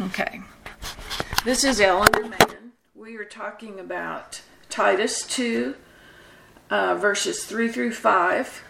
Okay. 0.00 0.40
This 1.44 1.62
is 1.62 1.80
Ellen 1.80 2.10
Mahon. 2.28 2.72
We 2.96 3.14
are 3.14 3.24
talking 3.24 3.78
about 3.78 4.42
Titus 4.68 5.24
2, 5.24 5.76
uh, 6.68 6.96
verses 6.96 7.44
3 7.44 7.68
through 7.68 7.92
5. 7.92 8.64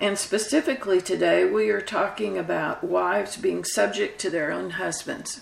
And 0.00 0.16
specifically 0.16 1.00
today, 1.00 1.44
we 1.44 1.70
are 1.70 1.80
talking 1.80 2.38
about 2.38 2.84
wives 2.84 3.36
being 3.36 3.64
subject 3.64 4.20
to 4.20 4.30
their 4.30 4.52
own 4.52 4.70
husbands. 4.70 5.40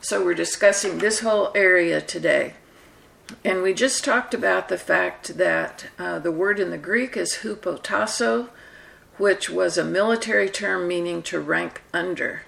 So 0.00 0.24
we're 0.24 0.32
discussing 0.32 0.96
this 0.96 1.20
whole 1.20 1.52
area 1.54 2.00
today. 2.00 2.54
And 3.44 3.60
we 3.60 3.74
just 3.74 4.02
talked 4.02 4.32
about 4.32 4.70
the 4.70 4.78
fact 4.78 5.36
that 5.36 5.88
uh, 5.98 6.20
the 6.20 6.32
word 6.32 6.58
in 6.58 6.70
the 6.70 6.78
Greek 6.78 7.18
is 7.18 7.40
hupotasso, 7.42 8.48
which 9.18 9.50
was 9.50 9.76
a 9.76 9.84
military 9.84 10.48
term 10.48 10.88
meaning 10.88 11.22
to 11.24 11.38
rank 11.38 11.82
under. 11.92 12.42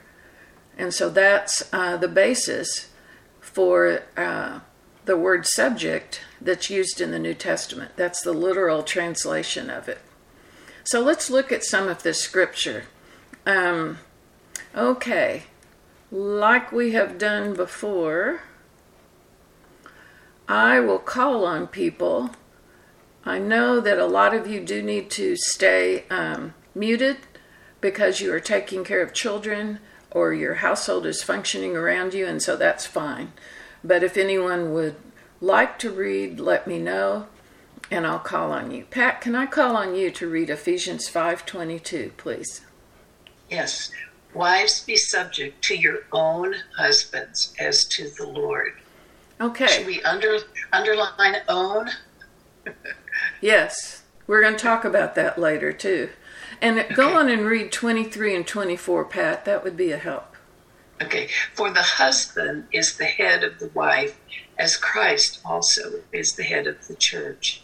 And 0.78 0.94
so 0.94 1.10
that's 1.10 1.68
uh, 1.72 1.96
the 1.96 2.08
basis 2.08 2.88
for 3.40 4.02
uh, 4.16 4.60
the 5.04 5.16
word 5.16 5.44
subject 5.44 6.20
that's 6.40 6.70
used 6.70 7.00
in 7.00 7.10
the 7.10 7.18
New 7.18 7.34
Testament. 7.34 7.92
That's 7.96 8.22
the 8.22 8.32
literal 8.32 8.84
translation 8.84 9.68
of 9.68 9.88
it. 9.88 9.98
So 10.84 11.00
let's 11.00 11.28
look 11.28 11.50
at 11.50 11.64
some 11.64 11.88
of 11.88 12.04
this 12.04 12.20
scripture. 12.20 12.84
Um, 13.44 13.98
okay, 14.74 15.44
like 16.12 16.70
we 16.70 16.92
have 16.92 17.18
done 17.18 17.54
before, 17.54 18.42
I 20.48 20.80
will 20.80 20.98
call 20.98 21.44
on 21.44 21.66
people. 21.66 22.30
I 23.24 23.38
know 23.38 23.80
that 23.80 23.98
a 23.98 24.06
lot 24.06 24.32
of 24.32 24.46
you 24.46 24.60
do 24.60 24.80
need 24.80 25.10
to 25.10 25.36
stay 25.36 26.04
um, 26.08 26.54
muted 26.74 27.18
because 27.80 28.20
you 28.20 28.32
are 28.32 28.40
taking 28.40 28.84
care 28.84 29.02
of 29.02 29.12
children 29.12 29.80
or 30.10 30.32
your 30.32 30.54
household 30.54 31.06
is 31.06 31.22
functioning 31.22 31.76
around 31.76 32.14
you, 32.14 32.26
and 32.26 32.42
so 32.42 32.56
that's 32.56 32.86
fine. 32.86 33.32
But 33.84 34.02
if 34.02 34.16
anyone 34.16 34.72
would 34.72 34.96
like 35.40 35.78
to 35.80 35.90
read, 35.90 36.40
let 36.40 36.66
me 36.66 36.78
know, 36.78 37.26
and 37.90 38.06
I'll 38.06 38.18
call 38.18 38.52
on 38.52 38.70
you. 38.70 38.84
Pat, 38.90 39.20
can 39.20 39.34
I 39.34 39.46
call 39.46 39.76
on 39.76 39.94
you 39.94 40.10
to 40.12 40.28
read 40.28 40.50
Ephesians 40.50 41.08
5:22, 41.08 42.16
please? 42.16 42.62
Yes. 43.50 43.90
Wives, 44.34 44.84
be 44.84 44.96
subject 44.96 45.62
to 45.64 45.74
your 45.74 46.00
own 46.12 46.54
husbands 46.76 47.54
as 47.58 47.84
to 47.86 48.10
the 48.10 48.26
Lord. 48.26 48.74
Okay. 49.40 49.66
Should 49.66 49.86
we 49.86 50.02
under, 50.02 50.38
underline 50.72 51.36
own? 51.48 51.88
yes. 53.40 54.02
We're 54.26 54.42
going 54.42 54.56
to 54.56 54.62
talk 54.62 54.84
about 54.84 55.14
that 55.14 55.38
later, 55.38 55.72
too. 55.72 56.10
And 56.60 56.78
okay. 56.78 56.94
go 56.94 57.16
on 57.16 57.28
and 57.28 57.46
read 57.46 57.72
23 57.72 58.34
and 58.34 58.46
24, 58.46 59.04
Pat. 59.04 59.44
That 59.44 59.64
would 59.64 59.76
be 59.76 59.92
a 59.92 59.98
help. 59.98 60.34
Okay. 61.00 61.28
For 61.54 61.70
the 61.70 61.82
husband 61.82 62.66
is 62.72 62.96
the 62.96 63.04
head 63.04 63.44
of 63.44 63.58
the 63.58 63.68
wife, 63.68 64.18
as 64.58 64.76
Christ 64.76 65.40
also 65.44 66.02
is 66.12 66.34
the 66.34 66.42
head 66.42 66.66
of 66.66 66.86
the 66.88 66.96
church. 66.96 67.62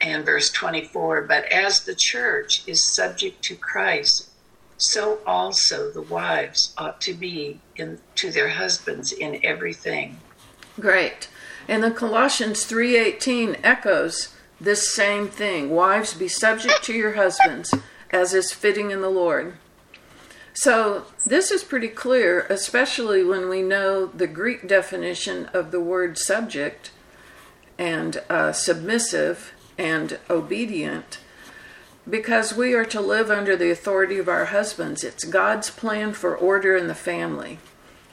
And 0.00 0.24
verse 0.24 0.50
24, 0.50 1.22
but 1.22 1.44
as 1.46 1.84
the 1.84 1.94
church 1.94 2.66
is 2.66 2.92
subject 2.92 3.42
to 3.44 3.54
Christ, 3.54 4.28
so 4.76 5.20
also 5.24 5.92
the 5.92 6.02
wives 6.02 6.74
ought 6.76 7.00
to 7.02 7.14
be 7.14 7.60
in, 7.76 8.00
to 8.16 8.32
their 8.32 8.48
husbands 8.48 9.12
in 9.12 9.38
everything. 9.44 10.18
Great. 10.80 11.28
And 11.68 11.84
the 11.84 11.92
Colossians 11.92 12.64
3:18 12.64 13.60
echoes 13.62 14.34
this 14.62 14.94
same 14.94 15.28
thing. 15.28 15.70
Wives, 15.70 16.14
be 16.14 16.28
subject 16.28 16.82
to 16.84 16.92
your 16.92 17.14
husbands 17.14 17.74
as 18.10 18.34
is 18.34 18.52
fitting 18.52 18.90
in 18.90 19.00
the 19.00 19.08
Lord. 19.08 19.54
So, 20.54 21.06
this 21.24 21.50
is 21.50 21.64
pretty 21.64 21.88
clear, 21.88 22.46
especially 22.50 23.24
when 23.24 23.48
we 23.48 23.62
know 23.62 24.06
the 24.06 24.26
Greek 24.26 24.68
definition 24.68 25.46
of 25.46 25.70
the 25.70 25.80
word 25.80 26.18
subject 26.18 26.90
and 27.78 28.22
uh, 28.28 28.52
submissive 28.52 29.54
and 29.78 30.18
obedient, 30.28 31.20
because 32.08 32.54
we 32.54 32.74
are 32.74 32.84
to 32.84 33.00
live 33.00 33.30
under 33.30 33.56
the 33.56 33.70
authority 33.70 34.18
of 34.18 34.28
our 34.28 34.46
husbands. 34.46 35.02
It's 35.02 35.24
God's 35.24 35.70
plan 35.70 36.12
for 36.12 36.36
order 36.36 36.76
in 36.76 36.86
the 36.86 36.94
family. 36.94 37.58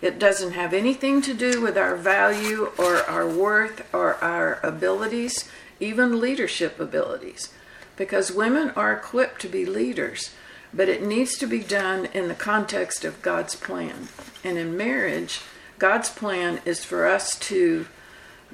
It 0.02 0.18
doesn't 0.18 0.54
have 0.54 0.74
anything 0.74 1.22
to 1.24 1.34
do 1.34 1.62
with 1.62 1.78
our 1.78 1.98
value 1.98 2.72
or 2.78 2.98
our 3.04 3.28
worth 3.28 3.94
or 3.94 4.16
our 4.24 4.62
abilities 4.64 5.50
even 5.80 6.20
leadership 6.20 6.80
abilities, 6.80 7.54
because 7.96 8.32
women 8.32 8.70
are 8.72 8.94
equipped 8.94 9.42
to 9.42 9.48
be 9.48 9.66
leaders, 9.66 10.32
but 10.74 10.90
it 10.90 11.04
needs 11.04 11.38
to 11.38 11.48
be 11.48 11.60
done 11.60 12.06
in 12.14 12.28
the 12.28 12.36
context 12.36 13.04
of 13.04 13.22
God's 13.22 13.56
plan. 13.56 14.08
And 14.44 14.58
in 14.58 14.78
marriage, 14.78 15.42
God's 15.78 16.10
plan 16.10 16.62
is 16.66 16.84
for 16.84 17.08
us 17.08 17.38
to 17.40 17.88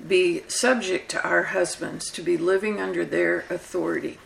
be 0.08 0.44
subject 0.48 1.10
to 1.12 1.24
our 1.24 1.44
husbands, 1.44 2.12
to 2.12 2.22
be 2.22 2.38
living 2.38 2.80
under 2.80 3.06
their 3.06 3.46
authority. 3.50 4.20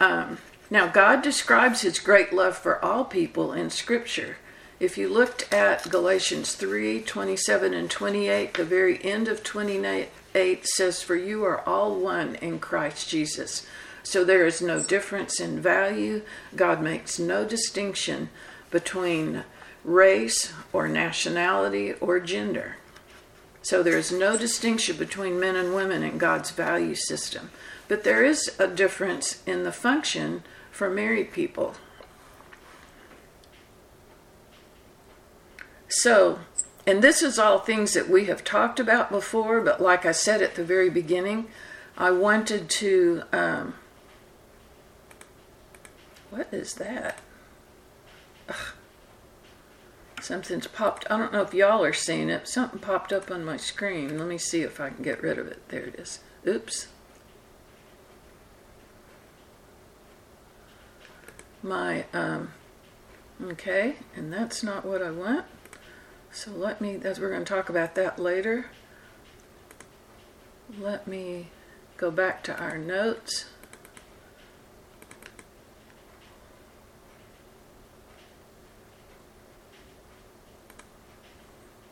Um, 0.00 0.38
now, 0.70 0.86
God 0.86 1.22
describes 1.22 1.82
his 1.82 1.98
great 1.98 2.32
love 2.32 2.56
for 2.56 2.82
all 2.82 3.04
people 3.04 3.52
in 3.52 3.70
Scripture. 3.70 4.38
If 4.80 4.96
you 4.96 5.08
looked 5.08 5.52
at 5.52 5.90
Galatians 5.90 6.54
3 6.54 7.02
27 7.02 7.74
and 7.74 7.90
28, 7.90 8.54
the 8.54 8.64
very 8.64 9.04
end 9.04 9.28
of 9.28 9.44
28, 9.44 10.08
8 10.34 10.66
says, 10.66 11.02
For 11.02 11.16
you 11.16 11.44
are 11.44 11.66
all 11.68 11.94
one 11.94 12.36
in 12.36 12.58
Christ 12.58 13.08
Jesus. 13.08 13.66
So 14.02 14.24
there 14.24 14.46
is 14.46 14.60
no 14.60 14.82
difference 14.82 15.40
in 15.40 15.60
value. 15.60 16.22
God 16.56 16.82
makes 16.82 17.18
no 17.18 17.44
distinction 17.44 18.30
between 18.70 19.44
race 19.84 20.52
or 20.72 20.88
nationality 20.88 21.92
or 21.94 22.18
gender. 22.20 22.76
So 23.62 23.82
there 23.82 23.98
is 23.98 24.10
no 24.10 24.36
distinction 24.36 24.96
between 24.96 25.38
men 25.38 25.54
and 25.54 25.74
women 25.74 26.02
in 26.02 26.18
God's 26.18 26.50
value 26.50 26.96
system. 26.96 27.50
But 27.86 28.02
there 28.02 28.24
is 28.24 28.56
a 28.58 28.66
difference 28.66 29.42
in 29.46 29.62
the 29.62 29.72
function 29.72 30.42
for 30.72 30.90
married 30.90 31.32
people. 31.32 31.74
So 35.88 36.40
and 36.86 37.02
this 37.02 37.22
is 37.22 37.38
all 37.38 37.58
things 37.58 37.94
that 37.94 38.08
we 38.08 38.24
have 38.24 38.44
talked 38.44 38.80
about 38.80 39.10
before, 39.10 39.60
but 39.60 39.80
like 39.80 40.04
I 40.04 40.12
said 40.12 40.42
at 40.42 40.56
the 40.56 40.64
very 40.64 40.90
beginning, 40.90 41.48
I 41.96 42.10
wanted 42.10 42.68
to. 42.70 43.22
Um, 43.32 43.74
what 46.30 46.48
is 46.52 46.74
that? 46.74 47.18
Ugh. 48.48 48.56
Something's 50.20 50.68
popped. 50.68 51.04
I 51.10 51.18
don't 51.18 51.32
know 51.32 51.42
if 51.42 51.52
y'all 51.52 51.84
are 51.84 51.92
seeing 51.92 52.30
it. 52.30 52.46
Something 52.46 52.78
popped 52.78 53.12
up 53.12 53.30
on 53.30 53.44
my 53.44 53.56
screen. 53.56 54.18
Let 54.18 54.28
me 54.28 54.38
see 54.38 54.62
if 54.62 54.80
I 54.80 54.90
can 54.90 55.02
get 55.02 55.20
rid 55.20 55.36
of 55.36 55.48
it. 55.48 55.68
There 55.68 55.82
it 55.82 55.96
is. 55.96 56.20
Oops. 56.46 56.86
My, 61.60 62.06
um, 62.12 62.52
okay, 63.42 63.96
and 64.14 64.32
that's 64.32 64.62
not 64.62 64.84
what 64.84 65.02
I 65.02 65.10
want. 65.10 65.44
So 66.34 66.50
let 66.50 66.80
me, 66.80 66.98
as 67.04 67.20
we're 67.20 67.28
going 67.28 67.44
to 67.44 67.48
talk 67.48 67.68
about 67.68 67.94
that 67.94 68.18
later, 68.18 68.66
let 70.80 71.06
me 71.06 71.48
go 71.98 72.10
back 72.10 72.42
to 72.44 72.58
our 72.58 72.78
notes. 72.78 73.44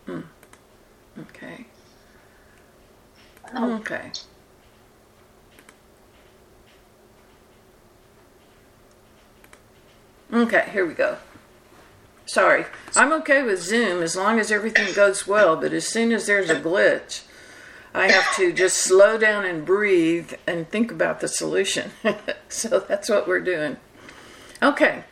Hmm. 0.06 0.20
Okay. 1.18 1.66
Okay. 3.54 4.10
Okay, 10.32 10.68
here 10.72 10.86
we 10.86 10.94
go. 10.94 11.18
Sorry. 12.30 12.64
I'm 12.94 13.12
okay 13.14 13.42
with 13.42 13.60
Zoom 13.60 14.04
as 14.04 14.14
long 14.14 14.38
as 14.38 14.52
everything 14.52 14.94
goes 14.94 15.26
well, 15.26 15.56
but 15.56 15.72
as 15.72 15.88
soon 15.88 16.12
as 16.12 16.26
there's 16.26 16.48
a 16.48 16.60
glitch, 16.60 17.22
I 17.92 18.08
have 18.08 18.36
to 18.36 18.52
just 18.52 18.78
slow 18.78 19.18
down 19.18 19.44
and 19.44 19.66
breathe 19.66 20.34
and 20.46 20.68
think 20.68 20.92
about 20.92 21.18
the 21.18 21.26
solution. 21.26 21.90
so 22.48 22.78
that's 22.78 23.08
what 23.08 23.26
we're 23.26 23.40
doing. 23.40 23.78
Okay. 24.62 25.02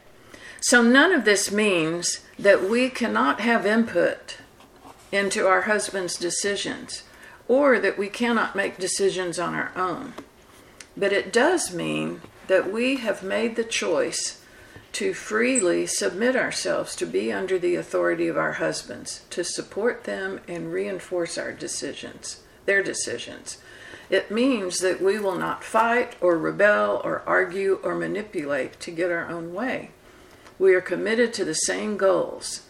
So 0.61 0.81
none 0.81 1.13
of 1.13 1.25
this 1.25 1.51
means 1.51 2.21
that 2.39 2.71
we 2.71 2.89
cannot 2.89 3.41
have 3.41 3.67
input 3.67 4.37
into 5.11 5.45
our 5.45 5.63
husband's 5.63 6.15
decisions 6.15 7.03
or 7.49 7.81
that 7.81 7.99
we 7.99 8.07
cannot 8.09 8.55
make 8.55 8.79
decisions 8.79 9.41
on 9.41 9.57
our 9.57 9.73
own. 9.75 10.15
But 10.97 11.13
it 11.13 11.33
does 11.33 11.75
mean 11.75 12.21
that 12.47 12.73
we 12.73 12.99
have 12.99 13.25
made 13.25 13.57
the 13.57 13.65
choice 13.65 14.38
to 14.93 15.15
freely 15.15 15.87
submit 15.87 16.35
ourselves 16.35 16.97
to 16.97 17.07
be 17.07 17.33
under 17.33 17.59
the 17.59 17.75
authority 17.75 18.29
of 18.29 18.37
our 18.37 18.53
husbands, 18.53 19.23
to 19.31 19.45
support 19.45 20.05
them 20.05 20.41
and 20.49 20.73
reinforce 20.73 21.39
our 21.39 21.53
decisions, 21.53 22.43
their 22.67 22.83
decisions. 22.83 23.59
It 24.11 24.31
means 24.31 24.81
that 24.81 25.03
we 25.03 25.19
will 25.19 25.37
not 25.37 25.63
fight 25.63 26.17
or 26.21 26.39
rebel 26.39 27.01
or 27.05 27.23
argue 27.27 27.79
or 27.83 27.95
manipulate 27.95 28.81
to 28.81 28.91
get 28.91 29.11
our 29.11 29.29
own 29.29 29.53
way. 29.53 29.91
We 30.59 30.75
are 30.75 30.81
committed 30.81 31.33
to 31.35 31.45
the 31.45 31.55
same 31.55 31.97
goals. 31.97 32.63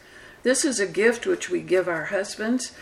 This 0.42 0.64
is 0.64 0.80
a 0.80 0.86
gift 0.86 1.26
which 1.26 1.48
we 1.48 1.60
give 1.60 1.88
our 1.88 2.06
husbands. 2.06 2.72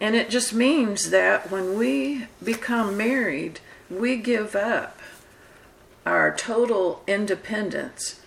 And 0.00 0.16
it 0.16 0.28
just 0.28 0.52
means 0.52 1.10
that 1.10 1.50
when 1.50 1.78
we 1.78 2.26
become 2.42 2.96
married, 2.96 3.60
we 3.88 4.16
give 4.16 4.56
up 4.56 4.98
our 6.04 6.34
total 6.34 7.02
independence, 7.06 8.20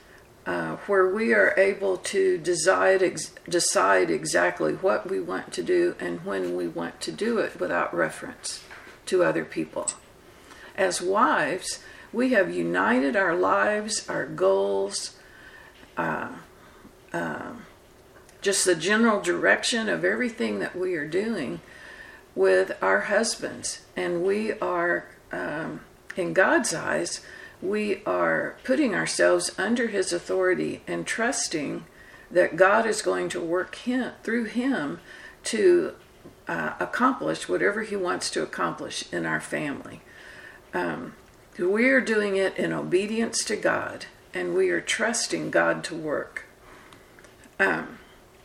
uh, 0.47 0.77
where 0.87 1.09
we 1.09 1.33
are 1.33 1.53
able 1.57 1.97
to 1.97 2.37
decide, 2.37 3.03
ex- 3.03 3.31
decide 3.49 4.09
exactly 4.09 4.73
what 4.75 5.09
we 5.09 5.19
want 5.19 5.51
to 5.51 5.61
do 5.61 5.93
and 5.99 6.23
when 6.23 6.55
we 6.55 6.65
want 6.65 7.01
to 7.01 7.11
do 7.11 7.37
it 7.37 7.59
without 7.59 7.93
reference 7.93 8.63
to 9.05 9.25
other 9.25 9.43
people. 9.43 9.87
As 10.77 11.01
wives, 11.01 11.83
we 12.13 12.29
have 12.29 12.53
united 12.53 13.17
our 13.17 13.35
lives, 13.35 14.07
our 14.07 14.25
goals, 14.25 15.17
uh, 15.97 16.29
uh, 17.11 17.51
just 18.41 18.63
the 18.63 18.75
general 18.75 19.19
direction 19.19 19.89
of 19.89 20.05
everything 20.05 20.59
that 20.59 20.77
we 20.77 20.95
are 20.95 21.07
doing 21.07 21.59
with 22.35 22.71
our 22.81 23.01
husbands. 23.01 23.81
And 23.97 24.23
we 24.23 24.53
are, 24.53 25.09
um, 25.33 25.81
in 26.15 26.31
God's 26.31 26.73
eyes, 26.73 27.19
we 27.61 28.03
are 28.05 28.55
putting 28.63 28.93
ourselves 28.93 29.51
under 29.57 29.87
His 29.87 30.13
authority 30.13 30.81
and 30.87 31.05
trusting 31.05 31.85
that 32.29 32.55
God 32.55 32.85
is 32.85 33.01
going 33.01 33.29
to 33.29 33.41
work 33.41 33.75
him, 33.75 34.11
through 34.23 34.45
Him 34.45 34.99
to 35.45 35.93
uh, 36.47 36.73
accomplish 36.79 37.47
whatever 37.49 37.83
He 37.83 37.95
wants 37.95 38.29
to 38.31 38.43
accomplish 38.43 39.11
in 39.11 39.25
our 39.25 39.41
family. 39.41 40.01
Um, 40.73 41.13
we 41.57 41.89
are 41.89 42.01
doing 42.01 42.35
it 42.35 42.55
in 42.57 42.71
obedience 42.71 43.43
to 43.45 43.55
God, 43.55 44.05
and 44.33 44.53
we 44.53 44.69
are 44.69 44.81
trusting 44.81 45.49
God 45.49 45.83
to 45.85 45.95
work. 45.95 46.45
Um, 47.59 47.97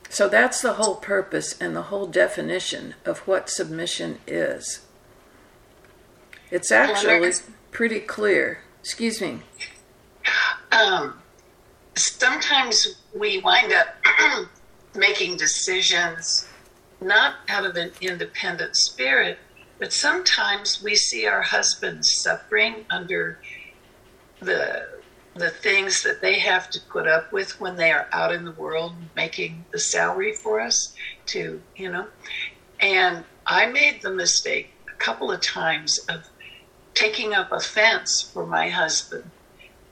so 0.09 0.29
that's 0.29 0.62
the 0.62 0.75
whole 0.75 0.97
purpose 0.97 1.59
and 1.61 1.76
the 1.76 1.82
whole 1.82 2.06
definition 2.06 2.94
of 3.05 3.20
what 3.20 3.50
submission 3.50 4.19
is. 4.26 4.81
It's 6.50 6.70
actually 6.70 7.32
pretty 7.70 8.00
clear. 8.00 8.61
Excuse 8.82 9.20
me. 9.20 9.38
Um, 10.73 11.14
sometimes 11.94 13.00
we 13.14 13.38
wind 13.38 13.73
up 13.73 13.94
making 14.96 15.37
decisions 15.37 16.49
not 17.00 17.37
out 17.49 17.64
of 17.64 17.76
an 17.76 17.93
independent 18.00 18.75
spirit, 18.75 19.38
but 19.79 19.93
sometimes 19.93 20.82
we 20.82 20.96
see 20.96 21.26
our 21.26 21.43
husbands 21.43 22.12
suffering 22.12 22.84
under 22.90 23.38
the 24.40 24.87
the 25.35 25.49
things 25.49 26.02
that 26.02 26.20
they 26.20 26.38
have 26.38 26.69
to 26.69 26.81
put 26.90 27.06
up 27.06 27.32
with 27.32 27.58
when 27.58 27.76
they 27.76 27.90
are 27.90 28.06
out 28.12 28.32
in 28.32 28.44
the 28.44 28.52
world 28.52 28.93
making 29.17 29.64
the 29.73 29.78
salary 29.78 30.35
for 30.35 30.61
us 30.61 30.94
to, 31.25 31.62
you 31.76 31.90
know. 31.90 32.06
And 32.81 33.25
I 33.46 33.67
made 33.67 34.02
the 34.02 34.11
mistake 34.11 34.70
a 34.93 34.96
couple 34.99 35.31
of 35.31 35.40
times 35.40 35.99
of 36.11 36.28
taking 36.94 37.35
up 37.35 37.53
a 37.53 37.61
fence 37.61 38.21
for 38.21 38.47
my 38.47 38.69
husband 38.69 39.31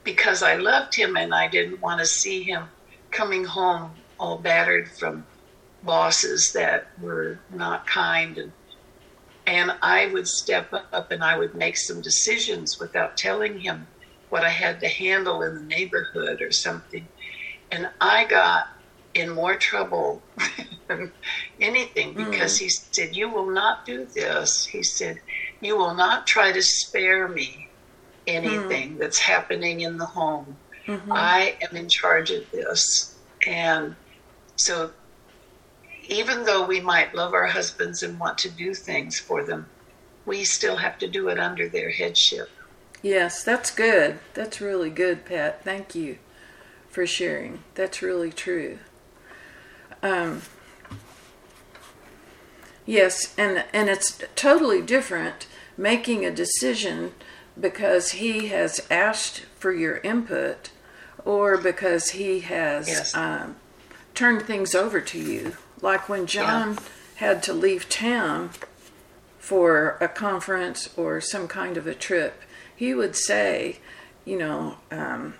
because 0.03 0.43
I 0.43 0.55
loved 0.55 0.95
him 0.95 1.15
and 1.15 1.33
I 1.33 1.47
didn't 1.47 1.81
want 1.81 1.99
to 1.99 2.05
see 2.05 2.43
him 2.43 2.65
coming 3.11 3.43
home 3.43 3.91
all 4.19 4.37
battered 4.37 4.89
from 4.89 5.25
bosses 5.83 6.53
that 6.53 6.87
were 7.01 7.39
not 7.51 7.87
kind 7.87 8.37
and 8.37 8.51
and 9.47 9.73
I 9.81 10.07
would 10.07 10.27
step 10.27 10.71
up 10.71 11.11
and 11.11 11.23
I 11.23 11.37
would 11.37 11.55
make 11.55 11.75
some 11.75 12.01
decisions 12.01 12.79
without 12.79 13.17
telling 13.17 13.59
him 13.59 13.87
what 14.29 14.43
I 14.43 14.49
had 14.49 14.79
to 14.81 14.87
handle 14.87 15.41
in 15.41 15.55
the 15.55 15.61
neighborhood 15.61 16.41
or 16.41 16.51
something. 16.51 17.07
And 17.71 17.89
I 17.99 18.25
got 18.25 18.67
in 19.13 19.29
more 19.29 19.55
trouble 19.55 20.21
than 20.87 21.11
anything 21.59 22.13
because 22.13 22.57
mm. 22.57 22.61
he 22.61 22.69
said, 22.69 23.15
You 23.15 23.29
will 23.29 23.49
not 23.49 23.85
do 23.85 24.05
this. 24.05 24.65
He 24.65 24.83
said, 24.83 25.19
You 25.61 25.77
will 25.77 25.93
not 25.93 26.27
try 26.27 26.51
to 26.51 26.61
spare 26.61 27.27
me 27.27 27.69
anything 28.27 28.95
mm. 28.95 28.97
that's 28.99 29.19
happening 29.19 29.81
in 29.81 29.97
the 29.97 30.05
home. 30.05 30.57
Mm-hmm. 30.87 31.11
I 31.11 31.57
am 31.61 31.75
in 31.75 31.87
charge 31.87 32.31
of 32.31 32.49
this. 32.51 33.17
And 33.45 33.95
so, 34.55 34.91
even 36.07 36.43
though 36.43 36.65
we 36.65 36.81
might 36.81 37.15
love 37.15 37.33
our 37.33 37.47
husbands 37.47 38.03
and 38.03 38.19
want 38.19 38.37
to 38.39 38.49
do 38.49 38.73
things 38.73 39.19
for 39.19 39.43
them, 39.43 39.67
we 40.25 40.43
still 40.43 40.77
have 40.77 40.97
to 40.99 41.07
do 41.07 41.29
it 41.29 41.39
under 41.39 41.69
their 41.69 41.89
headship. 41.89 42.49
Yes, 43.01 43.43
that's 43.43 43.71
good. 43.71 44.19
That's 44.33 44.61
really 44.61 44.89
good, 44.89 45.25
Pat. 45.25 45.63
Thank 45.63 45.95
you 45.95 46.17
for 46.89 47.07
sharing. 47.07 47.63
That's 47.73 48.01
really 48.01 48.31
true. 48.31 48.79
Um, 50.03 50.41
yes, 52.85 53.33
and 53.37 53.65
and 53.73 53.89
it's 53.89 54.21
totally 54.35 54.81
different 54.81 55.47
making 55.81 56.25
a 56.25 56.31
decision 56.31 57.11
because 57.59 58.11
he 58.11 58.47
has 58.47 58.85
asked 58.89 59.41
for 59.57 59.73
your 59.73 59.97
input 59.97 60.69
or 61.25 61.57
because 61.57 62.11
he 62.11 62.41
has 62.41 62.87
yes. 62.87 63.15
um, 63.15 63.55
turned 64.13 64.43
things 64.43 64.73
over 64.75 65.01
to 65.01 65.19
you. 65.19 65.57
Like 65.81 66.07
when 66.07 66.27
John 66.27 66.73
yeah. 66.73 66.79
had 67.15 67.43
to 67.43 67.53
leave 67.53 67.89
town 67.89 68.51
for 69.39 69.97
a 69.99 70.07
conference 70.07 70.89
or 70.95 71.19
some 71.19 71.47
kind 71.47 71.77
of 71.77 71.87
a 71.87 71.95
trip 71.95 72.41
he 72.81 72.95
would 72.95 73.15
say, 73.15 73.77
you 74.25 74.35
know, 74.35 74.77
um, 74.89 75.35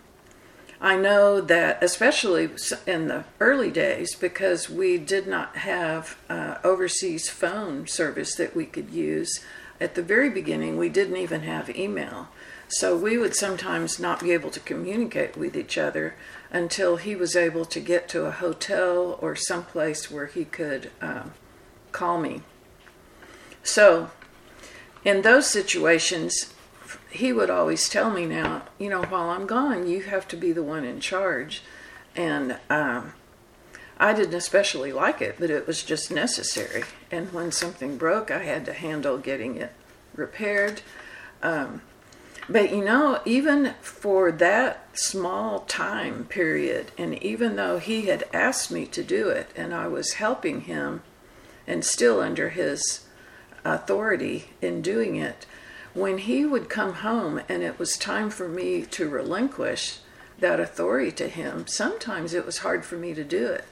I 0.79 0.95
know 0.95 1.41
that, 1.41 1.81
especially 1.81 2.51
in 2.85 3.07
the 3.07 3.25
early 3.39 3.71
days, 3.71 4.13
because 4.13 4.69
we 4.69 4.99
did 4.99 5.25
not 5.25 5.55
have 5.57 6.19
uh, 6.29 6.57
overseas 6.63 7.31
phone 7.31 7.87
service 7.87 8.35
that 8.35 8.55
we 8.55 8.65
could 8.65 8.91
use. 8.91 9.43
At 9.81 9.95
the 9.95 10.03
very 10.03 10.29
beginning, 10.29 10.77
we 10.77 10.89
didn't 10.89 11.17
even 11.17 11.41
have 11.41 11.75
email. 11.75 12.27
So 12.67 12.95
we 12.95 13.17
would 13.17 13.35
sometimes 13.35 13.99
not 13.99 14.19
be 14.19 14.31
able 14.31 14.51
to 14.51 14.59
communicate 14.59 15.35
with 15.35 15.57
each 15.57 15.75
other 15.75 16.13
until 16.51 16.97
he 16.97 17.15
was 17.15 17.35
able 17.35 17.65
to 17.65 17.79
get 17.79 18.07
to 18.09 18.25
a 18.25 18.31
hotel 18.31 19.17
or 19.19 19.35
someplace 19.35 20.11
where 20.11 20.27
he 20.27 20.45
could 20.45 20.91
um, 21.01 21.33
call 21.91 22.19
me. 22.19 22.43
So, 23.63 24.11
in 25.03 25.23
those 25.23 25.47
situations, 25.47 26.53
he 27.09 27.33
would 27.33 27.49
always 27.49 27.89
tell 27.89 28.11
me 28.11 28.27
now, 28.27 28.65
you 28.77 28.87
know, 28.87 29.01
while 29.01 29.31
I'm 29.31 29.47
gone, 29.47 29.87
you 29.87 30.03
have 30.03 30.27
to 30.27 30.37
be 30.37 30.51
the 30.51 30.63
one 30.63 30.85
in 30.85 30.99
charge. 30.99 31.63
And 32.15 32.59
um, 32.69 33.13
I 34.01 34.13
didn't 34.13 34.33
especially 34.33 34.91
like 34.91 35.21
it, 35.21 35.35
but 35.39 35.51
it 35.51 35.67
was 35.67 35.83
just 35.83 36.09
necessary. 36.09 36.83
And 37.11 37.31
when 37.31 37.51
something 37.51 37.97
broke, 37.97 38.31
I 38.31 38.39
had 38.39 38.65
to 38.65 38.73
handle 38.73 39.19
getting 39.19 39.57
it 39.57 39.73
repaired. 40.15 40.81
Um, 41.43 41.83
but 42.49 42.71
you 42.71 42.83
know, 42.83 43.21
even 43.25 43.75
for 43.79 44.31
that 44.31 44.87
small 44.97 45.59
time 45.59 46.25
period, 46.25 46.91
and 46.97 47.21
even 47.21 47.57
though 47.57 47.77
he 47.77 48.07
had 48.07 48.23
asked 48.33 48.71
me 48.71 48.87
to 48.87 49.03
do 49.03 49.29
it 49.29 49.51
and 49.55 49.71
I 49.71 49.87
was 49.87 50.13
helping 50.13 50.61
him 50.61 51.03
and 51.67 51.85
still 51.85 52.21
under 52.21 52.49
his 52.49 53.05
authority 53.63 54.49
in 54.63 54.81
doing 54.81 55.15
it, 55.15 55.45
when 55.93 56.17
he 56.17 56.43
would 56.43 56.69
come 56.69 56.95
home 56.95 57.39
and 57.47 57.61
it 57.61 57.77
was 57.77 57.97
time 57.97 58.31
for 58.31 58.47
me 58.47 58.81
to 58.81 59.07
relinquish 59.07 59.99
that 60.39 60.59
authority 60.59 61.11
to 61.11 61.27
him, 61.27 61.67
sometimes 61.67 62.33
it 62.33 62.47
was 62.47 62.59
hard 62.59 62.83
for 62.83 62.95
me 62.95 63.13
to 63.13 63.23
do 63.23 63.45
it. 63.45 63.65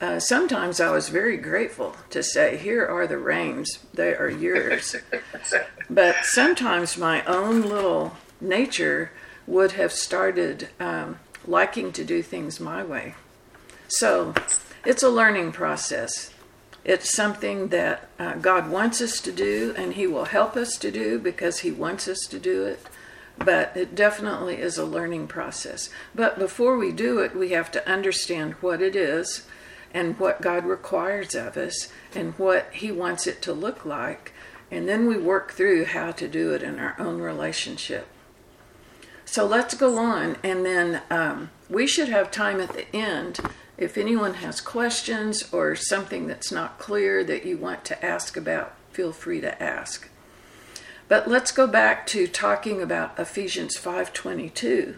Uh, 0.00 0.18
sometimes 0.18 0.80
I 0.80 0.90
was 0.90 1.10
very 1.10 1.36
grateful 1.36 1.94
to 2.08 2.22
say, 2.22 2.56
Here 2.56 2.86
are 2.86 3.06
the 3.06 3.18
reins, 3.18 3.80
they 3.92 4.14
are 4.14 4.30
yours. 4.30 4.96
but 5.90 6.24
sometimes 6.24 6.96
my 6.96 7.22
own 7.24 7.62
little 7.62 8.16
nature 8.40 9.12
would 9.46 9.72
have 9.72 9.92
started 9.92 10.70
um, 10.78 11.18
liking 11.46 11.92
to 11.92 12.04
do 12.04 12.22
things 12.22 12.58
my 12.58 12.82
way. 12.82 13.14
So 13.88 14.32
it's 14.86 15.02
a 15.02 15.10
learning 15.10 15.52
process. 15.52 16.32
It's 16.82 17.14
something 17.14 17.68
that 17.68 18.08
uh, 18.18 18.34
God 18.36 18.70
wants 18.70 19.02
us 19.02 19.20
to 19.20 19.32
do, 19.32 19.74
and 19.76 19.92
He 19.92 20.06
will 20.06 20.26
help 20.26 20.56
us 20.56 20.78
to 20.78 20.90
do 20.90 21.18
because 21.18 21.58
He 21.58 21.70
wants 21.70 22.08
us 22.08 22.20
to 22.28 22.38
do 22.38 22.64
it. 22.64 22.86
But 23.36 23.76
it 23.76 23.94
definitely 23.94 24.56
is 24.56 24.78
a 24.78 24.84
learning 24.84 25.26
process. 25.26 25.90
But 26.14 26.38
before 26.38 26.78
we 26.78 26.90
do 26.90 27.18
it, 27.18 27.36
we 27.36 27.50
have 27.50 27.70
to 27.72 27.86
understand 27.86 28.54
what 28.54 28.80
it 28.80 28.96
is 28.96 29.46
and 29.92 30.18
what 30.18 30.42
God 30.42 30.64
requires 30.64 31.34
of 31.34 31.56
us 31.56 31.88
and 32.14 32.34
what 32.38 32.68
He 32.72 32.92
wants 32.92 33.26
it 33.26 33.42
to 33.42 33.52
look 33.52 33.84
like. 33.84 34.32
And 34.70 34.88
then 34.88 35.06
we 35.06 35.16
work 35.16 35.52
through 35.52 35.86
how 35.86 36.12
to 36.12 36.28
do 36.28 36.52
it 36.54 36.62
in 36.62 36.78
our 36.78 36.94
own 36.98 37.20
relationship. 37.20 38.06
So 39.24 39.46
let's 39.46 39.74
go 39.74 39.96
on, 39.96 40.36
and 40.42 40.64
then 40.66 41.02
um, 41.08 41.50
we 41.68 41.86
should 41.86 42.08
have 42.08 42.32
time 42.32 42.60
at 42.60 42.72
the 42.72 42.94
end 42.94 43.38
if 43.80 43.96
anyone 43.96 44.34
has 44.34 44.60
questions 44.60 45.48
or 45.52 45.74
something 45.74 46.26
that's 46.26 46.52
not 46.52 46.78
clear 46.78 47.24
that 47.24 47.46
you 47.46 47.56
want 47.56 47.84
to 47.86 48.04
ask 48.04 48.36
about, 48.36 48.74
feel 48.92 49.10
free 49.10 49.40
to 49.40 49.60
ask. 49.62 50.08
But 51.08 51.28
let's 51.28 51.50
go 51.50 51.66
back 51.66 52.06
to 52.08 52.26
talking 52.26 52.82
about 52.82 53.18
Ephesians 53.18 53.76
5:22, 53.76 54.96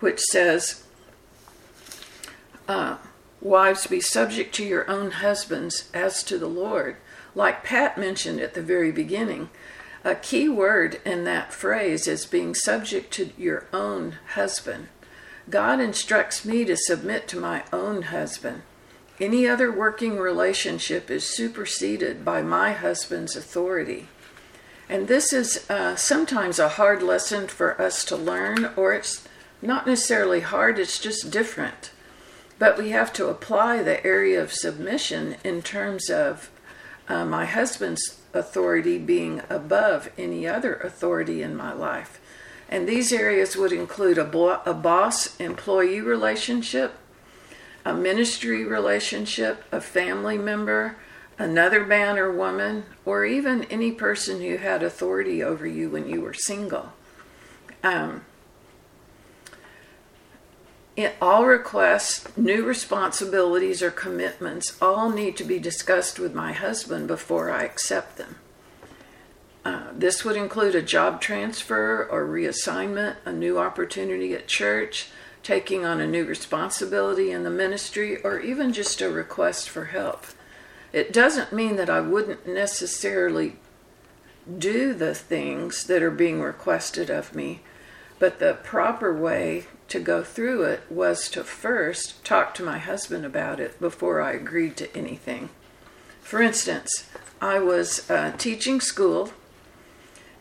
which 0.00 0.20
says, 0.20 0.82
uh, 2.68 2.98
Wives, 3.40 3.86
be 3.86 4.00
subject 4.00 4.54
to 4.56 4.64
your 4.64 4.90
own 4.90 5.12
husbands 5.12 5.90
as 5.94 6.22
to 6.24 6.38
the 6.38 6.48
Lord. 6.48 6.96
Like 7.34 7.62
Pat 7.62 7.96
mentioned 7.96 8.40
at 8.40 8.54
the 8.54 8.62
very 8.62 8.90
beginning, 8.90 9.48
a 10.04 10.14
key 10.14 10.48
word 10.48 11.00
in 11.04 11.24
that 11.24 11.52
phrase 11.52 12.08
is 12.08 12.26
being 12.26 12.54
subject 12.54 13.12
to 13.14 13.30
your 13.36 13.66
own 13.72 14.16
husband. 14.34 14.88
God 15.50 15.80
instructs 15.80 16.44
me 16.44 16.64
to 16.64 16.76
submit 16.76 17.28
to 17.28 17.40
my 17.40 17.64
own 17.72 18.02
husband. 18.02 18.62
Any 19.20 19.48
other 19.48 19.72
working 19.72 20.18
relationship 20.18 21.10
is 21.10 21.24
superseded 21.24 22.24
by 22.24 22.42
my 22.42 22.72
husband's 22.72 23.36
authority. 23.36 24.08
And 24.88 25.06
this 25.06 25.32
is 25.32 25.68
uh, 25.68 25.96
sometimes 25.96 26.58
a 26.58 26.70
hard 26.70 27.02
lesson 27.02 27.46
for 27.46 27.80
us 27.80 28.04
to 28.06 28.16
learn, 28.16 28.70
or 28.76 28.94
it's 28.94 29.26
not 29.60 29.86
necessarily 29.86 30.40
hard, 30.40 30.78
it's 30.78 30.98
just 30.98 31.30
different. 31.30 31.90
But 32.58 32.76
we 32.76 32.90
have 32.90 33.12
to 33.14 33.28
apply 33.28 33.82
the 33.82 34.04
area 34.04 34.42
of 34.42 34.52
submission 34.52 35.36
in 35.44 35.62
terms 35.62 36.10
of 36.10 36.50
uh, 37.08 37.24
my 37.24 37.44
husband's 37.44 38.20
authority 38.34 38.98
being 38.98 39.42
above 39.48 40.10
any 40.18 40.46
other 40.46 40.74
authority 40.74 41.42
in 41.42 41.56
my 41.56 41.72
life. 41.72 42.20
And 42.68 42.86
these 42.86 43.12
areas 43.12 43.56
would 43.56 43.72
include 43.72 44.18
a, 44.18 44.24
bo- 44.24 44.60
a 44.66 44.74
boss 44.74 45.38
employee 45.40 46.00
relationship, 46.00 46.94
a 47.84 47.94
ministry 47.94 48.64
relationship, 48.64 49.64
a 49.72 49.80
family 49.80 50.36
member, 50.36 50.96
another 51.38 51.86
man 51.86 52.18
or 52.18 52.30
woman, 52.30 52.84
or 53.06 53.24
even 53.24 53.64
any 53.64 53.92
person 53.92 54.42
who 54.42 54.56
had 54.56 54.82
authority 54.82 55.42
over 55.42 55.66
you 55.66 55.88
when 55.88 56.08
you 56.08 56.20
were 56.20 56.34
single. 56.34 56.92
Um, 57.82 58.22
in 60.98 61.12
all 61.22 61.46
requests, 61.46 62.26
new 62.36 62.64
responsibilities, 62.64 63.84
or 63.84 63.90
commitments 63.92 64.76
all 64.82 65.10
need 65.10 65.36
to 65.36 65.44
be 65.44 65.60
discussed 65.60 66.18
with 66.18 66.34
my 66.34 66.52
husband 66.52 67.06
before 67.06 67.52
I 67.52 67.62
accept 67.62 68.16
them. 68.16 68.34
Uh, 69.64 69.84
this 69.92 70.24
would 70.24 70.34
include 70.34 70.74
a 70.74 70.82
job 70.82 71.20
transfer 71.20 72.04
or 72.04 72.26
reassignment, 72.26 73.14
a 73.24 73.30
new 73.30 73.60
opportunity 73.60 74.34
at 74.34 74.48
church, 74.48 75.10
taking 75.44 75.84
on 75.84 76.00
a 76.00 76.06
new 76.06 76.24
responsibility 76.24 77.30
in 77.30 77.44
the 77.44 77.48
ministry, 77.48 78.20
or 78.22 78.40
even 78.40 78.72
just 78.72 79.00
a 79.00 79.08
request 79.08 79.68
for 79.68 79.84
help. 79.84 80.26
It 80.92 81.12
doesn't 81.12 81.52
mean 81.52 81.76
that 81.76 81.88
I 81.88 82.00
wouldn't 82.00 82.48
necessarily 82.48 83.54
do 84.58 84.94
the 84.94 85.14
things 85.14 85.84
that 85.84 86.02
are 86.02 86.10
being 86.10 86.40
requested 86.40 87.08
of 87.08 87.36
me, 87.36 87.60
but 88.18 88.40
the 88.40 88.54
proper 88.64 89.16
way 89.16 89.68
to 89.88 89.98
go 89.98 90.22
through 90.22 90.64
it 90.64 90.82
was 90.90 91.28
to 91.30 91.42
first 91.42 92.24
talk 92.24 92.54
to 92.54 92.62
my 92.62 92.78
husband 92.78 93.24
about 93.24 93.58
it 93.58 93.80
before 93.80 94.20
I 94.20 94.32
agreed 94.32 94.76
to 94.76 94.96
anything. 94.96 95.48
For 96.20 96.42
instance, 96.42 97.08
I 97.40 97.58
was 97.58 98.08
uh, 98.10 98.32
teaching 98.36 98.80
school, 98.80 99.32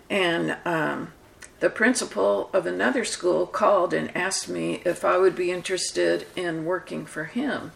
and 0.09 0.57
um, 0.65 1.13
the 1.59 1.69
principal 1.69 2.49
of 2.53 2.65
another 2.65 3.05
school 3.05 3.45
called 3.45 3.93
and 3.93 4.15
asked 4.15 4.49
me 4.49 4.81
if 4.85 5.05
I 5.05 5.17
would 5.17 5.35
be 5.35 5.51
interested 5.51 6.27
in 6.35 6.65
working 6.65 7.05
for 7.05 7.25
him. 7.25 7.71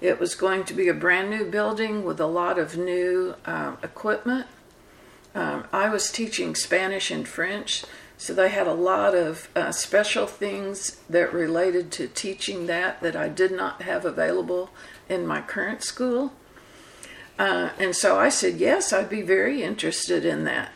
It 0.00 0.18
was 0.18 0.34
going 0.34 0.64
to 0.64 0.74
be 0.74 0.88
a 0.88 0.94
brand 0.94 1.28
new 1.30 1.44
building 1.44 2.04
with 2.04 2.18
a 2.18 2.26
lot 2.26 2.58
of 2.58 2.76
new 2.76 3.34
um, 3.44 3.76
equipment. 3.82 4.46
Um, 5.34 5.64
I 5.72 5.90
was 5.90 6.10
teaching 6.10 6.54
Spanish 6.54 7.10
and 7.10 7.28
French, 7.28 7.84
so 8.20 8.34
they 8.34 8.50
had 8.50 8.66
a 8.66 8.74
lot 8.74 9.14
of 9.14 9.48
uh, 9.56 9.72
special 9.72 10.26
things 10.26 10.98
that 11.08 11.32
related 11.32 11.90
to 11.90 12.06
teaching 12.06 12.66
that 12.66 13.00
that 13.00 13.16
I 13.16 13.30
did 13.30 13.50
not 13.50 13.80
have 13.80 14.04
available 14.04 14.68
in 15.08 15.26
my 15.26 15.40
current 15.40 15.82
school. 15.82 16.34
Uh, 17.38 17.70
and 17.78 17.96
so 17.96 18.18
I 18.18 18.28
said, 18.28 18.56
yes, 18.58 18.92
I'd 18.92 19.08
be 19.08 19.22
very 19.22 19.62
interested 19.62 20.26
in 20.26 20.44
that. 20.44 20.70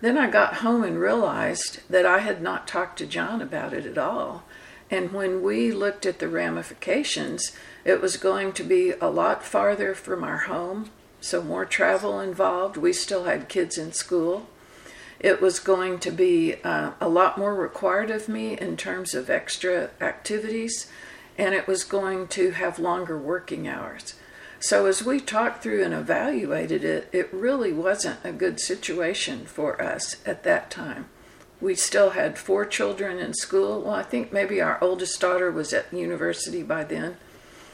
Then 0.00 0.18
I 0.18 0.28
got 0.28 0.54
home 0.54 0.82
and 0.82 0.98
realized 0.98 1.88
that 1.88 2.04
I 2.04 2.18
had 2.18 2.42
not 2.42 2.66
talked 2.66 2.98
to 2.98 3.06
John 3.06 3.40
about 3.40 3.72
it 3.72 3.86
at 3.86 3.96
all. 3.96 4.42
And 4.90 5.12
when 5.12 5.40
we 5.40 5.70
looked 5.70 6.04
at 6.04 6.18
the 6.18 6.28
ramifications, 6.28 7.52
it 7.84 8.00
was 8.02 8.16
going 8.16 8.54
to 8.54 8.64
be 8.64 8.90
a 9.00 9.06
lot 9.06 9.44
farther 9.44 9.94
from 9.94 10.24
our 10.24 10.38
home, 10.38 10.90
so 11.20 11.44
more 11.44 11.64
travel 11.64 12.18
involved. 12.18 12.76
We 12.76 12.92
still 12.92 13.22
had 13.22 13.48
kids 13.48 13.78
in 13.78 13.92
school. 13.92 14.48
It 15.22 15.40
was 15.40 15.60
going 15.60 16.00
to 16.00 16.10
be 16.10 16.56
uh, 16.64 16.92
a 17.00 17.08
lot 17.08 17.38
more 17.38 17.54
required 17.54 18.10
of 18.10 18.28
me 18.28 18.58
in 18.58 18.76
terms 18.76 19.14
of 19.14 19.30
extra 19.30 19.90
activities, 20.00 20.90
and 21.38 21.54
it 21.54 21.68
was 21.68 21.84
going 21.84 22.26
to 22.28 22.50
have 22.50 22.80
longer 22.80 23.16
working 23.16 23.68
hours. 23.68 24.16
So, 24.58 24.86
as 24.86 25.04
we 25.04 25.20
talked 25.20 25.62
through 25.62 25.84
and 25.84 25.94
evaluated 25.94 26.82
it, 26.82 27.08
it 27.12 27.32
really 27.32 27.72
wasn't 27.72 28.18
a 28.24 28.32
good 28.32 28.58
situation 28.58 29.46
for 29.46 29.80
us 29.80 30.16
at 30.26 30.42
that 30.42 30.70
time. 30.72 31.06
We 31.60 31.76
still 31.76 32.10
had 32.10 32.36
four 32.36 32.64
children 32.64 33.18
in 33.18 33.34
school. 33.34 33.82
Well, 33.82 33.94
I 33.94 34.02
think 34.02 34.32
maybe 34.32 34.60
our 34.60 34.78
oldest 34.82 35.20
daughter 35.20 35.52
was 35.52 35.72
at 35.72 35.92
university 35.92 36.64
by 36.64 36.82
then. 36.82 37.16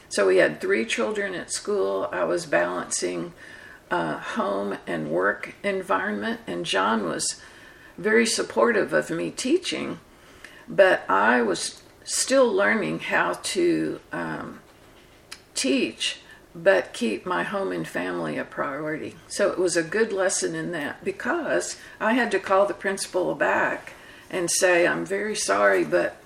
So, 0.09 0.27
we 0.27 0.37
had 0.37 0.61
three 0.61 0.85
children 0.85 1.33
at 1.33 1.51
school. 1.51 2.09
I 2.11 2.25
was 2.25 2.45
balancing 2.45 3.33
uh, 3.91 4.19
home 4.19 4.77
and 4.85 5.09
work 5.09 5.55
environment, 5.63 6.41
and 6.47 6.65
John 6.65 7.05
was 7.05 7.41
very 7.97 8.25
supportive 8.25 8.93
of 8.93 9.09
me 9.09 9.31
teaching, 9.31 9.99
but 10.67 11.03
I 11.09 11.41
was 11.41 11.81
still 12.03 12.51
learning 12.51 12.99
how 12.99 13.33
to 13.33 13.99
um, 14.11 14.59
teach 15.53 16.21
but 16.55 16.93
keep 16.93 17.25
my 17.25 17.43
home 17.43 17.71
and 17.71 17.87
family 17.87 18.37
a 18.37 18.43
priority. 18.43 19.15
So 19.27 19.51
it 19.51 19.59
was 19.59 19.77
a 19.77 19.83
good 19.83 20.11
lesson 20.11 20.55
in 20.55 20.71
that 20.71 21.03
because 21.03 21.77
I 21.99 22.13
had 22.13 22.31
to 22.31 22.39
call 22.39 22.65
the 22.65 22.73
principal 22.73 23.35
back 23.35 23.93
and 24.29 24.49
say, 24.49 24.87
I'm 24.87 25.05
very 25.05 25.35
sorry, 25.35 25.83
but 25.83 26.21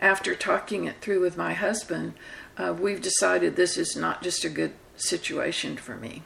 after 0.00 0.34
talking 0.34 0.84
it 0.84 1.00
through 1.00 1.20
with 1.20 1.36
my 1.36 1.54
husband, 1.54 2.14
uh, 2.58 2.74
we've 2.78 3.00
decided 3.00 3.56
this 3.56 3.78
is 3.78 3.96
not 3.96 4.22
just 4.22 4.44
a 4.44 4.50
good 4.50 4.72
situation 4.96 5.76
for 5.76 5.96
me. 5.96 6.22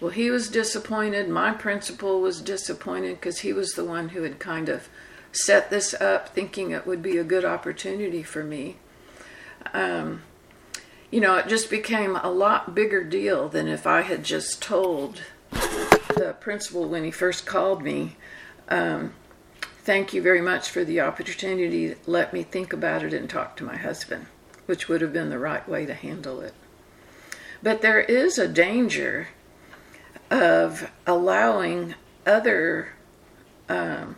Well, 0.00 0.10
he 0.10 0.30
was 0.30 0.48
disappointed. 0.48 1.28
My 1.28 1.52
principal 1.52 2.20
was 2.20 2.42
disappointed 2.42 3.14
because 3.14 3.40
he 3.40 3.52
was 3.52 3.72
the 3.72 3.84
one 3.84 4.10
who 4.10 4.22
had 4.22 4.38
kind 4.38 4.68
of 4.68 4.88
set 5.32 5.70
this 5.70 5.94
up 5.94 6.30
thinking 6.30 6.70
it 6.70 6.86
would 6.86 7.02
be 7.02 7.18
a 7.18 7.24
good 7.24 7.44
opportunity 7.44 8.22
for 8.22 8.44
me. 8.44 8.76
Um, 9.72 10.22
you 11.10 11.20
know, 11.20 11.36
it 11.36 11.48
just 11.48 11.70
became 11.70 12.16
a 12.16 12.30
lot 12.30 12.74
bigger 12.74 13.02
deal 13.04 13.48
than 13.48 13.68
if 13.68 13.86
I 13.86 14.02
had 14.02 14.24
just 14.24 14.62
told 14.62 15.22
the 15.50 16.36
principal 16.40 16.88
when 16.88 17.04
he 17.04 17.10
first 17.10 17.46
called 17.46 17.82
me, 17.82 18.16
um, 18.68 19.14
Thank 19.86 20.12
you 20.12 20.20
very 20.20 20.40
much 20.40 20.68
for 20.68 20.82
the 20.82 21.00
opportunity. 21.00 21.94
Let 22.08 22.32
me 22.32 22.42
think 22.42 22.72
about 22.72 23.04
it 23.04 23.14
and 23.14 23.30
talk 23.30 23.56
to 23.56 23.64
my 23.64 23.76
husband, 23.76 24.26
which 24.66 24.88
would 24.88 25.00
have 25.00 25.12
been 25.12 25.30
the 25.30 25.38
right 25.38 25.66
way 25.68 25.86
to 25.86 25.94
handle 25.94 26.40
it. 26.40 26.54
But 27.62 27.82
there 27.82 28.00
is 28.00 28.36
a 28.36 28.48
danger 28.48 29.28
of 30.30 30.90
allowing 31.06 31.94
other 32.26 32.88
um, 33.68 34.16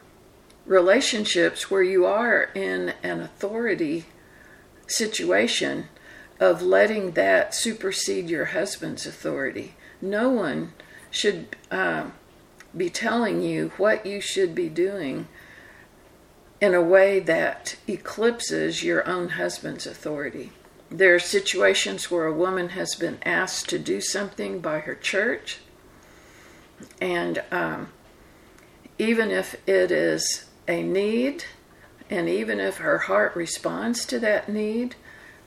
relationships 0.66 1.70
where 1.70 1.82
you 1.82 2.04
are 2.06 2.44
in 2.54 2.94
an 3.02 3.20
authority 3.20 4.04
situation 4.86 5.88
of 6.40 6.62
letting 6.62 7.12
that 7.12 7.54
supersede 7.54 8.30
your 8.30 8.46
husband's 8.46 9.06
authority. 9.06 9.74
No 10.00 10.30
one 10.30 10.72
should 11.10 11.56
um, 11.70 12.12
be 12.76 12.90
telling 12.90 13.42
you 13.42 13.72
what 13.76 14.06
you 14.06 14.20
should 14.20 14.54
be 14.54 14.68
doing 14.68 15.26
in 16.60 16.74
a 16.74 16.82
way 16.82 17.20
that 17.20 17.76
eclipses 17.86 18.82
your 18.82 19.06
own 19.08 19.30
husband's 19.30 19.86
authority. 19.86 20.52
There 20.90 21.14
are 21.14 21.20
situations 21.20 22.10
where 22.10 22.26
a 22.26 22.32
woman 22.32 22.70
has 22.70 22.94
been 22.94 23.18
asked 23.24 23.68
to 23.70 23.78
do 23.78 24.00
something 24.00 24.60
by 24.60 24.80
her 24.80 24.94
church 24.94 25.58
and 27.00 27.42
um, 27.50 27.88
even 28.98 29.30
if 29.30 29.56
it 29.66 29.90
is 29.90 30.46
a 30.66 30.82
need, 30.82 31.44
and 32.10 32.28
even 32.28 32.60
if 32.60 32.78
her 32.78 32.98
heart 32.98 33.34
responds 33.36 34.04
to 34.06 34.18
that 34.20 34.48
need, 34.48 34.96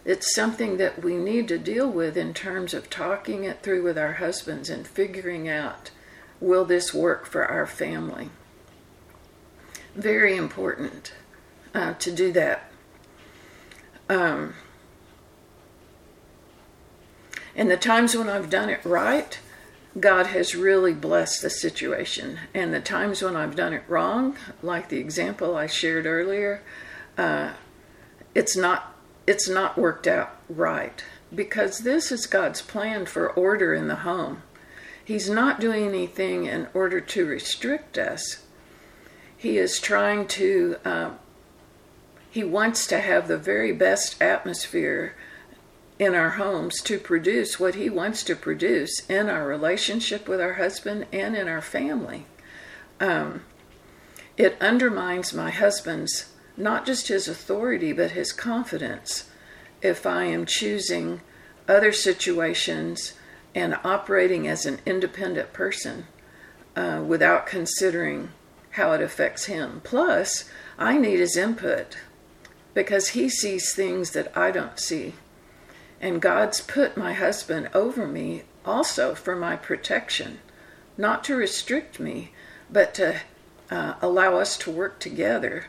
it's 0.03 0.33
something 0.33 0.77
that 0.77 1.03
we 1.03 1.15
need 1.15 1.47
to 1.47 1.57
deal 1.57 1.89
with 1.89 2.17
in 2.17 2.33
terms 2.33 2.73
of 2.73 2.89
talking 2.89 3.43
it 3.43 3.61
through 3.61 3.83
with 3.83 3.97
our 3.97 4.13
husbands 4.13 4.69
and 4.69 4.87
figuring 4.87 5.47
out 5.47 5.91
will 6.39 6.65
this 6.65 6.93
work 6.93 7.25
for 7.25 7.45
our 7.45 7.67
family? 7.67 8.29
Very 9.95 10.35
important 10.35 11.13
uh, 11.73 11.93
to 11.93 12.11
do 12.11 12.31
that. 12.31 12.71
Um, 14.09 14.55
and 17.55 17.69
the 17.69 17.77
times 17.77 18.15
when 18.15 18.27
I've 18.27 18.49
done 18.49 18.69
it 18.69 18.83
right, 18.83 19.39
God 19.99 20.27
has 20.27 20.55
really 20.55 20.93
blessed 20.93 21.41
the 21.41 21.49
situation. 21.49 22.39
And 22.53 22.73
the 22.73 22.79
times 22.79 23.21
when 23.21 23.35
I've 23.35 23.55
done 23.55 23.73
it 23.73 23.83
wrong, 23.87 24.37
like 24.61 24.89
the 24.89 24.99
example 24.99 25.55
I 25.55 25.67
shared 25.67 26.05
earlier, 26.05 26.61
uh, 27.17 27.51
it's 28.33 28.55
not 28.55 28.95
it's 29.27 29.47
not 29.47 29.77
worked 29.77 30.07
out 30.07 30.35
right. 30.49 31.03
because 31.33 31.79
this 31.79 32.11
is 32.11 32.25
God's 32.25 32.61
plan 32.61 33.05
for 33.05 33.31
order 33.31 33.73
in 33.73 33.87
the 33.87 33.97
home. 33.97 34.41
He's 35.03 35.29
not 35.29 35.59
doing 35.59 35.87
anything 35.87 36.45
in 36.45 36.67
order 36.73 37.01
to 37.01 37.25
restrict 37.25 37.97
us. 37.97 38.43
He 39.35 39.57
is 39.57 39.79
trying 39.79 40.27
to, 40.29 40.77
uh, 40.85 41.11
he 42.29 42.43
wants 42.43 42.85
to 42.87 42.99
have 42.99 43.27
the 43.27 43.37
very 43.37 43.71
best 43.71 44.21
atmosphere 44.21 45.15
in 46.01 46.15
our 46.15 46.31
homes 46.31 46.81
to 46.81 46.97
produce 46.97 47.59
what 47.59 47.75
he 47.75 47.87
wants 47.87 48.23
to 48.23 48.35
produce 48.35 49.07
in 49.07 49.29
our 49.29 49.47
relationship 49.47 50.27
with 50.27 50.41
our 50.41 50.53
husband 50.53 51.05
and 51.13 51.35
in 51.35 51.47
our 51.47 51.61
family. 51.61 52.25
Um, 52.99 53.43
it 54.35 54.59
undermines 54.59 55.31
my 55.31 55.51
husband's 55.51 56.33
not 56.57 56.87
just 56.87 57.09
his 57.09 57.27
authority, 57.27 57.93
but 57.93 58.11
his 58.11 58.31
confidence 58.31 59.29
if 59.83 60.07
I 60.07 60.23
am 60.23 60.47
choosing 60.47 61.21
other 61.67 61.91
situations 61.91 63.13
and 63.53 63.77
operating 63.83 64.47
as 64.47 64.65
an 64.65 64.79
independent 64.87 65.53
person 65.53 66.07
uh, 66.75 67.03
without 67.05 67.45
considering 67.45 68.29
how 68.71 68.93
it 68.93 69.01
affects 69.01 69.45
him. 69.45 69.81
Plus, 69.83 70.49
I 70.79 70.97
need 70.97 71.19
his 71.19 71.37
input 71.37 71.99
because 72.73 73.09
he 73.09 73.29
sees 73.29 73.75
things 73.75 74.11
that 74.11 74.35
I 74.35 74.49
don't 74.49 74.79
see. 74.79 75.13
And 76.01 76.21
God's 76.21 76.59
put 76.59 76.97
my 76.97 77.13
husband 77.13 77.69
over 77.73 78.07
me 78.07 78.43
also 78.65 79.15
for 79.15 79.35
my 79.35 79.55
protection, 79.55 80.39
not 80.97 81.23
to 81.25 81.35
restrict 81.35 81.99
me, 81.99 82.31
but 82.69 82.93
to 82.95 83.21
uh, 83.69 83.93
allow 84.01 84.37
us 84.37 84.57
to 84.57 84.71
work 84.71 84.99
together 84.99 85.67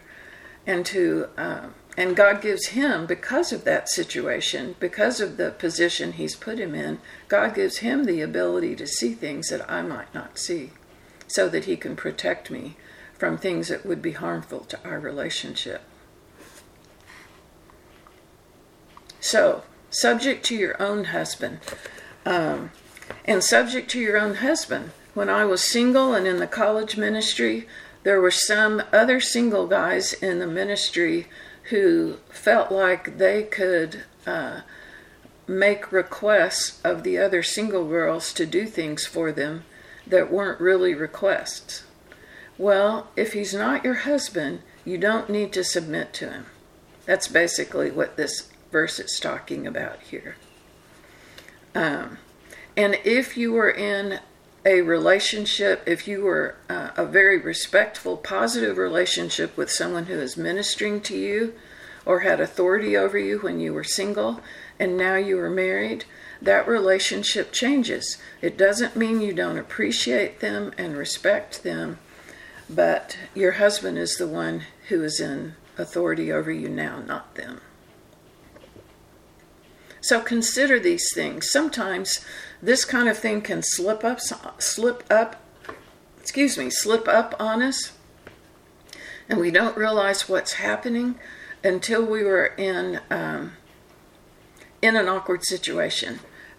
and 0.67 0.85
to 0.87 1.29
uh, 1.37 1.67
and 1.97 2.17
God 2.17 2.41
gives 2.41 2.69
him 2.69 3.05
because 3.05 3.53
of 3.53 3.65
that 3.65 3.89
situation, 3.89 4.77
because 4.81 5.21
of 5.21 5.37
the 5.37 5.51
position 5.51 6.13
he's 6.13 6.35
put 6.35 6.59
him 6.59 6.75
in, 6.75 7.01
God 7.29 7.55
gives 7.55 7.79
him 7.79 8.05
the 8.05 8.23
ability 8.23 8.75
to 8.77 8.87
see 8.87 9.13
things 9.13 9.51
that 9.51 9.71
I 9.71 9.83
might 9.83 10.13
not 10.15 10.39
see 10.39 10.71
so 11.27 11.51
that 11.51 11.67
he 11.67 11.77
can 11.77 11.95
protect 11.95 12.51
me 12.51 12.77
from 13.19 13.37
things 13.37 13.69
that 13.69 13.85
would 13.85 14.01
be 14.01 14.13
harmful 14.13 14.61
to 14.61 14.81
our 14.85 14.99
relationship. 14.99 15.83
So, 19.21 19.63
subject 19.93 20.45
to 20.47 20.57
your 20.57 20.81
own 20.83 21.05
husband. 21.05 21.61
Um, 22.27 22.71
and 23.25 23.43
subject 23.43 23.91
to 23.91 24.01
your 24.01 24.19
own 24.19 24.37
husband. 24.37 24.91
When 25.15 25.29
I 25.29 25.45
was 25.45 25.63
single 25.63 26.15
and 26.15 26.27
in 26.27 26.39
the 26.39 26.47
college 26.47 26.97
ministry, 26.97 27.69
there 28.03 28.21
were 28.21 28.31
some 28.31 28.83
other 28.93 29.21
single 29.21 29.67
guys 29.67 30.13
in 30.13 30.39
the 30.39 30.47
ministry 30.47 31.29
who 31.65 32.17
felt 32.31 32.73
like 32.73 33.19
they 33.19 33.45
could 33.45 34.05
uh, 34.27 34.63
make 35.47 35.93
requests 35.93 36.81
of 36.83 37.03
the 37.03 37.19
other 37.19 37.43
single 37.43 37.87
girls 37.87 38.33
to 38.33 38.47
do 38.47 38.67
things 38.67 39.07
for 39.07 39.31
them 39.31 39.65
that 40.07 40.33
weren't 40.33 40.61
really 40.61 40.95
requests. 40.95 41.85
Well, 42.59 43.09
if 43.17 43.35
he's 43.35 43.55
not 43.55 43.85
your 43.85 43.95
husband, 43.95 44.63
you 44.85 44.99
don't 44.99 45.31
need 45.31 45.53
to 45.53 45.65
submit 45.65 46.13
to 46.15 46.31
him. 46.31 46.47
That's 47.07 47.29
basically 47.29 47.91
what 47.91 48.17
this 48.17 48.52
verse 48.73 48.99
is 48.99 49.21
talking 49.21 49.67
about 49.67 50.01
here. 50.01 50.37
Um, 51.75 52.19
and 52.77 52.99
if 53.05 53.37
you 53.37 53.53
were 53.53 53.71
in 53.71 54.21
a 54.65 54.81
relationship, 54.81 55.83
if 55.87 56.09
you 56.09 56.23
were 56.23 56.57
uh, 56.69 56.91
a 56.97 57.05
very 57.05 57.39
respectful, 57.39 58.17
positive 58.17 58.79
relationship 58.79 59.57
with 59.57 59.71
someone 59.71 60.07
who 60.07 60.19
is 60.19 60.37
ministering 60.37 61.01
to 61.03 61.17
you 61.17 61.55
or 62.07 62.21
had 62.21 62.41
authority 62.41 62.97
over 62.97 63.19
you 63.19 63.39
when 63.41 63.61
you 63.61 63.73
were 63.73 63.85
single 63.85 64.41
and 64.79 64.97
now 64.97 65.17
you 65.17 65.39
are 65.39 65.51
married, 65.51 66.05
that 66.41 66.67
relationship 66.67 67.53
changes. 67.53 68.19
It 68.41 68.57
doesn't 68.57 68.97
mean 68.97 69.21
you 69.21 69.33
don't 69.33 69.59
appreciate 69.59 70.41
them 70.41 70.73
and 70.79 70.97
respect 70.97 71.63
them, 71.63 71.99
but 72.69 73.19
your 73.35 73.53
husband 73.53 73.99
is 73.99 74.17
the 74.17 74.27
one 74.27 74.63
who 74.89 75.03
is 75.05 75.21
in 75.21 75.55
authority 75.79 76.33
over 76.33 76.51
you 76.51 76.69
now, 76.69 77.01
not 77.01 77.35
them. 77.35 77.61
So 80.03 80.21
consider 80.21 80.81
these 80.81 81.15
things. 81.15 81.51
Sometimes 81.51 82.25
this 82.61 82.85
kind 82.85 83.09
of 83.09 83.17
thing 83.17 83.41
can 83.41 83.63
slip 83.63 84.05
up, 84.05 84.21
slip 84.59 85.05
up, 85.09 85.37
excuse 86.21 86.59
me, 86.59 86.71
slip 86.71 87.07
up 87.07 87.37
on 87.39 87.63
us, 87.63 87.93
and 89.29 89.39
we 89.39 89.53
don't 89.53 89.77
realize 89.77 90.29
what's 90.29 90.55
happening 90.55 91.15
until 91.63 92.05
we 92.05 92.25
were 92.25 92.47
in 92.47 93.01
um, 93.11 93.53
in 94.83 94.97
an 94.97 95.09
awkward 95.09 95.45
situation. 95.45 96.19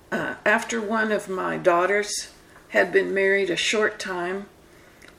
Uh, 0.09 0.35
after 0.45 0.81
one 0.81 1.11
of 1.11 1.27
my 1.27 1.57
daughters 1.57 2.31
had 2.69 2.93
been 2.93 3.13
married 3.13 3.49
a 3.49 3.57
short 3.57 3.99
time, 3.99 4.45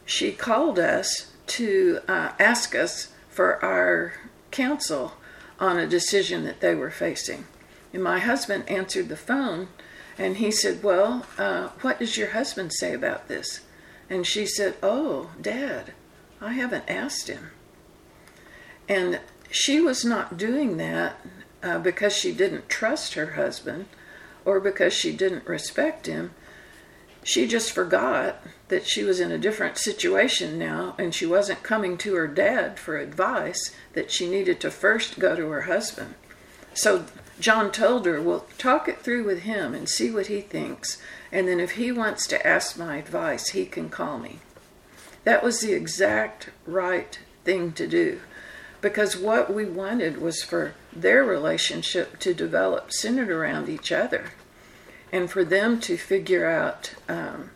she 0.07 0.33
called 0.33 0.79
us 0.79 1.31
to 1.47 2.01
uh, 2.09 2.31
ask 2.39 2.75
us 2.75 3.13
for 3.29 3.63
our 3.63 4.15
counsel 4.51 5.13
on 5.61 5.79
a 5.79 5.87
decision 5.87 6.45
that 6.45 6.61
they 6.61 6.75
were 6.75 6.91
facing. 6.91 7.45
And 7.95 8.03
my 8.03 8.19
husband 8.19 8.69
answered 8.69 9.09
the 9.09 9.17
phone 9.17 9.69
and 10.19 10.39
he 10.39 10.51
said, 10.51 10.83
Well, 10.83 11.27
uh, 11.39 11.69
what 11.81 12.01
does 12.01 12.19
your 12.19 12.31
husband 12.31 12.73
say 12.73 12.93
about 12.93 13.29
this? 13.29 13.61
And 14.11 14.27
she 14.27 14.47
said, 14.47 14.75
Oh, 14.83 15.31
Dad, 15.41 15.93
I 16.41 16.55
haven't 16.55 16.91
asked 16.91 17.29
him. 17.29 17.53
And 18.89 19.21
she 19.49 19.81
was 19.81 20.05
not 20.05 20.37
doing 20.37 20.77
that 20.79 21.21
uh, 21.63 21.79
because 21.79 22.13
she 22.13 22.33
didn't 22.33 22.69
trust 22.69 23.15
her 23.15 23.35
husband 23.35 23.87
or 24.45 24.59
because 24.59 24.93
she 24.93 25.17
didn't 25.17 25.47
respect 25.47 26.07
him. 26.07 26.33
She 27.23 27.47
just 27.47 27.71
forgot 27.71 28.43
that 28.69 28.89
she 28.89 29.05
was 29.05 29.21
in 29.21 29.31
a 29.31 29.39
different 29.39 29.79
situation 29.79 30.59
now 30.59 30.97
and 30.99 31.15
she 31.15 31.27
wasn't 31.27 31.63
coming 31.63 31.97
to 31.99 32.17
her 32.17 32.27
dad 32.27 32.77
for 32.81 32.99
advice, 32.99 33.73
that 33.93 34.11
she 34.11 34.29
needed 34.29 34.59
to 34.61 34.71
first 34.73 35.21
go 35.21 35.37
to 35.37 35.49
her 35.51 35.63
husband. 35.63 36.17
So 36.75 37.07
John 37.41 37.73
told 37.73 38.07
her, 38.07 38.21
Well, 38.23 38.47
talk 38.59 38.89
it 38.89 39.01
through 39.01 39.25
with 39.25 39.41
him 39.41 39.75
and 39.75 39.89
see 39.89 40.11
what 40.11 40.29
he 40.29 40.41
thinks. 40.41 40.99
And 41.33 41.49
then 41.49 41.61
if 41.61 41.73
he 41.73 41.91
wants 41.91 42.27
to 42.29 42.47
ask 42.47 42.79
my 42.79 42.97
advice, 42.97 43.49
he 43.49 43.67
can 43.67 43.91
call 43.91 44.19
me. 44.19 44.39
That 45.25 45.43
was 45.43 45.61
the 45.61 45.73
exact 45.73 46.51
right 46.67 47.19
thing 47.45 47.73
to 47.73 47.87
do. 47.87 48.21
Because 48.81 49.17
what 49.17 49.53
we 49.53 49.65
wanted 49.65 50.21
was 50.21 50.43
for 50.43 50.75
their 50.93 51.25
relationship 51.25 52.19
to 52.21 52.35
develop 52.35 52.93
centered 52.93 53.31
around 53.31 53.69
each 53.69 53.91
other 53.91 54.31
and 55.11 55.31
for 55.31 55.45
them 55.45 55.81
to 55.81 55.97
figure 55.97 56.47
out 56.47 56.95
um, 57.09 57.51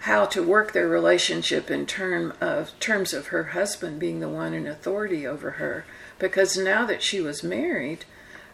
how 0.00 0.24
to 0.26 0.42
work 0.42 0.72
their 0.72 0.88
relationship 0.88 1.70
in 1.70 1.86
term 1.86 2.32
of 2.40 2.78
terms 2.78 3.12
of 3.12 3.28
her 3.28 3.44
husband 3.44 3.98
being 3.98 4.20
the 4.20 4.28
one 4.28 4.54
in 4.54 4.66
authority 4.66 5.26
over 5.26 5.52
her 5.52 5.84
because 6.18 6.56
now 6.56 6.86
that 6.86 7.02
she 7.02 7.20
was 7.20 7.42
married 7.42 8.04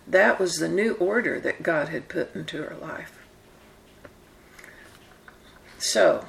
that 0.06 0.38
was 0.38 0.56
the 0.56 0.68
new 0.68 0.94
order 0.94 1.40
that 1.40 1.62
God 1.62 1.88
had 1.88 2.08
put 2.08 2.34
into 2.34 2.62
her 2.62 2.76
life. 2.76 3.18
So, 5.78 6.26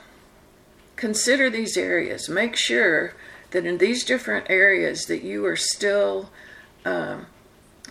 consider 0.95 1.49
these 1.49 1.77
areas. 1.77 2.27
Make 2.27 2.55
sure 2.55 3.13
that 3.51 3.65
in 3.65 3.77
these 3.77 4.03
different 4.03 4.49
areas 4.49 5.05
that 5.05 5.23
you 5.23 5.45
are 5.45 5.55
still 5.55 6.29
um, 6.85 7.27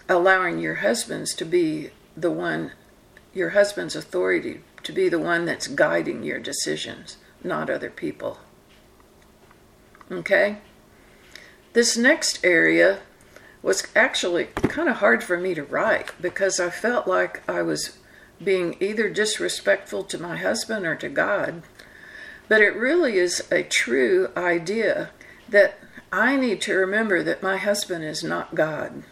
allowing 0.08 0.58
your 0.58 0.76
husbands 0.76 1.34
to 1.34 1.44
be 1.44 1.90
the 2.16 2.30
one, 2.30 2.72
your 3.32 3.50
husband's 3.50 3.96
authority 3.96 4.62
to 4.82 4.92
be 4.92 5.08
the 5.08 5.18
one 5.18 5.44
that's 5.44 5.66
guiding 5.66 6.22
your 6.22 6.38
decisions, 6.38 7.16
not 7.42 7.70
other 7.70 7.90
people. 7.90 8.38
Okay? 10.10 10.58
This 11.72 11.96
next 11.96 12.44
area 12.44 13.00
was 13.66 13.88
actually 13.96 14.44
kind 14.44 14.88
of 14.88 14.98
hard 14.98 15.24
for 15.24 15.36
me 15.36 15.52
to 15.52 15.64
write 15.64 16.12
because 16.22 16.60
I 16.60 16.70
felt 16.70 17.08
like 17.08 17.42
I 17.50 17.62
was 17.62 17.98
being 18.42 18.76
either 18.78 19.10
disrespectful 19.10 20.04
to 20.04 20.18
my 20.18 20.36
husband 20.36 20.86
or 20.86 20.94
to 20.94 21.08
God. 21.08 21.64
But 22.48 22.60
it 22.60 22.76
really 22.76 23.16
is 23.16 23.42
a 23.50 23.64
true 23.64 24.30
idea 24.36 25.10
that 25.48 25.80
I 26.12 26.36
need 26.36 26.60
to 26.62 26.74
remember 26.74 27.24
that 27.24 27.42
my 27.42 27.56
husband 27.56 28.04
is 28.04 28.22
not 28.22 28.54
God. 28.54 29.02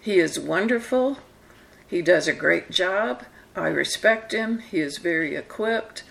He 0.00 0.18
is 0.18 0.40
wonderful. 0.40 1.18
He 1.86 2.00
does 2.00 2.26
a 2.26 2.32
great 2.32 2.70
job. 2.70 3.24
I 3.54 3.68
respect 3.68 4.32
him. 4.32 4.60
He 4.60 4.80
is 4.80 4.96
very 4.96 5.36
equipped. 5.36 6.02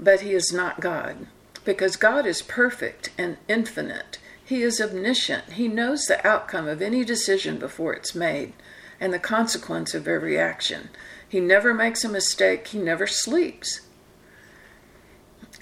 But 0.00 0.22
he 0.22 0.32
is 0.32 0.54
not 0.54 0.80
God. 0.80 1.26
Because 1.66 1.96
God 1.96 2.24
is 2.24 2.40
perfect 2.40 3.10
and 3.18 3.36
infinite. 3.46 4.18
He 4.48 4.62
is 4.62 4.80
omniscient. 4.80 5.52
He 5.52 5.68
knows 5.68 6.06
the 6.06 6.26
outcome 6.26 6.66
of 6.66 6.80
any 6.80 7.04
decision 7.04 7.58
before 7.58 7.92
it's 7.92 8.14
made 8.14 8.54
and 8.98 9.12
the 9.12 9.18
consequence 9.18 9.92
of 9.92 10.08
every 10.08 10.38
action. 10.38 10.88
He 11.28 11.38
never 11.38 11.74
makes 11.74 12.02
a 12.02 12.08
mistake. 12.08 12.68
He 12.68 12.78
never 12.78 13.06
sleeps. 13.06 13.82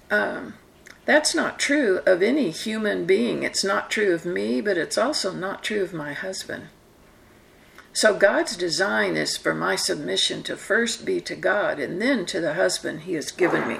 Um, 0.08 0.54
that's 1.04 1.34
not 1.34 1.58
true 1.58 1.98
of 2.06 2.22
any 2.22 2.50
human 2.50 3.06
being. 3.06 3.42
It's 3.42 3.64
not 3.64 3.90
true 3.90 4.14
of 4.14 4.24
me, 4.24 4.60
but 4.60 4.78
it's 4.78 4.96
also 4.96 5.32
not 5.32 5.64
true 5.64 5.82
of 5.82 5.92
my 5.92 6.12
husband. 6.12 6.68
So 7.92 8.16
God's 8.16 8.56
design 8.56 9.16
is 9.16 9.36
for 9.36 9.52
my 9.52 9.74
submission 9.74 10.44
to 10.44 10.56
first 10.56 11.04
be 11.04 11.20
to 11.22 11.34
God 11.34 11.80
and 11.80 12.00
then 12.00 12.24
to 12.26 12.40
the 12.40 12.54
husband 12.54 13.00
he 13.00 13.14
has 13.14 13.32
given 13.32 13.66
me. 13.66 13.78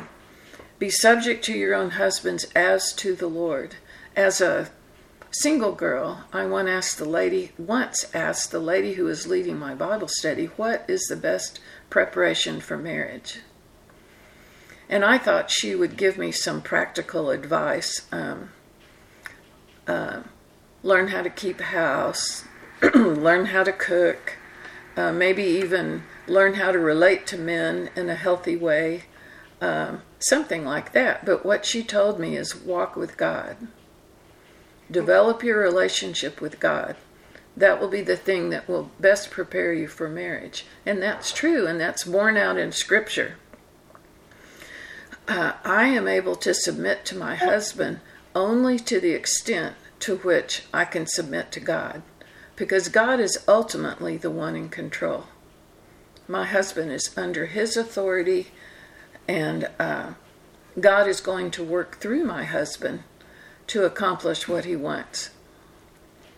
Be 0.80 0.90
subject 0.90 1.44
to 1.44 1.56
your 1.56 1.76
own 1.76 1.90
husbands 1.90 2.48
as 2.56 2.92
to 2.94 3.14
the 3.14 3.28
Lord. 3.28 3.76
As 4.16 4.40
a 4.40 4.70
single 5.40 5.72
girl, 5.72 6.24
I 6.32 6.46
once 6.46 6.68
asked 6.68 6.98
the 6.98 7.04
lady 7.04 7.52
once 7.58 8.06
asked 8.14 8.50
the 8.50 8.58
lady 8.58 8.94
who 8.94 9.04
was 9.04 9.26
leading 9.26 9.58
my 9.58 9.74
Bible 9.74 10.08
study, 10.08 10.46
what 10.56 10.84
is 10.88 11.02
the 11.08 11.16
best 11.16 11.60
preparation 11.90 12.60
for 12.60 12.76
marriage? 12.76 13.40
And 14.88 15.04
I 15.04 15.18
thought 15.18 15.50
she 15.50 15.74
would 15.74 15.96
give 15.96 16.16
me 16.16 16.30
some 16.32 16.62
practical 16.62 17.30
advice. 17.30 18.06
Um, 18.12 18.50
uh, 19.86 20.22
learn 20.82 21.08
how 21.08 21.22
to 21.22 21.30
keep 21.30 21.60
house, 21.60 22.44
learn 22.94 23.46
how 23.46 23.64
to 23.64 23.72
cook, 23.72 24.36
uh, 24.96 25.12
maybe 25.12 25.42
even 25.42 26.04
learn 26.26 26.54
how 26.54 26.72
to 26.72 26.78
relate 26.78 27.26
to 27.26 27.38
men 27.38 27.90
in 27.96 28.08
a 28.08 28.14
healthy 28.14 28.56
way, 28.56 29.02
um, 29.60 30.02
something 30.18 30.64
like 30.64 30.92
that. 30.92 31.24
But 31.24 31.44
what 31.44 31.64
she 31.64 31.82
told 31.82 32.18
me 32.18 32.36
is 32.36 32.54
walk 32.54 32.96
with 32.96 33.16
God. 33.16 33.56
Develop 34.90 35.42
your 35.42 35.60
relationship 35.60 36.40
with 36.40 36.60
God. 36.60 36.96
That 37.56 37.80
will 37.80 37.88
be 37.88 38.02
the 38.02 38.16
thing 38.16 38.50
that 38.50 38.68
will 38.68 38.90
best 39.00 39.30
prepare 39.30 39.72
you 39.72 39.88
for 39.88 40.08
marriage. 40.08 40.66
And 40.84 41.02
that's 41.02 41.32
true, 41.32 41.66
and 41.66 41.80
that's 41.80 42.04
borne 42.04 42.36
out 42.36 42.58
in 42.58 42.70
Scripture. 42.72 43.36
Uh, 45.26 45.54
I 45.64 45.86
am 45.86 46.06
able 46.06 46.36
to 46.36 46.54
submit 46.54 47.04
to 47.06 47.16
my 47.16 47.34
husband 47.34 48.00
only 48.34 48.78
to 48.80 49.00
the 49.00 49.12
extent 49.12 49.74
to 50.00 50.18
which 50.18 50.64
I 50.72 50.84
can 50.84 51.06
submit 51.06 51.50
to 51.52 51.60
God, 51.60 52.02
because 52.54 52.88
God 52.88 53.18
is 53.18 53.42
ultimately 53.48 54.16
the 54.16 54.30
one 54.30 54.54
in 54.54 54.68
control. 54.68 55.24
My 56.28 56.44
husband 56.44 56.92
is 56.92 57.16
under 57.16 57.46
his 57.46 57.76
authority, 57.76 58.48
and 59.26 59.68
uh, 59.80 60.12
God 60.78 61.08
is 61.08 61.20
going 61.20 61.50
to 61.52 61.64
work 61.64 61.96
through 61.96 62.24
my 62.24 62.44
husband 62.44 63.02
to 63.68 63.84
accomplish 63.84 64.48
what 64.48 64.64
he 64.64 64.76
wants. 64.76 65.30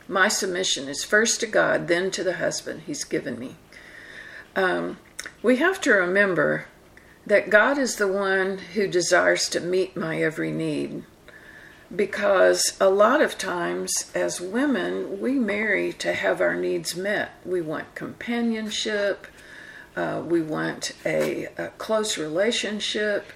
My 0.07 0.29
submission 0.29 0.89
is 0.89 1.05
first 1.05 1.41
to 1.41 1.47
God, 1.47 1.89
then 1.89 2.11
to 2.13 2.25
the 2.25 2.35
husband 2.35 2.83
he's 2.87 3.05
given 3.05 3.39
me. 3.39 3.57
Um, 4.57 4.99
we 5.43 5.57
have 5.57 5.81
to 5.83 5.93
remember 5.93 6.67
that 7.27 7.51
God 7.51 7.77
is 7.77 7.97
the 7.97 8.09
one 8.09 8.59
who 8.59 8.87
desires 8.89 9.49
to 9.51 9.61
meet 9.61 9.97
my 9.97 10.21
every 10.23 10.51
need. 10.51 11.05
Because 11.95 12.77
a 12.81 12.91
lot 12.91 13.21
of 13.21 13.39
times, 13.39 14.11
as 14.15 14.41
women, 14.41 15.21
we 15.21 15.33
marry 15.33 15.93
to 15.95 16.13
have 16.13 16.41
our 16.41 16.55
needs 16.55 16.97
met. 16.97 17.33
We 17.45 17.61
want 17.61 17.95
companionship, 17.95 19.27
uh, 19.97 20.23
we 20.25 20.43
want 20.43 20.93
a, 21.05 21.47
a, 21.57 21.69
close 21.79 22.19
relationship, 22.19 23.33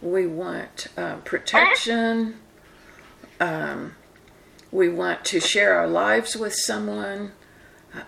we 0.00 0.26
want 0.26 0.86
uh, 0.96 1.16
protection, 1.16 2.38
um, 3.40 3.94
we 4.70 4.88
want 4.88 5.24
to 5.26 5.40
share 5.40 5.74
our 5.74 5.86
lives 5.86 6.36
with 6.36 6.54
someone. 6.54 7.32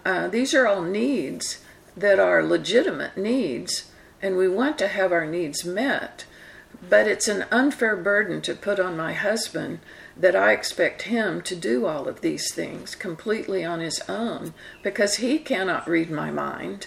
Uh, 0.04 0.28
these 0.28 0.54
are 0.54 0.66
all 0.66 0.82
needs 0.82 1.62
that 1.96 2.18
are 2.18 2.42
legitimate 2.42 3.16
needs 3.16 3.90
and 4.20 4.36
we 4.36 4.48
want 4.48 4.78
to 4.78 4.88
have 4.88 5.12
our 5.12 5.26
needs 5.26 5.64
met. 5.64 6.24
But 6.88 7.08
it's 7.08 7.28
an 7.28 7.46
unfair 7.50 7.96
burden 7.96 8.40
to 8.42 8.54
put 8.54 8.78
on 8.78 8.96
my 8.96 9.12
husband 9.12 9.80
that 10.16 10.36
I 10.36 10.52
expect 10.52 11.02
him 11.02 11.40
to 11.42 11.56
do 11.56 11.86
all 11.86 12.08
of 12.08 12.20
these 12.20 12.52
things 12.52 12.94
completely 12.94 13.64
on 13.64 13.80
his 13.80 14.00
own 14.08 14.54
because 14.82 15.16
he 15.16 15.38
cannot 15.38 15.88
read 15.88 16.10
my 16.10 16.30
mind. 16.30 16.86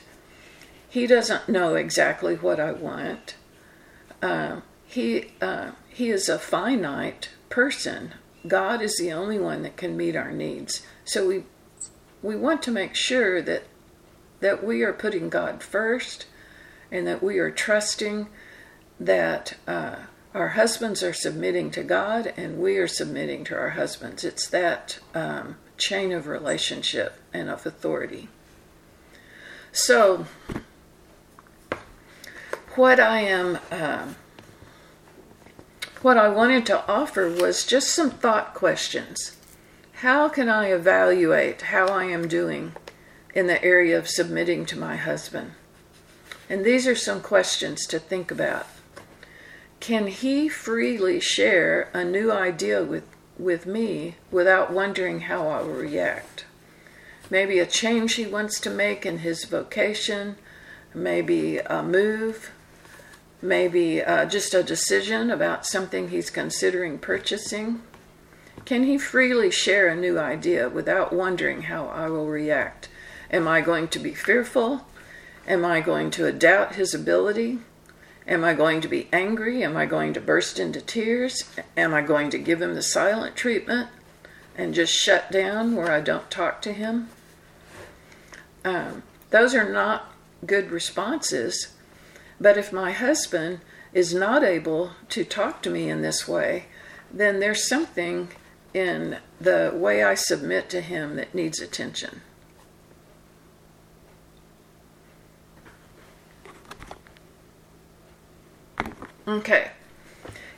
He 0.90 1.08
doesn't 1.08 1.50
know 1.50 1.76
exactly 1.76 2.36
what 2.36 2.60
I 2.60 2.72
want. 2.74 3.36
Uh, 4.22 4.62
he 4.86 5.32
uh, 5.42 5.72
he 5.90 6.10
is 6.10 6.30
a 6.30 6.38
finite 6.38 7.30
person. 7.50 8.14
God 8.48 8.82
is 8.82 8.98
the 8.98 9.12
only 9.12 9.40
one 9.40 9.64
that 9.64 9.78
can 9.78 9.96
meet 9.96 10.16
our 10.16 10.32
needs. 10.32 10.86
So 11.06 11.28
we 11.28 11.44
we 12.22 12.36
want 12.36 12.62
to 12.64 12.72
make 12.72 12.96
sure 12.96 13.42
that 13.42 13.64
that 14.40 14.64
we 14.64 14.84
are 14.84 14.94
putting 14.94 15.30
God 15.30 15.64
first 15.64 16.26
and 16.92 17.08
that 17.08 17.24
we 17.24 17.40
are 17.40 17.52
trusting 17.52 18.28
that 19.00 19.56
uh, 19.68 19.96
our 20.34 20.50
husbands 20.50 21.04
are 21.04 21.14
submitting 21.14 21.72
to 21.72 21.84
God 21.84 22.34
and 22.38 22.58
we 22.58 22.78
are 22.78 22.88
submitting 22.88 23.44
to 23.46 23.56
our 23.56 23.72
husbands. 23.72 24.24
It's 24.24 24.48
that 24.50 25.00
um, 25.14 25.58
chain 25.78 26.12
of 26.12 26.28
relationship 26.28 27.20
and 27.34 27.50
of 27.50 27.66
authority. 27.66 28.30
So, 29.72 30.26
what 32.76 33.00
I 33.00 33.22
am, 33.22 33.60
uh, 33.72 34.14
what 36.02 36.18
I 36.18 36.30
wanted 36.30 36.66
to 36.68 36.88
offer 36.90 37.30
was 37.30 37.66
just 37.66 37.90
some 37.90 38.10
thought 38.10 38.54
questions. 38.54 39.38
How 39.94 40.30
can 40.30 40.50
I 40.50 40.72
evaluate 40.72 41.62
how 41.62 41.88
I 41.88 42.06
am 42.06 42.28
doing 42.28 42.74
in 43.36 43.46
the 43.46 43.64
area 43.64 43.98
of 43.98 44.10
submitting 44.10 44.66
to 44.68 44.80
my 44.80 44.96
husband? 44.96 45.52
And 46.50 46.66
these 46.66 46.88
are 46.88 46.96
some 46.96 47.22
questions 47.22 47.86
to 47.88 48.00
think 48.00 48.32
about. 48.32 48.66
Can 49.80 50.08
he 50.08 50.50
freely 50.50 51.20
share 51.20 51.90
a 51.94 52.04
new 52.04 52.32
idea 52.32 52.84
with, 52.84 53.04
with 53.38 53.66
me 53.68 54.16
without 54.32 54.74
wondering 54.74 55.22
how 55.22 55.48
I 55.48 55.62
will 55.62 55.74
react? 55.74 56.46
Maybe 57.30 57.60
a 57.60 57.66
change 57.66 58.16
he 58.16 58.26
wants 58.26 58.60
to 58.62 58.70
make 58.70 59.06
in 59.06 59.20
his 59.20 59.46
vocation, 59.46 60.36
maybe 60.94 61.60
a 61.60 61.84
move, 61.84 62.52
maybe 63.42 64.02
uh, 64.02 64.26
just 64.26 64.54
a 64.54 64.64
decision 64.64 65.32
about 65.32 65.66
something 65.66 66.10
he's 66.10 66.30
considering 66.30 67.00
purchasing. 67.00 67.82
Can 68.66 68.84
he 68.84 68.98
freely 68.98 69.50
share 69.50 69.88
a 69.88 69.96
new 69.96 70.20
idea 70.20 70.70
without 70.70 71.12
wondering 71.12 71.64
how 71.64 71.88
I 71.88 72.10
will 72.10 72.28
react? 72.28 72.90
Am 73.32 73.48
I 73.48 73.62
going 73.62 73.88
to 73.90 74.00
be 74.00 74.14
fearful? 74.14 74.86
Am 75.48 75.66
I 75.66 75.82
going 75.82 76.12
to 76.12 76.32
doubt 76.32 76.76
his 76.76 76.94
ability? 76.94 77.60
Am 78.28 78.44
I 78.44 78.54
going 78.54 78.82
to 78.82 78.88
be 78.88 79.10
angry? 79.12 79.64
Am 79.64 79.76
I 79.76 79.86
going 79.86 80.14
to 80.14 80.22
burst 80.22 80.60
into 80.60 80.80
tears? 80.80 81.44
Am 81.76 81.94
I 81.94 82.02
going 82.02 82.30
to 82.30 82.38
give 82.38 82.62
him 82.62 82.76
the 82.76 82.84
silent 82.84 83.36
treatment 83.36 83.90
and 84.56 84.76
just 84.76 84.94
shut 84.94 85.32
down 85.32 85.76
where 85.76 85.92
I 85.92 86.02
don't 86.02 86.30
talk 86.30 86.62
to 86.62 86.74
him? 86.74 87.10
Um, 88.64 89.02
those 89.32 89.56
are 89.56 89.72
not 89.72 90.14
good 90.46 90.70
responses. 90.70 91.70
But 92.42 92.58
if 92.58 92.74
my 92.74 92.92
husband 92.92 93.60
is 93.94 94.16
not 94.16 94.44
able 94.44 94.94
to 95.10 95.24
talk 95.24 95.62
to 95.62 95.70
me 95.70 95.92
in 95.92 96.02
this 96.02 96.28
way, 96.28 96.66
then 97.14 97.40
there's 97.40 97.70
something 97.70 98.30
in 98.74 99.20
the 99.40 99.72
way 99.76 100.04
I 100.04 100.16
submit 100.16 100.68
to 100.72 100.82
him 100.82 101.18
that 101.18 101.36
needs 101.36 101.62
attention. 101.62 102.22
Okay. 109.28 109.70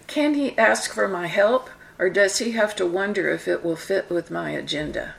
Can 0.07 0.35
he 0.35 0.57
ask 0.57 0.93
for 0.93 1.09
my 1.09 1.27
help, 1.27 1.69
or 1.99 2.09
does 2.09 2.37
he 2.37 2.51
have 2.51 2.77
to 2.77 2.85
wonder 2.85 3.29
if 3.29 3.45
it 3.45 3.61
will 3.61 3.75
fit 3.75 4.09
with 4.09 4.31
my 4.31 4.51
agenda? 4.51 5.15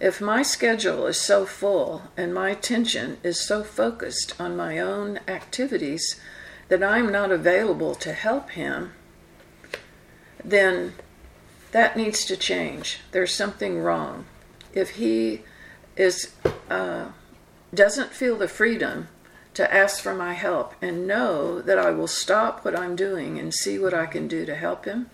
If 0.00 0.20
my 0.20 0.42
schedule 0.42 1.06
is 1.06 1.20
so 1.20 1.44
full 1.44 2.02
and 2.16 2.32
my 2.32 2.50
attention 2.50 3.18
is 3.24 3.40
so 3.40 3.64
focused 3.64 4.40
on 4.40 4.56
my 4.56 4.78
own 4.78 5.18
activities 5.26 6.20
that 6.68 6.84
I'm 6.84 7.10
not 7.10 7.32
available 7.32 7.96
to 7.96 8.12
help 8.12 8.50
him, 8.50 8.92
then 10.44 10.94
that 11.72 11.96
needs 11.96 12.24
to 12.26 12.36
change. 12.36 13.00
There's 13.10 13.34
something 13.34 13.80
wrong. 13.80 14.26
If 14.72 14.90
he 14.90 15.42
is 15.96 16.32
uh, 16.70 17.08
doesn't 17.74 18.12
feel 18.12 18.36
the 18.36 18.48
freedom 18.48 19.08
to 19.54 19.74
ask 19.74 20.00
for 20.00 20.14
my 20.14 20.34
help 20.34 20.74
and 20.80 21.08
know 21.08 21.60
that 21.60 21.78
I 21.78 21.90
will 21.90 22.06
stop 22.06 22.64
what 22.64 22.78
I'm 22.78 22.94
doing 22.94 23.38
and 23.38 23.52
see 23.52 23.78
what 23.78 23.92
I 23.92 24.06
can 24.06 24.28
do 24.28 24.46
to 24.46 24.54
help 24.54 24.84
him, 24.84 25.10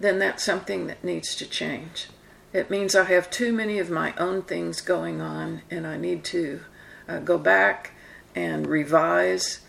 then 0.00 0.18
that's 0.18 0.42
something 0.42 0.86
that 0.86 1.04
needs 1.04 1.36
to 1.36 1.46
change. 1.46 2.08
It 2.52 2.70
means 2.70 2.94
I 2.94 3.04
have 3.04 3.30
too 3.30 3.52
many 3.52 3.78
of 3.78 3.88
my 3.88 4.14
own 4.18 4.42
things 4.42 4.80
going 4.82 5.20
on 5.20 5.62
and 5.70 5.86
I 5.86 5.96
need 5.96 6.22
to 6.24 6.60
uh, 7.08 7.18
go 7.20 7.38
back 7.38 7.92
and 8.34 8.66
revise 8.66 9.60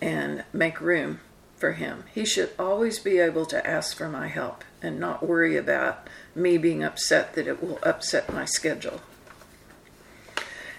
and 0.00 0.44
make 0.52 0.80
room 0.80 1.20
for 1.56 1.72
him. 1.72 2.04
He 2.12 2.24
should 2.24 2.50
always 2.58 2.98
be 2.98 3.18
able 3.18 3.44
to 3.46 3.66
ask 3.66 3.96
for 3.96 4.08
my 4.08 4.28
help 4.28 4.64
and 4.80 4.98
not 4.98 5.26
worry 5.26 5.56
about 5.56 6.08
me 6.34 6.56
being 6.56 6.82
upset 6.82 7.34
that 7.34 7.46
it 7.46 7.62
will 7.62 7.78
upset 7.82 8.32
my 8.32 8.46
schedule. 8.46 9.00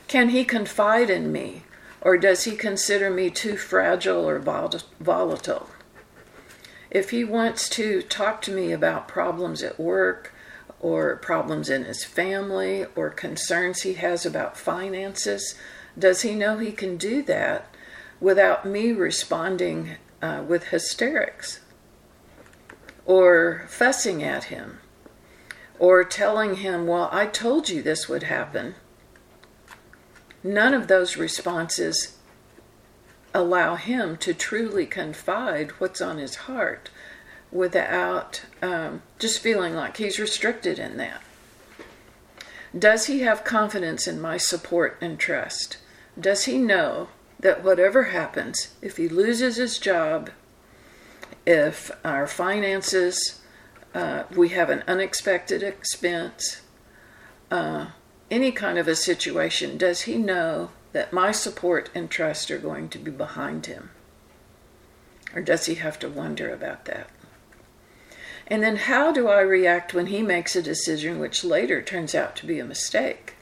Can 0.08 0.30
he 0.30 0.44
confide 0.44 1.10
in 1.10 1.32
me 1.32 1.64
or 2.02 2.18
does 2.18 2.44
he 2.44 2.56
consider 2.56 3.10
me 3.10 3.30
too 3.30 3.58
fragile 3.58 4.28
or 4.28 4.40
volatile? 4.40 5.70
If 6.92 7.12
he 7.12 7.24
wants 7.24 7.70
to 7.70 8.02
talk 8.02 8.42
to 8.42 8.52
me 8.52 8.72
about 8.72 9.08
problems 9.08 9.64
at 9.64 9.80
work 9.80 10.33
or 10.84 11.16
problems 11.16 11.70
in 11.70 11.86
his 11.86 12.04
family 12.04 12.86
or 12.94 13.10
concerns 13.10 13.82
he 13.82 13.94
has 13.94 14.26
about 14.26 14.58
finances? 14.58 15.56
Does 15.98 16.24
he 16.24 16.36
know 16.36 16.58
he 16.58 16.74
can 16.74 16.98
do 16.98 17.24
that 17.24 17.74
without 18.20 18.66
me 18.66 18.92
responding 18.92 19.96
uh, 20.22 20.44
with 20.46 20.66
hysterics 20.66 21.62
or 23.06 23.66
fussing 23.70 24.22
at 24.22 24.46
him 24.46 24.80
or 25.80 26.04
telling 26.04 26.58
him, 26.58 26.86
Well, 26.86 27.08
I 27.14 27.28
told 27.28 27.70
you 27.70 27.82
this 27.82 28.10
would 28.10 28.24
happen? 28.24 28.76
None 30.44 30.74
of 30.74 30.90
those 30.90 31.16
responses 31.16 32.18
allow 33.34 33.76
him 33.76 34.18
to 34.18 34.34
truly 34.34 34.86
confide 34.86 35.72
what's 35.80 36.02
on 36.02 36.18
his 36.18 36.36
heart 36.36 36.90
without 37.54 38.42
um, 38.62 39.04
just 39.20 39.40
feeling 39.40 39.76
like 39.76 39.98
he's 39.98 40.20
restricted 40.20 40.80
in 40.80 40.98
that. 40.98 41.22
Does 42.78 43.06
he 43.06 43.20
have 43.20 43.44
confidence 43.44 44.08
in 44.08 44.20
my 44.20 44.38
support 44.38 44.98
and 45.00 45.20
trust? 45.20 45.78
Does 46.20 46.46
he 46.46 46.58
know 46.58 47.10
that 47.40 47.64
whatever 47.64 48.06
happens, 48.06 48.74
if 48.82 48.98
he 48.98 49.08
loses 49.08 49.58
his 49.58 49.78
job, 49.78 50.32
if 51.46 51.92
our 52.04 52.26
finances, 52.26 53.42
uh, 53.94 54.24
we 54.36 54.50
have 54.50 54.72
an 54.72 54.84
unexpected 54.88 55.62
expense, 55.62 56.62
uh, 57.52 57.88
any 58.32 58.52
kind 58.52 58.80
of 58.80 58.88
a 58.88 58.96
situation, 58.96 59.78
does 59.78 60.02
he 60.02 60.18
know 60.18 60.72
that 60.94 61.14
my 61.14 61.32
support 61.32 61.92
and 61.94 62.10
trust 62.10 62.50
are 62.50 62.58
going 62.58 62.90
to 62.90 62.98
be 62.98 63.12
behind 63.12 63.68
him? 63.68 63.92
Or 65.36 65.42
does 65.42 65.68
he 65.68 65.76
have 65.76 66.00
to 66.00 66.10
wonder 66.10 66.52
about 66.52 66.86
that? 66.86 67.10
And 68.48 68.62
then 68.62 68.76
how 68.76 69.12
do 69.12 69.28
I 69.28 69.42
react 69.42 69.94
when 69.94 70.08
he 70.08 70.22
makes 70.22 70.56
a 70.56 70.62
decision 70.62 71.20
which 71.20 71.44
later 71.44 71.82
turns 71.82 72.14
out 72.14 72.36
to 72.38 72.46
be 72.46 72.60
a 72.60 72.66
mistake? 72.66 73.36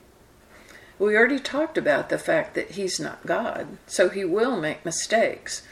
We 1.00 1.18
already 1.18 1.40
talked 1.40 1.78
about 1.78 2.10
the 2.10 2.20
fact 2.20 2.54
that 2.54 2.72
he's 2.72 3.00
not 3.00 3.26
God, 3.26 3.78
so 3.88 4.10
he 4.10 4.24
will 4.24 4.60
make 4.60 4.86
mistakes. 4.86 5.64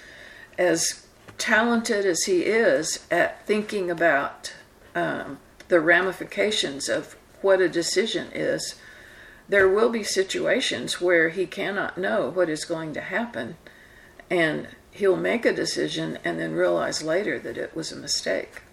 As 0.57 1.05
talented 1.37 2.05
as 2.05 2.23
he 2.23 2.41
is 2.41 3.05
at 3.11 3.45
thinking 3.45 3.91
about 3.91 4.53
um, 4.95 5.37
the 5.67 5.79
ramifications 5.79 6.89
of 6.89 7.15
what 7.41 7.61
a 7.61 7.69
decision 7.69 8.29
is, 8.33 8.75
there 9.47 9.69
will 9.69 9.89
be 9.89 10.03
situations 10.03 10.99
where 10.99 11.29
he 11.29 11.45
cannot 11.45 11.97
know 11.97 12.29
what 12.29 12.49
is 12.49 12.65
going 12.65 12.93
to 12.93 13.01
happen, 13.01 13.57
and 14.31 14.69
he'll 14.91 15.15
make 15.15 15.45
a 15.45 15.53
decision 15.53 16.17
and 16.23 16.39
then 16.39 16.53
realize 16.53 17.03
later 17.03 17.37
that 17.37 17.57
it 17.57 17.75
was 17.75 17.91
a 17.91 17.95
mistake 17.95 18.63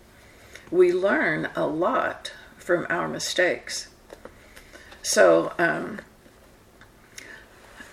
we 0.71 0.93
learn 0.93 1.49
a 1.55 1.67
lot 1.67 2.33
from 2.57 2.87
our 2.89 3.09
mistakes. 3.09 3.89
So, 5.03 5.53
um, 5.59 6.01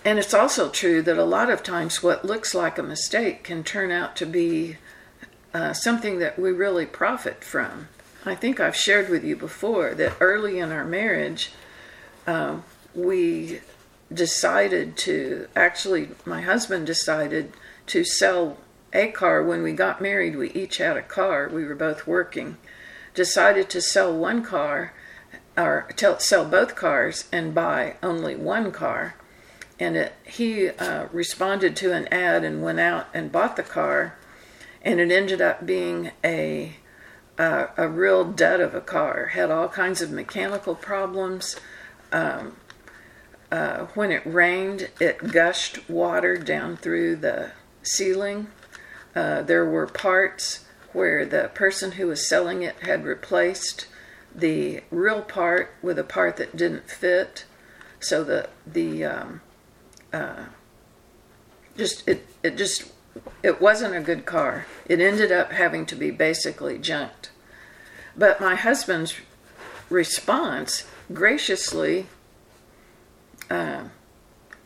and 0.04 0.18
it's 0.18 0.34
also 0.34 0.68
true 0.68 1.00
that 1.02 1.16
a 1.16 1.24
lot 1.24 1.48
of 1.48 1.62
times 1.62 2.02
what 2.02 2.24
looks 2.24 2.54
like 2.54 2.78
a 2.78 2.82
mistake 2.82 3.44
can 3.44 3.62
turn 3.62 3.90
out 3.90 4.16
to 4.16 4.26
be 4.26 4.76
uh, 5.54 5.72
something 5.72 6.18
that 6.18 6.38
we 6.38 6.50
really 6.50 6.86
profit 6.86 7.44
from. 7.44 7.88
I 8.26 8.34
think 8.34 8.58
I've 8.58 8.76
shared 8.76 9.08
with 9.08 9.24
you 9.24 9.36
before 9.36 9.94
that 9.94 10.16
early 10.20 10.58
in 10.58 10.72
our 10.72 10.84
marriage, 10.84 11.52
uh, 12.26 12.58
we 12.94 13.60
decided 14.12 14.96
to 14.96 15.46
actually, 15.54 16.08
my 16.24 16.40
husband 16.40 16.86
decided 16.86 17.52
to 17.86 18.04
sell 18.04 18.58
a 18.92 19.08
car. 19.08 19.42
When 19.42 19.62
we 19.62 19.72
got 19.72 20.00
married, 20.00 20.36
we 20.36 20.50
each 20.52 20.78
had 20.78 20.96
a 20.96 21.02
car. 21.02 21.48
We 21.48 21.64
were 21.64 21.74
both 21.74 22.06
working. 22.06 22.56
Decided 23.14 23.70
to 23.70 23.80
sell 23.80 24.16
one 24.16 24.42
car, 24.42 24.92
or 25.56 25.88
to 25.96 26.18
sell 26.20 26.44
both 26.44 26.74
cars 26.74 27.28
and 27.32 27.54
buy 27.54 27.96
only 28.02 28.34
one 28.34 28.72
car. 28.72 29.14
And 29.78 29.96
it, 29.96 30.12
he 30.24 30.68
uh, 30.68 31.06
responded 31.12 31.76
to 31.76 31.92
an 31.92 32.08
ad 32.08 32.44
and 32.44 32.62
went 32.62 32.80
out 32.80 33.06
and 33.14 33.32
bought 33.32 33.56
the 33.56 33.62
car. 33.62 34.16
And 34.82 35.00
it 35.00 35.10
ended 35.10 35.40
up 35.40 35.64
being 35.64 36.10
a 36.22 36.76
uh, 37.38 37.66
a 37.76 37.88
real 37.88 38.24
dud 38.24 38.60
of 38.60 38.74
a 38.74 38.80
car. 38.80 39.26
Had 39.26 39.50
all 39.50 39.68
kinds 39.68 40.00
of 40.00 40.10
mechanical 40.10 40.74
problems. 40.74 41.56
Um, 42.12 42.56
uh, 43.50 43.86
when 43.94 44.10
it 44.10 44.22
rained, 44.24 44.90
it 45.00 45.32
gushed 45.32 45.88
water 45.88 46.36
down 46.36 46.76
through 46.76 47.16
the 47.16 47.52
ceiling. 47.82 48.48
Uh, 49.14 49.42
there 49.42 49.64
were 49.64 49.86
parts 49.86 50.63
where 50.94 51.26
the 51.26 51.50
person 51.54 51.92
who 51.92 52.06
was 52.06 52.28
selling 52.28 52.62
it 52.62 52.76
had 52.80 53.04
replaced 53.04 53.86
the 54.34 54.82
real 54.90 55.22
part 55.22 55.74
with 55.82 55.98
a 55.98 56.04
part 56.04 56.36
that 56.36 56.56
didn't 56.56 56.90
fit. 56.90 57.44
So 58.00 58.24
the 58.24 58.48
the 58.66 59.04
um, 59.04 59.40
uh, 60.12 60.46
just 61.76 62.06
it 62.08 62.26
it 62.42 62.56
just 62.56 62.90
it 63.42 63.60
wasn't 63.60 63.96
a 63.96 64.00
good 64.00 64.24
car. 64.24 64.66
It 64.86 65.00
ended 65.00 65.30
up 65.30 65.52
having 65.52 65.86
to 65.86 65.94
be 65.94 66.10
basically 66.10 66.78
junked. 66.78 67.30
But 68.16 68.40
my 68.40 68.54
husband's 68.54 69.16
response 69.90 70.86
graciously 71.12 72.06
uh, 73.50 73.84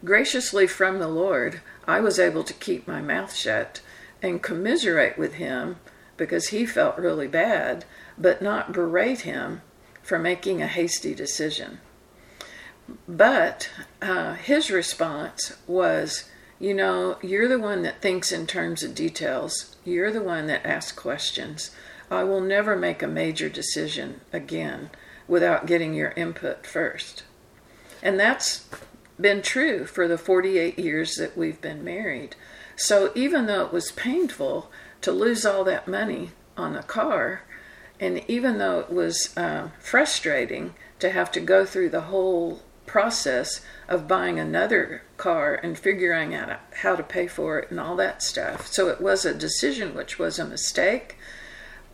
graciously 0.04 0.66
from 0.66 0.98
the 0.98 1.08
Lord, 1.08 1.60
I 1.86 2.00
was 2.00 2.18
able 2.18 2.44
to 2.44 2.54
keep 2.54 2.86
my 2.86 3.00
mouth 3.00 3.34
shut 3.34 3.80
and 4.22 4.42
commiserate 4.42 5.18
with 5.18 5.34
him 5.34 5.76
because 6.18 6.48
he 6.48 6.66
felt 6.66 6.98
really 6.98 7.28
bad, 7.28 7.86
but 8.18 8.42
not 8.42 8.72
berate 8.72 9.20
him 9.22 9.62
for 10.02 10.18
making 10.18 10.60
a 10.60 10.66
hasty 10.66 11.14
decision. 11.14 11.80
But 13.06 13.70
uh, 14.02 14.34
his 14.34 14.70
response 14.70 15.56
was, 15.66 16.28
You 16.58 16.74
know, 16.74 17.16
you're 17.22 17.48
the 17.48 17.58
one 17.58 17.82
that 17.82 18.02
thinks 18.02 18.32
in 18.32 18.46
terms 18.46 18.82
of 18.82 18.94
details, 18.94 19.76
you're 19.84 20.12
the 20.12 20.22
one 20.22 20.46
that 20.48 20.66
asks 20.66 20.92
questions. 20.92 21.70
I 22.10 22.24
will 22.24 22.40
never 22.40 22.76
make 22.76 23.02
a 23.02 23.08
major 23.08 23.48
decision 23.48 24.20
again 24.32 24.90
without 25.26 25.66
getting 25.66 25.94
your 25.94 26.12
input 26.12 26.66
first. 26.66 27.22
And 28.02 28.18
that's 28.18 28.66
been 29.20 29.42
true 29.42 29.84
for 29.84 30.08
the 30.08 30.18
48 30.18 30.78
years 30.78 31.16
that 31.16 31.36
we've 31.36 31.60
been 31.60 31.84
married. 31.84 32.36
So 32.76 33.12
even 33.14 33.46
though 33.46 33.66
it 33.66 33.72
was 33.72 33.90
painful 33.90 34.70
to 35.02 35.12
lose 35.12 35.46
all 35.46 35.64
that 35.64 35.88
money 35.88 36.30
on 36.56 36.76
a 36.76 36.82
car, 36.82 37.42
and 38.00 38.22
even 38.28 38.58
though 38.58 38.80
it 38.80 38.90
was 38.90 39.36
uh, 39.36 39.68
frustrating 39.78 40.74
to 40.98 41.10
have 41.10 41.30
to 41.32 41.40
go 41.40 41.64
through 41.64 41.90
the 41.90 42.02
whole 42.02 42.62
process 42.86 43.60
of 43.88 44.08
buying 44.08 44.38
another 44.38 45.02
car 45.16 45.54
and 45.54 45.78
figuring 45.78 46.34
out 46.34 46.58
how 46.82 46.96
to 46.96 47.02
pay 47.02 47.26
for 47.26 47.58
it 47.58 47.70
and 47.70 47.78
all 47.78 47.96
that 47.96 48.22
stuff, 48.22 48.66
so 48.66 48.88
it 48.88 49.00
was 49.00 49.24
a 49.24 49.34
decision 49.34 49.94
which 49.94 50.18
was 50.18 50.38
a 50.38 50.44
mistake. 50.44 51.16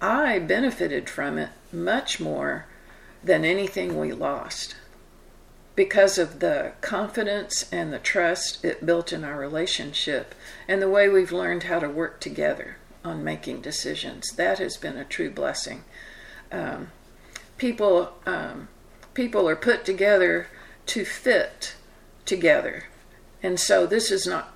I 0.01 0.39
benefited 0.39 1.09
from 1.09 1.39
it 1.39 1.51
much 1.73 2.21
more 2.21 2.67
than 3.23 3.45
anything 3.45 3.99
we 3.99 4.13
lost 4.13 4.77
because 5.75 6.19
of 6.19 6.39
the 6.41 6.73
confidence 6.81 7.71
and 7.73 7.93
the 7.93 7.99
trust 7.99 8.65
it 8.65 8.87
built 8.87 9.13
in 9.13 9.25
our 9.25 9.39
relationship 9.39 10.35
and 10.69 10.81
the 10.81 10.91
way 10.91 11.09
we've 11.09 11.33
learned 11.33 11.65
how 11.65 11.81
to 11.81 11.89
work 11.89 12.21
together 12.21 12.77
on 13.05 13.23
making 13.23 13.61
decisions. 13.61 14.33
That 14.33 14.59
has 14.59 14.77
been 14.77 14.97
a 14.97 15.05
true 15.05 15.31
blessing. 15.31 15.85
Um, 16.51 16.91
people, 17.59 18.15
um, 18.27 18.69
people 19.13 19.49
are 19.49 19.57
put 19.57 19.85
together 19.85 20.49
to 20.87 21.05
fit 21.05 21.77
together. 22.25 22.85
And 23.43 23.61
so 23.61 23.87
this 23.87 24.11
is 24.11 24.27
not 24.27 24.55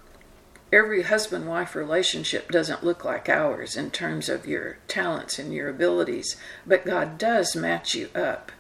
every 0.73 1.03
husband 1.03 1.47
wife 1.47 1.75
relationship 1.75 2.51
doesn't 2.51 2.85
look 2.85 3.05
like 3.05 3.29
ours 3.29 3.77
in 3.77 3.91
terms 3.91 4.29
of 4.29 4.47
your 4.47 4.79
talents 4.87 5.39
and 5.39 5.53
your 5.53 5.69
abilities, 5.69 6.37
but 6.67 6.85
God 6.85 7.19
does 7.19 7.57
match 7.57 7.95
you 7.95 8.09
up. 8.15 8.53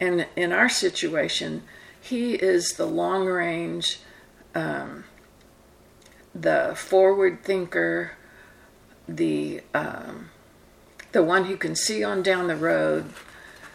And 0.00 0.26
in 0.36 0.52
our 0.52 0.68
situation, 0.68 1.62
he 2.00 2.34
is 2.34 2.74
the 2.74 2.86
long 2.86 3.26
range, 3.26 4.00
um, 4.54 5.04
the 6.34 6.72
forward 6.76 7.42
thinker, 7.42 8.12
the 9.08 9.62
um, 9.74 10.30
the 11.12 11.22
one 11.22 11.44
who 11.46 11.56
can 11.56 11.74
see 11.74 12.04
on 12.04 12.22
down 12.22 12.46
the 12.46 12.56
road, 12.56 13.06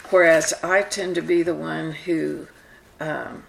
whereas 0.09 0.53
I 0.63 0.81
tend 0.83 1.15
to 1.15 1.21
be 1.21 1.43
the 1.43 1.55
one 1.55 1.91
who 1.91 2.47
um, 2.99 3.43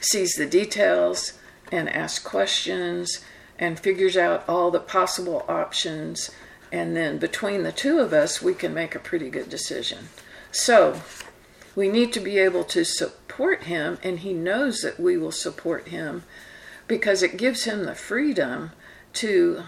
sees 0.00 0.34
the 0.34 0.46
details 0.46 1.32
and 1.72 1.88
asks 1.88 2.24
questions 2.24 3.24
and 3.58 3.78
figures 3.78 4.16
out 4.16 4.48
all 4.48 4.70
the 4.70 4.80
possible 4.80 5.44
options. 5.48 6.30
And 6.70 6.96
then 6.96 7.18
between 7.18 7.62
the 7.62 7.72
two 7.72 7.98
of 7.98 8.12
us, 8.12 8.40
we 8.40 8.54
can 8.54 8.72
make 8.72 8.94
a 8.94 9.00
pretty 9.00 9.30
good 9.30 9.48
decision. 9.48 10.10
So 10.52 11.00
we 11.74 11.88
need 11.88 12.12
to 12.12 12.20
be 12.20 12.38
able 12.38 12.64
to 12.64 12.84
support 12.84 13.64
him, 13.64 13.98
and 14.02 14.20
he 14.20 14.32
knows 14.32 14.80
that 14.82 15.00
we 15.00 15.16
will 15.16 15.32
support 15.32 15.88
him 15.88 16.24
because 16.86 17.22
it 17.22 17.36
gives 17.36 17.64
him 17.64 17.84
the 17.84 17.94
freedom 17.94 18.72
to 19.14 19.64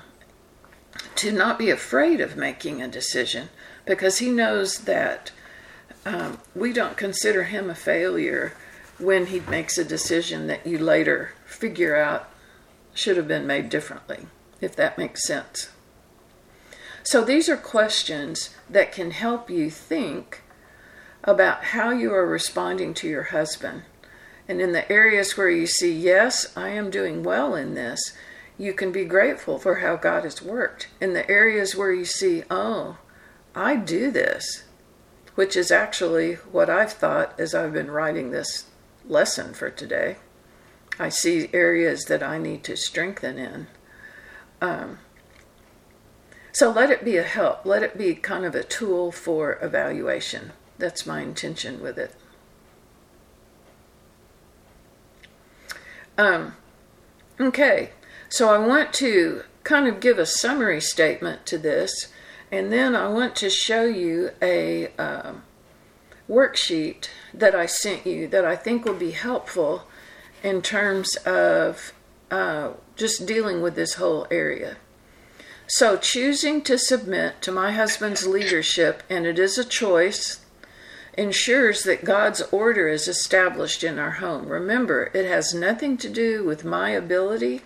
to 1.16 1.32
not 1.32 1.58
be 1.58 1.70
afraid 1.70 2.20
of 2.20 2.36
making 2.36 2.82
a 2.82 2.88
decision 2.88 3.48
because 3.84 4.18
he 4.18 4.30
knows 4.30 4.80
that 4.80 5.32
um, 6.04 6.38
we 6.54 6.72
don't 6.72 6.96
consider 6.96 7.44
him 7.44 7.68
a 7.68 7.74
failure 7.74 8.54
when 8.98 9.26
he 9.26 9.40
makes 9.40 9.78
a 9.78 9.84
decision 9.84 10.46
that 10.46 10.66
you 10.66 10.78
later 10.78 11.32
figure 11.44 11.96
out 11.96 12.28
should 12.94 13.16
have 13.16 13.28
been 13.28 13.46
made 13.46 13.68
differently, 13.68 14.26
if 14.60 14.74
that 14.76 14.98
makes 14.98 15.26
sense. 15.26 15.70
So 17.02 17.24
these 17.24 17.48
are 17.48 17.56
questions 17.56 18.50
that 18.68 18.92
can 18.92 19.10
help 19.10 19.48
you 19.48 19.70
think 19.70 20.42
about 21.24 21.64
how 21.64 21.90
you 21.90 22.12
are 22.12 22.26
responding 22.26 22.94
to 22.94 23.08
your 23.08 23.24
husband. 23.24 23.82
And 24.48 24.60
in 24.60 24.72
the 24.72 24.90
areas 24.90 25.36
where 25.36 25.50
you 25.50 25.66
see, 25.66 25.92
yes, 25.92 26.56
I 26.56 26.70
am 26.70 26.90
doing 26.90 27.22
well 27.22 27.54
in 27.54 27.74
this, 27.74 28.16
you 28.60 28.74
can 28.74 28.92
be 28.92 29.06
grateful 29.06 29.58
for 29.58 29.76
how 29.76 29.96
God 29.96 30.24
has 30.24 30.42
worked. 30.42 30.88
In 31.00 31.14
the 31.14 31.28
areas 31.30 31.74
where 31.74 31.94
you 31.94 32.04
see, 32.04 32.44
oh, 32.50 32.98
I 33.54 33.74
do 33.74 34.10
this, 34.10 34.64
which 35.34 35.56
is 35.56 35.70
actually 35.70 36.34
what 36.34 36.68
I've 36.68 36.92
thought 36.92 37.40
as 37.40 37.54
I've 37.54 37.72
been 37.72 37.90
writing 37.90 38.30
this 38.30 38.66
lesson 39.08 39.54
for 39.54 39.70
today. 39.70 40.16
I 40.98 41.08
see 41.08 41.48
areas 41.54 42.04
that 42.04 42.22
I 42.22 42.36
need 42.36 42.62
to 42.64 42.76
strengthen 42.76 43.38
in. 43.38 43.66
Um, 44.60 44.98
so 46.52 46.70
let 46.70 46.90
it 46.90 47.02
be 47.02 47.16
a 47.16 47.22
help. 47.22 47.64
Let 47.64 47.82
it 47.82 47.96
be 47.96 48.14
kind 48.14 48.44
of 48.44 48.54
a 48.54 48.62
tool 48.62 49.10
for 49.10 49.58
evaluation. 49.62 50.52
That's 50.76 51.06
my 51.06 51.22
intention 51.22 51.80
with 51.80 51.96
it. 51.96 52.14
Um, 56.18 56.56
okay, 57.40 57.92
so 58.30 58.48
I 58.48 58.58
want 58.64 58.92
to 58.94 59.42
kind 59.64 59.88
of 59.88 59.98
give 59.98 60.18
a 60.18 60.24
summary 60.24 60.80
statement 60.80 61.46
to 61.46 61.58
this, 61.58 62.08
and 62.50 62.72
then 62.72 62.94
I 62.94 63.08
want 63.08 63.34
to 63.36 63.50
show 63.50 63.84
you 63.84 64.30
a 64.40 64.86
um, 64.96 65.42
worksheet 66.28 67.08
that 67.34 67.56
I 67.56 67.66
sent 67.66 68.06
you 68.06 68.28
that 68.28 68.44
I 68.44 68.54
think 68.54 68.84
will 68.84 68.94
be 68.94 69.10
helpful 69.10 69.88
in 70.44 70.62
terms 70.62 71.16
of 71.26 71.92
uh, 72.30 72.70
just 72.96 73.26
dealing 73.26 73.62
with 73.62 73.74
this 73.74 73.94
whole 73.94 74.28
area. 74.30 74.76
So, 75.66 75.96
choosing 75.96 76.62
to 76.62 76.78
submit 76.78 77.42
to 77.42 77.52
my 77.52 77.72
husband's 77.72 78.26
leadership, 78.26 79.02
and 79.10 79.26
it 79.26 79.40
is 79.40 79.58
a 79.58 79.64
choice, 79.64 80.44
ensures 81.18 81.82
that 81.82 82.04
God's 82.04 82.42
order 82.52 82.88
is 82.88 83.08
established 83.08 83.82
in 83.82 83.98
our 83.98 84.12
home. 84.12 84.46
Remember, 84.46 85.10
it 85.14 85.26
has 85.26 85.52
nothing 85.52 85.96
to 85.98 86.08
do 86.08 86.44
with 86.44 86.64
my 86.64 86.90
ability 86.90 87.62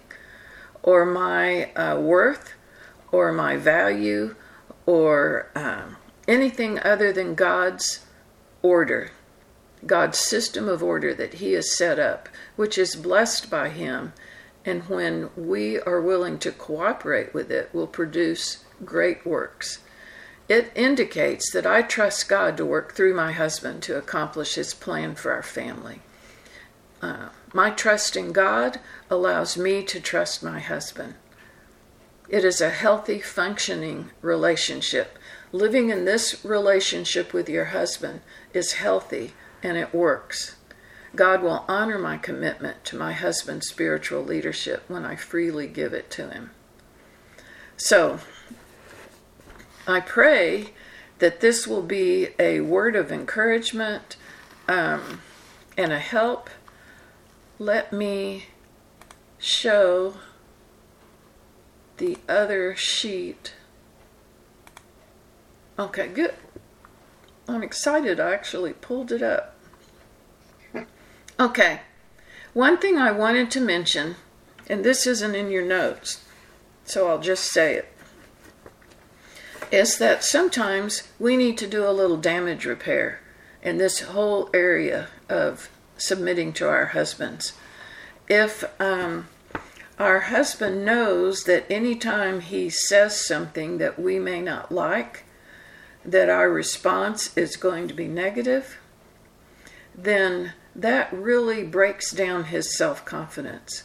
or 0.84 1.04
my 1.04 1.72
uh, 1.72 1.98
worth 1.98 2.52
or 3.10 3.32
my 3.32 3.56
value 3.56 4.36
or 4.86 5.50
um, 5.56 5.96
anything 6.28 6.78
other 6.80 7.12
than 7.12 7.34
God's 7.34 8.04
order, 8.62 9.10
God's 9.86 10.18
system 10.18 10.68
of 10.68 10.82
order 10.82 11.14
that 11.14 11.34
He 11.34 11.54
has 11.54 11.76
set 11.76 11.98
up, 11.98 12.28
which 12.54 12.78
is 12.78 12.94
blessed 12.94 13.50
by 13.50 13.70
Him 13.70 14.12
and 14.64 14.88
when 14.88 15.30
we 15.36 15.78
are 15.80 16.00
willing 16.00 16.38
to 16.38 16.52
cooperate 16.52 17.34
with 17.34 17.50
it, 17.50 17.74
will 17.74 17.86
produce 17.86 18.64
great 18.84 19.26
works. 19.26 19.78
It 20.48 20.72
indicates 20.74 21.50
that 21.52 21.66
I 21.66 21.82
trust 21.82 22.28
God 22.28 22.56
to 22.56 22.66
work 22.66 22.94
through 22.94 23.14
my 23.14 23.32
husband 23.32 23.82
to 23.84 23.96
accomplish 23.96 24.54
his 24.54 24.74
plan 24.74 25.14
for 25.14 25.32
our 25.32 25.42
family. 25.42 26.00
Uh, 27.00 27.28
my 27.54 27.70
trust 27.70 28.16
in 28.16 28.32
God 28.32 28.80
allows 29.08 29.56
me 29.56 29.82
to 29.84 30.00
trust 30.00 30.42
my 30.42 30.58
husband. 30.58 31.14
It 32.28 32.44
is 32.44 32.60
a 32.60 32.70
healthy, 32.70 33.20
functioning 33.20 34.10
relationship. 34.20 35.18
Living 35.52 35.88
in 35.88 36.04
this 36.04 36.44
relationship 36.44 37.32
with 37.32 37.48
your 37.48 37.66
husband 37.66 38.22
is 38.52 38.74
healthy 38.74 39.32
and 39.62 39.78
it 39.78 39.94
works. 39.94 40.56
God 41.14 41.42
will 41.42 41.64
honor 41.68 41.98
my 41.98 42.18
commitment 42.18 42.84
to 42.86 42.96
my 42.96 43.12
husband's 43.12 43.68
spiritual 43.68 44.24
leadership 44.24 44.82
when 44.88 45.04
I 45.04 45.14
freely 45.14 45.68
give 45.68 45.92
it 45.92 46.10
to 46.12 46.30
him. 46.30 46.50
So, 47.76 48.18
I 49.86 50.00
pray 50.00 50.70
that 51.18 51.40
this 51.40 51.68
will 51.68 51.82
be 51.82 52.28
a 52.38 52.60
word 52.60 52.96
of 52.96 53.12
encouragement 53.12 54.16
um, 54.66 55.20
and 55.76 55.92
a 55.92 55.98
help. 55.98 56.50
Let 57.58 57.92
me 57.92 58.46
show 59.38 60.14
the 61.98 62.18
other 62.28 62.74
sheet. 62.74 63.54
Okay, 65.78 66.08
good. 66.08 66.34
I'm 67.46 67.62
excited. 67.62 68.18
I 68.18 68.32
actually 68.32 68.72
pulled 68.72 69.12
it 69.12 69.22
up. 69.22 69.54
Okay, 71.38 71.80
one 72.52 72.78
thing 72.78 72.96
I 72.96 73.10
wanted 73.10 73.50
to 73.50 73.60
mention, 73.60 74.14
and 74.68 74.84
this 74.84 75.04
isn't 75.04 75.34
in 75.34 75.50
your 75.50 75.64
notes, 75.64 76.24
so 76.84 77.08
I'll 77.08 77.18
just 77.18 77.44
say 77.52 77.74
it, 77.74 77.92
is 79.72 79.98
that 79.98 80.22
sometimes 80.22 81.08
we 81.18 81.36
need 81.36 81.58
to 81.58 81.66
do 81.66 81.84
a 81.84 81.90
little 81.90 82.16
damage 82.16 82.64
repair 82.64 83.20
in 83.62 83.78
this 83.78 84.00
whole 84.00 84.48
area 84.54 85.08
of 85.28 85.68
submitting 86.04 86.52
to 86.54 86.68
our 86.68 86.86
husbands. 86.86 87.52
If 88.28 88.64
um, 88.80 89.28
our 89.98 90.20
husband 90.20 90.84
knows 90.84 91.44
that 91.44 91.70
anytime 91.70 92.40
he 92.40 92.70
says 92.70 93.24
something 93.24 93.78
that 93.78 93.98
we 93.98 94.18
may 94.18 94.40
not 94.40 94.72
like, 94.72 95.24
that 96.04 96.28
our 96.28 96.50
response 96.50 97.36
is 97.36 97.56
going 97.56 97.88
to 97.88 97.94
be 97.94 98.08
negative, 98.08 98.78
then 99.94 100.52
that 100.74 101.12
really 101.12 101.62
breaks 101.64 102.10
down 102.10 102.44
his 102.44 102.76
self 102.76 103.04
confidence 103.04 103.84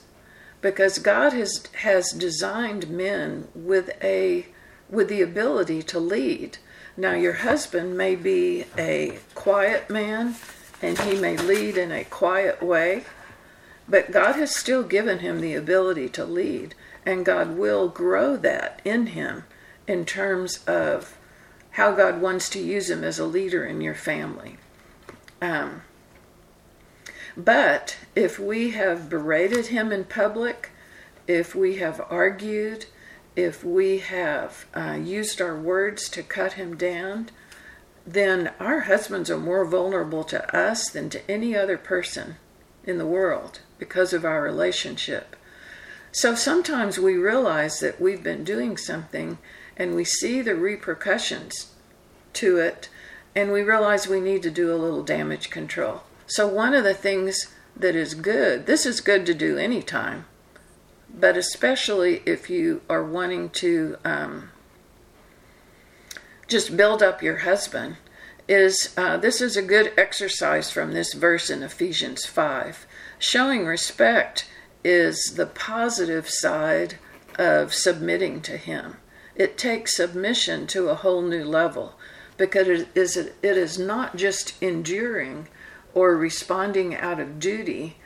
because 0.62 1.00
God 1.00 1.34
has 1.34 1.68
has 1.82 2.12
designed 2.12 2.90
men 2.90 3.48
with 3.54 3.92
a 4.04 4.48
with 4.90 5.08
the 5.08 5.22
ability 5.22 5.84
to 5.84 6.00
lead. 6.00 6.58
Now 6.98 7.14
your 7.14 7.34
husband 7.34 7.98
may 7.98 8.16
be 8.16 8.66
a 8.78 9.20
quiet 9.36 9.90
man 9.90 10.36
and 10.82 10.98
he 11.00 11.20
may 11.20 11.38
lead 11.38 11.78
in 11.78 11.92
a 11.92 12.04
quiet 12.04 12.62
way, 12.62 13.04
but 13.88 14.12
God 14.12 14.36
has 14.36 14.56
still 14.56 14.84
given 14.84 15.20
him 15.20 15.42
the 15.42 15.56
ability 15.56 16.10
to 16.10 16.26
lead 16.26 16.76
and 17.06 17.26
God 17.26 17.58
will 17.58 17.88
grow 17.88 18.36
that 18.38 18.82
in 18.86 19.08
him 19.08 19.44
in 19.88 20.06
terms 20.06 20.64
of 20.66 21.18
how 21.72 21.94
God 21.94 22.22
wants 22.22 22.50
to 22.50 22.60
use 22.60 22.90
him 22.90 23.04
as 23.04 23.20
a 23.20 23.26
leader 23.26 23.66
in 23.66 23.82
your 23.82 23.96
family. 23.96 24.58
Um, 25.42 25.82
but 27.36 27.98
if 28.16 28.38
we 28.38 28.72
have 28.72 29.10
berated 29.10 29.68
him 29.68 29.92
in 29.92 30.04
public, 30.04 30.72
if 31.28 31.56
we 31.56 31.78
have 31.78 32.02
argued, 32.10 32.86
if 33.36 33.64
we 33.64 34.00
have 34.00 34.66
uh, 34.76 35.00
used 35.02 35.42
our 35.42 35.58
words 35.58 36.10
to 36.10 36.24
cut 36.24 36.54
him 36.54 36.76
down, 36.76 37.30
then 38.14 38.52
our 38.60 38.82
husbands 38.82 39.30
are 39.30 39.38
more 39.38 39.64
vulnerable 39.66 40.24
to 40.24 40.56
us 40.56 40.90
than 40.90 41.10
to 41.12 41.32
any 41.32 41.56
other 41.56 41.78
person 41.78 42.38
in 42.84 42.98
the 42.98 43.06
world 43.06 43.60
because 43.78 44.14
of 44.14 44.26
our 44.26 44.42
relationship. 44.42 45.36
So 46.12 46.34
sometimes 46.34 46.98
we 46.98 47.16
realize 47.18 47.80
that 47.82 48.02
we've 48.02 48.24
been 48.24 48.44
doing 48.44 48.78
something 48.78 49.38
and 49.78 49.96
we 49.96 50.04
see 50.04 50.42
the 50.42 50.56
repercussions 50.56 51.72
to 52.34 52.58
it 52.58 52.90
and 53.36 53.52
we 53.52 53.62
realize 53.62 54.08
we 54.08 54.20
need 54.20 54.42
to 54.42 54.52
do 54.52 54.74
a 54.74 54.76
little 54.76 55.04
damage 55.04 55.52
control. 55.52 56.02
So, 56.26 56.48
one 56.48 56.74
of 56.74 56.84
the 56.84 56.94
things 56.96 57.48
that 57.76 57.96
is 57.96 58.14
good, 58.16 58.66
this 58.66 58.86
is 58.86 59.02
good 59.02 59.26
to 59.28 59.34
do 59.34 59.58
anytime, 59.58 60.26
but 61.14 61.38
especially 61.38 62.22
if 62.26 62.50
you 62.50 62.82
are 62.90 63.04
wanting 63.04 63.50
to 63.52 63.98
um, 64.04 64.52
just 66.50 66.76
build 66.76 67.02
up 67.02 67.22
your 67.22 67.38
husband, 67.38 67.98
is 68.48 68.94
uh, 68.98 69.16
this 69.18 69.40
is 69.40 69.56
a 69.56 69.62
good 69.62 69.94
exercise 69.96 70.72
from 70.72 70.92
this 70.92 71.14
verse 71.14 71.50
in 71.50 71.62
Ephesians 71.62 72.26
5. 72.26 72.88
Showing 73.20 73.66
respect 73.66 74.50
is 74.84 75.34
the 75.36 75.46
positive 75.46 76.28
side 76.28 76.98
of 77.38 77.74
submitting 77.74 78.42
to 78.42 78.58
Him. 78.58 78.98
It 79.36 79.58
takes 79.58 79.96
submission 79.96 80.66
to 80.68 80.90
a 80.90 80.96
whole 80.96 81.22
new 81.22 81.46
level 81.46 81.94
because 82.38 82.68
it 82.68 82.88
is, 82.96 83.16
it 83.16 83.34
is 83.44 83.78
not 83.78 84.16
just 84.16 84.62
enduring 84.62 85.48
or 85.94 86.18
responding 86.18 86.96
out 86.96 87.20
of 87.20 87.40
duty, 87.40 87.98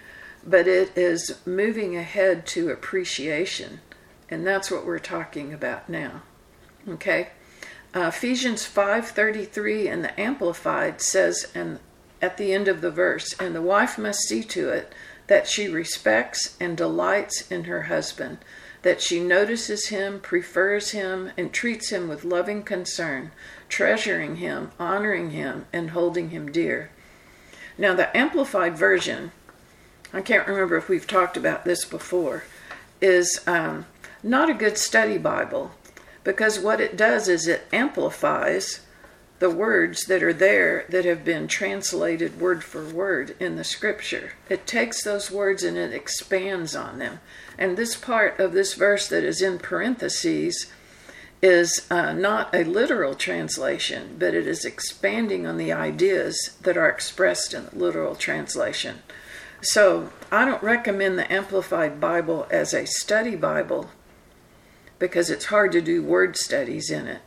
but 0.45 0.67
it 0.67 0.91
is 0.97 1.39
moving 1.45 1.95
ahead 1.95 2.45
to 2.47 2.69
appreciation. 2.69 3.79
And 4.29 4.45
that's 4.45 4.69
what 4.69 4.85
we're 4.85 4.99
talking 4.99 5.53
about 5.53 5.87
now. 5.87 6.23
Okay? 6.87 7.29
Uh, 7.95 8.07
Ephesians 8.07 8.65
5:33 8.65 9.87
in 9.87 10.01
the 10.01 10.19
amplified 10.19 10.99
says 10.99 11.47
and 11.53 11.79
at 12.23 12.37
the 12.37 12.51
end 12.51 12.67
of 12.67 12.81
the 12.81 12.89
verse, 12.89 13.35
and 13.39 13.53
the 13.53 13.61
wife 13.61 13.97
must 13.97 14.21
see 14.21 14.41
to 14.41 14.69
it 14.69 14.91
that 15.27 15.47
she 15.47 15.67
respects 15.67 16.55
and 16.59 16.75
delights 16.75 17.51
in 17.51 17.65
her 17.65 17.83
husband, 17.83 18.39
that 18.81 19.01
she 19.01 19.19
notices 19.19 19.89
him, 19.89 20.19
prefers 20.19 20.91
him, 20.91 21.31
and 21.37 21.53
treats 21.53 21.89
him 21.89 22.07
with 22.07 22.23
loving 22.23 22.63
concern, 22.63 23.31
treasuring 23.69 24.37
him, 24.37 24.71
honoring 24.79 25.29
him, 25.31 25.65
and 25.71 25.91
holding 25.91 26.29
him 26.29 26.51
dear. 26.51 26.89
Now, 27.77 27.93
the 27.93 28.15
Amplified 28.15 28.77
Version, 28.77 29.31
I 30.11 30.21
can't 30.21 30.47
remember 30.47 30.77
if 30.77 30.89
we've 30.89 31.07
talked 31.07 31.37
about 31.37 31.63
this 31.63 31.85
before, 31.85 32.43
is 33.01 33.41
um, 33.45 33.85
not 34.23 34.49
a 34.49 34.53
good 34.53 34.77
study 34.77 35.17
Bible 35.17 35.71
because 36.23 36.59
what 36.59 36.81
it 36.81 36.95
does 36.95 37.27
is 37.27 37.47
it 37.47 37.67
amplifies 37.71 38.81
the 39.39 39.49
words 39.49 40.05
that 40.05 40.23
are 40.23 40.33
there 40.33 40.85
that 40.89 41.03
have 41.03 41.25
been 41.25 41.47
translated 41.47 42.39
word 42.39 42.63
for 42.63 42.85
word 42.85 43.35
in 43.39 43.57
the 43.57 43.63
scripture. 43.63 44.33
It 44.47 44.65
takes 44.65 45.03
those 45.03 45.29
words 45.29 45.63
and 45.63 45.77
it 45.77 45.91
expands 45.91 46.75
on 46.75 46.99
them. 46.99 47.19
And 47.57 47.75
this 47.75 47.95
part 47.95 48.39
of 48.39 48.53
this 48.53 48.73
verse 48.73 49.09
that 49.09 49.23
is 49.23 49.41
in 49.41 49.59
parentheses 49.59 50.71
is 51.41 51.85
uh, 51.91 52.13
not 52.13 52.55
a 52.55 52.63
literal 52.63 53.15
translation, 53.15 54.15
but 54.17 54.33
it 54.33 54.47
is 54.47 54.63
expanding 54.63 55.45
on 55.45 55.57
the 55.57 55.73
ideas 55.73 56.55
that 56.61 56.77
are 56.77 56.87
expressed 56.87 57.53
in 57.53 57.65
the 57.65 57.75
literal 57.75 58.15
translation. 58.15 58.99
So 59.61 60.13
I 60.31 60.45
don't 60.45 60.63
recommend 60.63 61.19
the 61.19 61.31
Amplified 61.31 61.99
Bible 61.99 62.47
as 62.49 62.73
a 62.73 62.85
study 62.85 63.35
Bible 63.35 63.89
because 65.03 65.29
it's 65.29 65.47
hard 65.47 65.69
to 65.69 65.81
do 65.81 66.01
word 66.01 66.37
studies 66.37 66.89
in 66.89 67.07
it. 67.07 67.19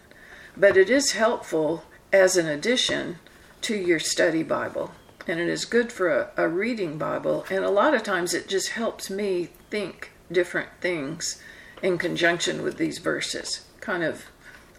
But 0.56 0.78
it 0.78 0.88
is 0.88 1.12
helpful 1.12 1.84
as 2.10 2.38
an 2.38 2.46
addition 2.46 3.18
to 3.60 3.76
your 3.76 3.98
study 3.98 4.42
Bible. 4.42 4.92
And 5.26 5.38
it 5.38 5.46
is 5.46 5.66
good 5.66 5.92
for 5.92 6.08
a, 6.08 6.30
a 6.38 6.48
reading 6.48 6.96
Bible. 6.96 7.44
And 7.50 7.66
a 7.66 7.70
lot 7.70 7.92
of 7.92 8.02
times 8.02 8.32
it 8.32 8.48
just 8.48 8.70
helps 8.70 9.10
me 9.10 9.50
think 9.68 10.10
different 10.32 10.70
things 10.80 11.42
in 11.82 11.98
conjunction 11.98 12.62
with 12.62 12.78
these 12.78 12.96
verses. 12.96 13.66
Kind 13.80 14.02
of, 14.02 14.24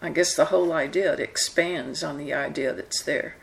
I 0.02 0.10
guess 0.10 0.36
the 0.36 0.46
whole 0.46 0.74
idea, 0.74 1.14
it 1.14 1.20
expands 1.20 2.04
on 2.04 2.18
the 2.18 2.34
idea 2.34 2.74
that's 2.74 3.04
there. 3.04 3.36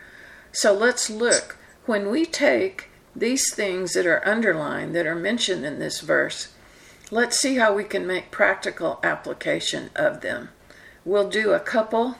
So 0.50 0.74
let's 0.74 1.08
look. 1.08 1.58
When 1.86 2.10
we 2.10 2.26
take 2.26 2.90
these 3.14 3.54
things 3.54 3.92
that 3.92 4.04
are 4.04 4.26
underlined, 4.26 4.96
that 4.96 5.06
are 5.06 5.14
mentioned 5.14 5.64
in 5.64 5.78
this 5.78 6.00
verse, 6.00 6.48
let's 7.14 7.38
see 7.38 7.54
how 7.54 7.72
we 7.72 7.84
can 7.84 8.04
make 8.04 8.32
practical 8.32 8.98
application 9.04 9.88
of 9.94 10.20
them. 10.20 10.48
We'll 11.04 11.28
do 11.28 11.52
a 11.52 11.60
couple 11.60 12.16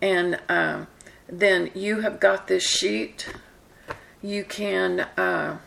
and 0.00 0.38
um, 0.48 0.86
then 1.28 1.72
you 1.74 2.02
have 2.02 2.20
got 2.20 2.46
this 2.46 2.62
sheet. 2.62 3.34
You 4.22 4.44
can 4.44 5.00
uh, 5.16 5.58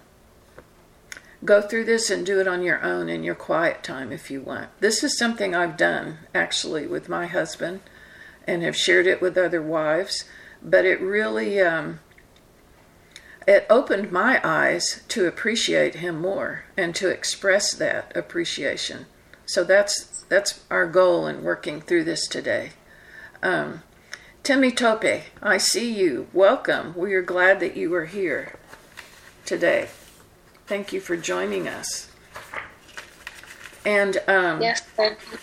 go 1.43 1.61
through 1.61 1.83
this 1.83 2.09
and 2.09 2.25
do 2.25 2.39
it 2.39 2.47
on 2.47 2.63
your 2.63 2.81
own 2.81 3.09
in 3.09 3.25
your 3.25 3.35
quiet 3.35 3.83
time 3.83 4.13
if 4.13 4.31
you 4.31 4.39
want. 4.39 4.69
This 4.79 5.03
is 5.03 5.17
something 5.17 5.53
I've 5.53 5.75
done 5.75 6.19
actually 6.33 6.87
with 6.87 7.09
my 7.09 7.27
husband 7.27 7.81
and 8.47 8.63
have 8.63 8.77
shared 8.77 9.07
it 9.07 9.21
with 9.21 9.37
other 9.37 9.61
wives, 9.61 10.23
but 10.63 10.85
it 10.85 11.01
really 11.01 11.59
um, 11.59 11.99
it 13.47 13.65
opened 13.69 14.11
my 14.11 14.39
eyes 14.43 15.01
to 15.09 15.25
appreciate 15.25 15.95
him 15.95 16.21
more 16.21 16.63
and 16.77 16.93
to 16.95 17.09
express 17.09 17.73
that 17.73 18.15
appreciation. 18.15 19.05
So 19.45 19.63
that's 19.63 20.23
that's 20.29 20.63
our 20.69 20.87
goal 20.87 21.27
in 21.27 21.43
working 21.43 21.81
through 21.81 22.05
this 22.05 22.27
today. 22.27 22.71
Um, 23.43 23.83
Temitope, 24.43 25.23
I 25.41 25.57
see 25.57 25.91
you. 25.93 26.27
Welcome. 26.33 26.93
We 26.95 27.13
are 27.13 27.21
glad 27.21 27.59
that 27.59 27.75
you 27.75 27.93
are 27.95 28.05
here 28.05 28.53
today. 29.45 29.89
Thank 30.67 30.93
you 30.93 31.01
for 31.01 31.17
joining 31.17 31.67
us. 31.67 32.09
And 33.85 34.21
um, 34.27 34.61
yes, 34.61 34.81
thank 34.81 35.17
you. 35.31 35.37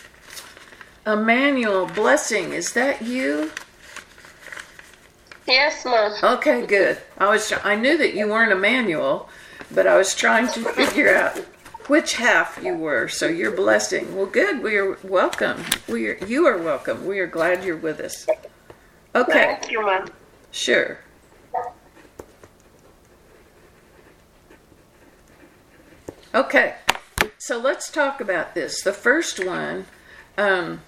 Emmanuel 1.13 1.87
Blessing, 1.87 2.53
is 2.53 2.73
that 2.73 3.03
you? 3.03 3.51
Yes, 5.49 5.85
ma'am. 5.85 6.13
Okay, 6.23 6.67
good. 6.67 6.99
I 7.17 7.27
was 7.31 7.53
I 7.65 7.75
knew 7.75 7.97
that 7.97 8.15
you 8.15 8.29
weren't 8.29 8.53
Emmanuel, 8.53 9.31
but 9.71 9.87
I 9.87 9.97
was 9.97 10.15
trying 10.15 10.47
to 10.53 10.61
figure 10.61 11.15
out 11.15 11.39
which 11.89 12.17
half 12.17 12.61
you 12.63 12.75
were. 12.77 13.09
So 13.09 13.27
you're 13.27 13.51
blessing. 13.51 14.15
Well, 14.15 14.27
good. 14.27 14.63
We 14.63 14.77
are 14.77 14.99
welcome. 15.03 15.65
We 15.89 16.09
are 16.09 16.19
you 16.27 16.47
are 16.47 16.59
welcome. 16.59 17.07
We 17.07 17.19
are 17.21 17.27
glad 17.27 17.65
you're 17.65 17.79
with 17.79 17.99
us. 17.99 18.27
Okay. 19.15 19.33
Thank 19.33 19.71
you, 19.71 19.85
ma'am. 19.85 20.07
Sure. 20.51 20.99
Okay, 26.35 26.75
so 27.39 27.59
let's 27.59 27.91
talk 27.91 28.21
about 28.21 28.55
this. 28.55 28.83
The 28.83 28.93
first 28.93 29.45
one, 29.45 29.87
um, 30.37 30.83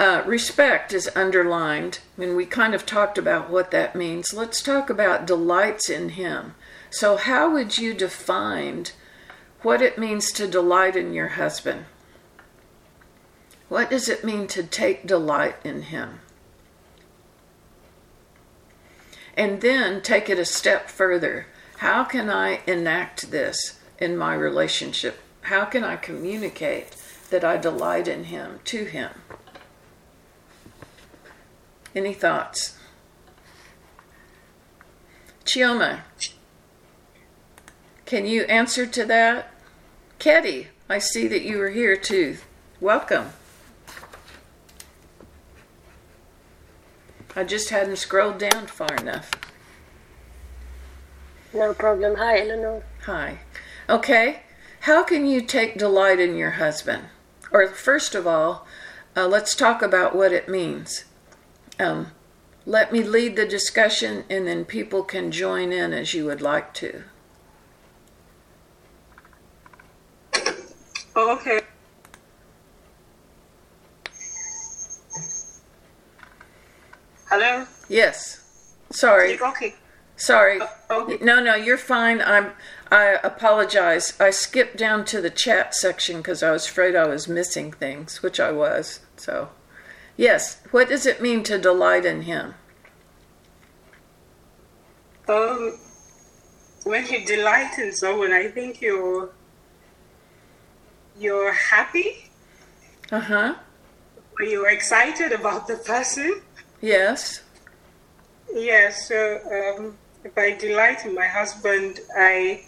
uh, 0.00 0.22
respect 0.26 0.92
is 0.92 1.10
underlined, 1.16 1.98
and 2.16 2.36
we 2.36 2.46
kind 2.46 2.74
of 2.74 2.86
talked 2.86 3.18
about 3.18 3.50
what 3.50 3.70
that 3.72 3.96
means. 3.96 4.32
Let's 4.32 4.62
talk 4.62 4.88
about 4.88 5.26
delights 5.26 5.90
in 5.90 6.10
Him. 6.10 6.54
So, 6.90 7.16
how 7.16 7.50
would 7.52 7.78
you 7.78 7.94
define 7.94 8.86
what 9.62 9.82
it 9.82 9.98
means 9.98 10.30
to 10.32 10.46
delight 10.46 10.94
in 10.94 11.12
your 11.12 11.28
husband? 11.28 11.86
What 13.68 13.90
does 13.90 14.08
it 14.08 14.24
mean 14.24 14.46
to 14.48 14.62
take 14.62 15.06
delight 15.06 15.56
in 15.64 15.82
Him? 15.82 16.20
And 19.36 19.60
then 19.60 20.00
take 20.00 20.30
it 20.30 20.38
a 20.38 20.44
step 20.44 20.88
further. 20.88 21.46
How 21.78 22.04
can 22.04 22.30
I 22.30 22.60
enact 22.66 23.30
this 23.30 23.80
in 23.98 24.16
my 24.16 24.34
relationship? 24.34 25.20
How 25.42 25.64
can 25.64 25.82
I 25.82 25.96
communicate 25.96 26.96
that 27.30 27.44
I 27.44 27.56
delight 27.56 28.08
in 28.08 28.24
Him 28.24 28.60
to 28.64 28.84
Him? 28.84 29.10
Any 31.94 32.14
thoughts? 32.14 32.78
Chioma, 35.44 36.00
can 38.04 38.26
you 38.26 38.42
answer 38.42 38.86
to 38.86 39.04
that? 39.06 39.52
Ketty, 40.18 40.68
I 40.88 40.98
see 40.98 41.26
that 41.28 41.42
you 41.42 41.60
are 41.60 41.70
here 41.70 41.96
too. 41.96 42.38
Welcome. 42.80 43.30
I 47.34 47.44
just 47.44 47.70
hadn't 47.70 47.96
scrolled 47.96 48.38
down 48.38 48.66
far 48.66 48.94
enough. 48.96 49.30
No 51.54 51.72
problem. 51.72 52.16
Hi, 52.16 52.40
Eleanor. 52.40 52.82
Hi. 53.04 53.38
Okay. 53.88 54.42
How 54.80 55.02
can 55.02 55.26
you 55.26 55.40
take 55.40 55.78
delight 55.78 56.20
in 56.20 56.36
your 56.36 56.52
husband? 56.52 57.04
Or, 57.50 57.66
first 57.68 58.14
of 58.14 58.26
all, 58.26 58.66
uh, 59.16 59.26
let's 59.26 59.54
talk 59.54 59.82
about 59.82 60.14
what 60.14 60.32
it 60.32 60.48
means. 60.48 61.04
Um, 61.78 62.12
let 62.66 62.92
me 62.92 63.02
lead 63.02 63.36
the 63.36 63.46
discussion, 63.46 64.24
and 64.28 64.46
then 64.46 64.64
people 64.64 65.02
can 65.02 65.30
join 65.30 65.72
in 65.72 65.92
as 65.92 66.12
you 66.14 66.24
would 66.26 66.40
like 66.40 66.74
to. 66.74 67.04
Oh, 71.16 71.36
okay. 71.36 71.60
Hello? 77.28 77.66
Yes. 77.88 78.44
Sorry. 78.90 79.40
Okay. 79.40 79.74
Sorry. 80.16 80.60
okay. 80.90 81.18
No, 81.24 81.40
no, 81.42 81.54
you're 81.54 81.78
fine. 81.78 82.20
I'm. 82.20 82.52
I 82.90 83.18
apologize. 83.22 84.14
I 84.18 84.30
skipped 84.30 84.76
down 84.76 85.04
to 85.06 85.20
the 85.20 85.30
chat 85.30 85.74
section 85.74 86.18
because 86.18 86.42
I 86.42 86.50
was 86.50 86.66
afraid 86.66 86.96
I 86.96 87.06
was 87.06 87.28
missing 87.28 87.72
things, 87.72 88.22
which 88.22 88.40
I 88.40 88.50
was. 88.50 89.00
So, 89.16 89.50
yes. 90.18 90.60
What 90.70 90.90
does 90.90 91.06
it 91.06 91.22
mean 91.22 91.42
to 91.44 91.56
delight 91.56 92.04
in 92.04 92.22
Him? 92.22 92.54
Um, 95.26 95.78
when 96.84 97.06
you 97.06 97.24
delight 97.24 97.78
in 97.78 97.92
someone, 97.92 98.32
I 98.32 98.48
think 98.48 98.82
you're 98.82 99.30
you're 101.18 101.52
happy. 101.52 102.30
Uh 103.10 103.20
huh. 103.20 103.54
You're 104.40 104.68
excited 104.68 105.32
about 105.32 105.66
the 105.66 105.76
person. 105.76 106.42
Yes. 106.80 107.42
Yeah. 108.52 108.90
So 108.90 109.40
um, 109.56 109.98
if 110.24 110.36
I 110.36 110.52
delight 110.52 111.04
in 111.04 111.14
my 111.14 111.26
husband, 111.26 112.00
I 112.16 112.64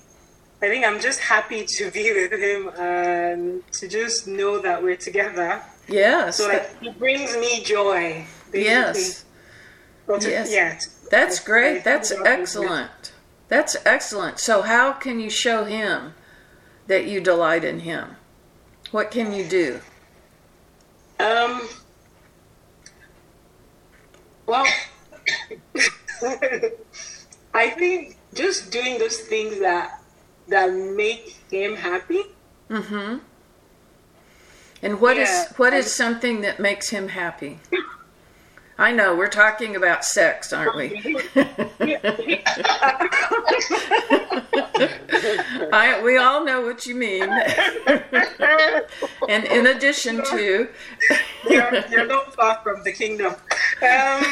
I 0.63 0.69
think 0.69 0.85
I'm 0.85 1.01
just 1.01 1.21
happy 1.21 1.65
to 1.65 1.91
be 1.91 2.13
with 2.13 2.33
him 2.33 2.69
and 2.79 3.63
to 3.73 3.89
just 3.89 4.27
know 4.27 4.61
that 4.61 4.83
we're 4.83 4.97
together. 4.97 5.63
Yes. 5.91 6.37
So 6.37 6.49
like 6.49 6.81
he 6.81 6.91
brings 6.91 7.37
me 7.37 7.63
joy. 7.63 8.25
Basically. 8.51 8.63
yes. 8.65 9.25
Well, 10.07 10.19
to- 10.19 10.31
Yes. 10.31 10.51
Yeah. 10.53 10.79
That's 11.11 11.41
great. 11.41 11.83
That's 11.85 12.13
excellent. 12.13 13.13
That's 13.49 13.77
excellent. 13.85 14.39
So, 14.39 14.63
how 14.63 14.93
can 14.93 15.19
you 15.19 15.29
show 15.29 15.65
him 15.65 16.15
that 16.87 17.07
you 17.07 17.21
delight 17.21 17.65
in 17.65 17.81
him? 17.81 18.17
What 18.93 19.11
can 19.11 19.33
you 19.33 19.45
do? 19.45 19.81
Um. 21.19 21.69
Well, 24.47 24.65
I 27.55 27.71
think 27.71 28.17
just 28.35 28.71
doing 28.71 28.99
those 28.99 29.19
things 29.19 29.59
that 29.61 30.01
that 30.49 30.73
make 30.73 31.37
him 31.51 31.75
happy. 31.75 32.23
Mm-hmm. 32.69 33.19
And 34.83 35.01
what 35.01 35.17
is 35.17 35.29
Yeah, 35.29 35.47
what 35.57 35.73
I- 35.75 35.79
is 35.79 35.95
something 35.95 36.41
that 36.43 36.59
makes 36.61 36.91
him 36.91 37.09
happy? 37.09 37.61
I 38.79 38.93
know 38.93 39.15
we're 39.15 39.29
talking 39.29 39.77
about 39.77 40.07
sex, 40.07 40.55
aren't 40.55 40.75
we? 40.75 41.19
I, 45.73 46.01
we 46.03 46.17
all 46.17 46.45
know 46.45 46.63
what 46.63 46.87
you 46.87 46.95
mean. 46.95 47.29
and 49.29 49.45
in 49.45 49.67
addition 49.67 50.25
to, 50.25 50.69
you're, 51.49 51.75
you're 51.91 52.07
not 52.07 52.35
far 52.35 52.59
from 52.63 52.83
the 52.83 52.93
kingdom. 52.93 53.35
Um, 53.83 54.25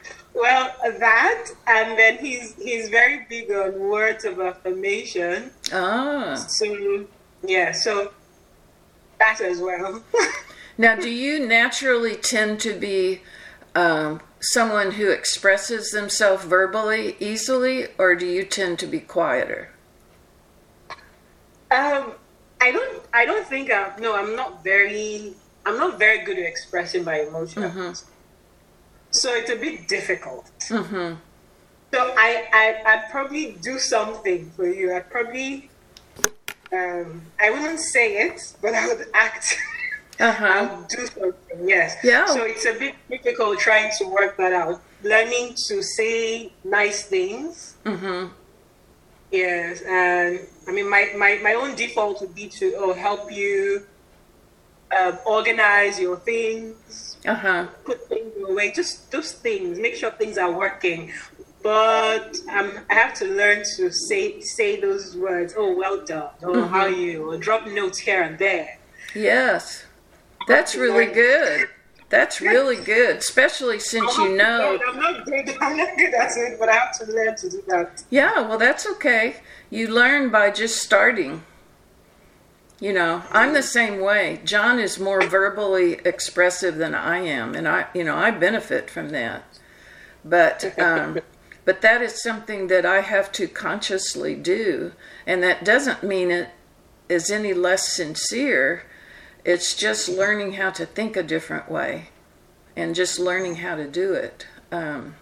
well, 0.36 0.74
that, 0.98 1.48
and 1.66 1.98
then 1.98 2.18
he's 2.18 2.54
he's 2.56 2.88
very 2.90 3.26
big 3.28 3.50
on 3.50 3.78
words 3.78 4.24
of 4.24 4.38
affirmation. 4.38 5.50
ah, 5.72 6.34
So 6.34 7.06
yeah, 7.42 7.72
so 7.72 8.12
that 9.18 9.40
as 9.40 9.58
well. 9.60 10.02
now 10.78 10.94
do 10.94 11.10
you 11.10 11.46
naturally 11.46 12.16
tend 12.16 12.60
to 12.60 12.78
be 12.78 13.22
um, 13.74 14.20
someone 14.40 14.92
who 14.92 15.10
expresses 15.10 15.90
themselves 15.90 16.44
verbally 16.44 17.16
easily, 17.18 17.86
or 17.98 18.14
do 18.14 18.26
you 18.26 18.44
tend 18.44 18.78
to 18.80 18.86
be 18.86 19.00
quieter? 19.00 19.70
Um, 21.70 22.12
I 22.60 22.70
don't. 22.72 23.02
I 23.14 23.24
don't 23.24 23.46
think. 23.46 23.72
I'm, 23.72 24.00
no, 24.00 24.14
I'm 24.14 24.36
not 24.36 24.62
very. 24.62 25.34
I'm 25.64 25.78
not 25.78 25.98
very 25.98 26.24
good 26.24 26.38
at 26.38 26.44
expressing 26.44 27.04
my 27.04 27.20
emotions. 27.22 28.04
So 29.20 29.34
it's 29.34 29.50
a 29.50 29.56
bit 29.56 29.88
difficult. 29.88 30.50
Mm-hmm. 30.68 31.14
So 31.92 32.14
I, 32.16 32.44
I, 32.52 32.82
I'd 32.86 33.10
probably 33.10 33.56
do 33.62 33.78
something 33.78 34.50
for 34.50 34.66
you. 34.68 34.94
I'd 34.94 35.10
probably. 35.10 35.70
Um, 36.72 37.22
I 37.40 37.50
wouldn't 37.50 37.78
say 37.78 38.26
it, 38.26 38.40
but 38.60 38.74
I 38.74 38.86
would 38.88 39.06
act. 39.14 39.58
Uh 40.18 40.32
huh. 40.32 40.46
I'll 40.46 40.86
do 40.88 41.06
something. 41.08 41.68
Yes. 41.68 41.94
Yeah. 42.02 42.24
So 42.24 42.42
it's 42.44 42.64
a 42.64 42.72
bit 42.72 42.94
difficult 43.10 43.58
trying 43.58 43.92
to 43.98 44.06
work 44.06 44.38
that 44.38 44.50
out. 44.50 44.80
Learning 45.04 45.52
to 45.68 45.82
say 45.82 46.50
nice 46.64 47.04
things. 47.04 47.76
Mm-hmm. 47.84 48.32
Yes, 49.30 49.82
and 49.82 50.40
I 50.66 50.72
mean, 50.72 50.88
my, 50.88 51.10
my, 51.16 51.38
my 51.42 51.54
own 51.54 51.74
default 51.74 52.20
would 52.20 52.34
be 52.34 52.48
to 52.48 52.74
oh 52.78 52.94
help 52.94 53.30
you 53.30 53.86
um, 54.98 55.18
organize 55.26 55.98
your 55.98 56.16
things, 56.16 57.16
Uh 57.26 57.34
huh. 57.34 57.66
put 57.84 58.08
things 58.08 58.32
away, 58.48 58.72
just 58.72 59.10
those 59.10 59.32
things. 59.32 59.78
Make 59.78 59.94
sure 59.96 60.10
things 60.12 60.38
are 60.38 60.52
working. 60.52 61.12
But 61.62 62.38
um, 62.52 62.70
I 62.90 62.94
have 62.94 63.14
to 63.14 63.24
learn 63.26 63.64
to 63.76 63.90
say 63.90 64.40
say 64.40 64.80
those 64.80 65.16
words. 65.16 65.54
Oh, 65.56 65.76
well 65.76 66.04
done. 66.04 66.30
Oh, 66.42 66.66
how 66.66 66.82
are 66.82 66.88
you? 66.90 67.28
Or 67.30 67.36
drop 67.38 67.66
notes 67.66 67.98
here 67.98 68.22
and 68.22 68.38
there. 68.38 68.78
Yes. 69.14 69.84
That's 70.46 70.76
really 70.76 71.06
good. 71.06 71.68
That's 72.08 72.40
really 72.52 72.76
good, 72.76 73.16
especially 73.16 73.80
since 73.80 74.16
you 74.16 74.36
know. 74.36 74.78
I'm 74.86 75.00
not 75.00 75.24
good. 75.26 75.56
I'm 75.60 75.76
not 75.76 75.96
good 75.98 76.14
at 76.14 76.36
it, 76.36 76.58
but 76.60 76.68
I 76.68 76.74
have 76.74 76.96
to 77.00 77.06
learn 77.12 77.34
to 77.36 77.50
do 77.50 77.62
that. 77.66 78.04
Yeah, 78.10 78.42
well, 78.46 78.58
that's 78.58 78.86
okay. 78.86 79.36
You 79.70 79.88
learn 79.88 80.30
by 80.30 80.52
just 80.52 80.80
starting. 80.80 81.42
You 82.78 82.92
know, 82.92 83.22
I'm 83.32 83.54
the 83.54 83.62
same 83.62 84.00
way. 84.00 84.40
John 84.44 84.78
is 84.78 84.98
more 84.98 85.26
verbally 85.26 85.94
expressive 86.04 86.76
than 86.76 86.94
I 86.94 87.20
am, 87.20 87.54
and 87.54 87.66
I, 87.66 87.86
you 87.94 88.04
know, 88.04 88.16
I 88.16 88.30
benefit 88.30 88.90
from 88.90 89.10
that. 89.10 89.44
But, 90.22 90.78
um, 90.78 91.20
but 91.64 91.80
that 91.80 92.02
is 92.02 92.22
something 92.22 92.66
that 92.66 92.84
I 92.84 93.00
have 93.00 93.32
to 93.32 93.48
consciously 93.48 94.34
do, 94.34 94.92
and 95.26 95.42
that 95.42 95.64
doesn't 95.64 96.02
mean 96.02 96.30
it 96.30 96.50
is 97.08 97.30
any 97.30 97.54
less 97.54 97.88
sincere. 97.90 98.84
It's 99.42 99.74
just 99.74 100.08
learning 100.08 100.54
how 100.54 100.70
to 100.72 100.84
think 100.84 101.16
a 101.16 101.22
different 101.22 101.70
way, 101.70 102.10
and 102.76 102.94
just 102.94 103.18
learning 103.18 103.56
how 103.56 103.76
to 103.76 103.88
do 103.88 104.12
it. 104.12 104.46
Um, 104.70 105.14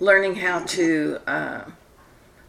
learning 0.00 0.36
how 0.36 0.64
to. 0.64 1.20
Uh, 1.24 1.64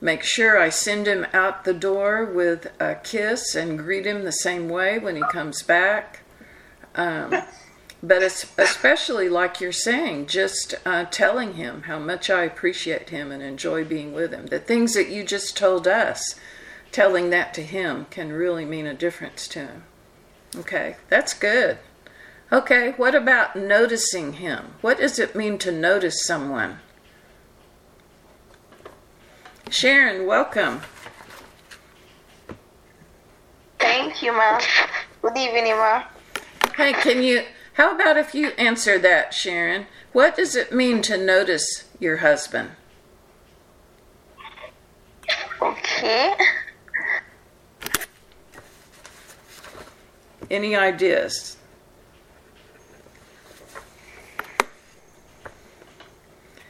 make 0.04 0.22
sure 0.22 0.60
I 0.60 0.68
send 0.68 1.08
him 1.08 1.26
out 1.32 1.64
the 1.64 1.74
door 1.74 2.26
with 2.26 2.68
a 2.78 2.95
kiss 2.95 3.56
and 3.56 3.80
greet 3.80 4.06
him 4.06 4.26
the 4.26 4.34
same 4.34 4.68
way 4.68 4.99
when 4.99 5.16
he 5.16 5.24
comes 5.32 5.64
back. 5.64 6.20
Um, 6.93 7.34
but 8.04 8.22
it's 8.22 8.45
especially 8.58 9.30
like 9.30 9.62
you're 9.62 9.72
saying, 9.72 10.28
just 10.28 10.76
uh, 10.86 11.06
telling 11.06 11.54
him 11.54 11.84
how 11.84 11.99
much 11.99 12.30
I 12.30 12.43
appreciate 12.43 13.12
him 13.12 13.32
and 13.32 13.41
enjoy 13.41 13.86
being 13.86 14.12
with 14.12 14.34
him. 14.34 14.47
The 14.47 14.60
things 14.60 14.93
that 14.93 15.08
you 15.08 15.24
just 15.24 15.56
told 15.56 15.88
us, 15.88 16.36
telling 16.91 17.30
that 17.30 17.54
to 17.54 17.64
him 17.64 18.06
can 18.12 18.34
really 18.34 18.66
mean 18.66 18.86
a 18.86 18.93
difference 18.93 19.47
to 19.47 19.60
him. 19.60 19.84
Okay, 20.54 20.97
that's 21.08 21.34
good. 21.34 21.78
Okay, 22.51 22.91
what 22.97 23.16
about 23.16 23.56
noticing 23.56 24.34
him? 24.34 24.74
What 24.82 24.99
does 24.99 25.18
it 25.18 25.34
mean 25.34 25.58
to 25.60 25.72
notice 25.72 26.26
someone? 26.26 26.80
Sharon, 29.74 30.28
welcome. 30.28 30.82
Thank 33.80 34.21
you, 34.21 34.32
ma. 34.32 34.61
Good 35.24 35.36
evening, 35.36 35.65
ma. 35.65 36.03
Hey, 36.78 36.93
can 36.93 37.24
you, 37.24 37.41
how 37.74 37.95
about 37.95 38.15
if 38.15 38.36
you 38.36 38.49
answer 38.49 38.99
that, 38.99 39.34
Sharon? 39.34 39.88
What 40.11 40.36
does 40.36 40.55
it 40.55 40.71
mean 40.71 41.01
to 41.01 41.17
notice 41.17 41.86
your 41.99 42.17
husband? 42.17 42.69
Okay. 45.59 46.36
Any 50.51 50.76
ideas? 50.76 51.57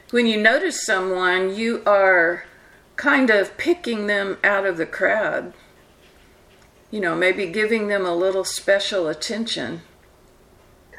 When 0.08 0.26
you 0.26 0.40
notice 0.40 0.86
someone, 0.86 1.54
you 1.54 1.82
are 1.84 2.44
kind 3.04 3.28
of 3.28 3.58
picking 3.58 4.06
them 4.06 4.38
out 4.42 4.64
of 4.64 4.78
the 4.78 4.86
crowd. 4.86 5.52
You 6.90 7.00
know, 7.00 7.14
maybe 7.14 7.46
giving 7.46 7.88
them 7.88 8.06
a 8.06 8.14
little 8.14 8.44
special 8.44 9.08
attention. 9.08 9.82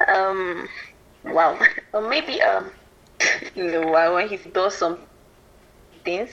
Um. 0.06 0.68
Wow. 1.24 1.58
Or 1.92 2.08
maybe 2.08 2.40
um. 2.42 2.70
You 3.56 3.64
know, 3.64 3.88
why 3.88 4.08
when 4.08 4.28
he 4.28 4.36
does 4.36 4.76
some 4.76 4.98
things 6.04 6.30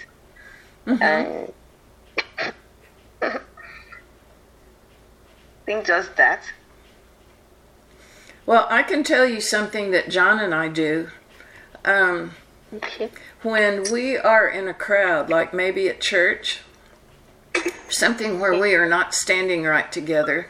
and 0.85 1.51
think 5.65 5.85
just 5.85 6.15
that. 6.17 6.43
Well, 8.45 8.67
I 8.69 8.83
can 8.83 9.03
tell 9.03 9.25
you 9.25 9.41
something 9.41 9.91
that 9.91 10.09
John 10.09 10.39
and 10.39 10.53
I 10.53 10.67
do. 10.67 11.09
Um, 11.85 12.35
Okay. 12.73 13.09
when 13.43 13.91
we 13.91 14.17
are 14.17 14.47
in 14.47 14.67
a 14.67 14.73
crowd, 14.73 15.29
like 15.29 15.53
maybe 15.53 15.87
at 15.87 16.01
church, 16.01 16.61
something 17.89 18.39
where 18.39 18.59
we 18.59 18.73
are 18.73 18.87
not 18.87 19.13
standing 19.13 19.63
right 19.63 19.91
together, 19.91 20.47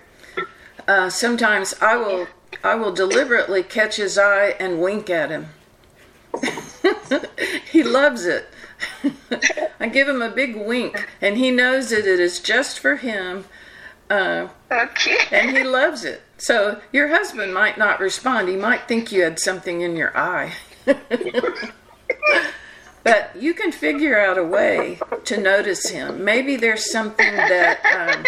uh, 0.88 1.10
sometimes 1.10 1.74
I 1.82 1.98
will 1.98 2.28
I 2.64 2.76
will 2.76 2.94
deliberately 2.94 3.64
catch 3.64 3.98
his 3.98 4.18
eye 4.18 4.56
and 4.60 4.82
wink 4.82 5.10
at 5.10 5.30
him. 5.30 5.48
he 7.72 7.84
loves 7.84 8.26
it. 8.26 8.48
I 9.80 9.88
give 9.88 10.08
him 10.08 10.22
a 10.22 10.30
big 10.30 10.56
wink, 10.56 11.08
and 11.22 11.38
he 11.38 11.52
knows 11.52 11.90
that 11.90 12.06
it 12.06 12.20
is 12.20 12.40
just 12.40 12.80
for 12.80 12.98
him, 12.98 13.46
uh, 14.10 14.48
Okay. 14.72 15.18
and 15.32 15.56
he 15.56 15.64
loves 15.64 16.04
it. 16.04 16.22
So 16.38 16.82
your 16.92 17.10
husband 17.10 17.54
might 17.54 17.78
not 17.78 18.00
respond. 18.00 18.50
He 18.50 18.56
might 18.56 18.88
think 18.88 19.12
you 19.12 19.24
had 19.24 19.40
something 19.40 19.82
in 19.82 19.96
your 19.96 20.16
eye. 20.18 20.54
But 23.04 23.32
you 23.36 23.54
can 23.54 23.72
figure 23.72 24.20
out 24.20 24.38
a 24.38 24.44
way 24.44 25.00
to 25.26 25.38
notice 25.38 25.90
him. 25.90 26.24
Maybe 26.24 26.56
there's 26.56 26.92
something 26.92 27.34
that. 27.36 27.84
Um, 27.86 28.26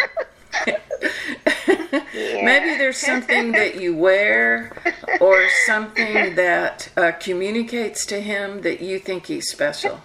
Maybe 2.13 2.77
there's 2.77 2.97
something 2.97 3.51
that 3.53 3.79
you 3.79 3.95
wear 3.95 4.71
or 5.19 5.47
something 5.65 6.35
that 6.35 6.89
uh, 6.95 7.11
communicates 7.19 8.05
to 8.07 8.21
him 8.21 8.61
that 8.61 8.81
you 8.81 8.99
think 8.99 9.27
he's 9.27 9.49
special. 9.49 10.01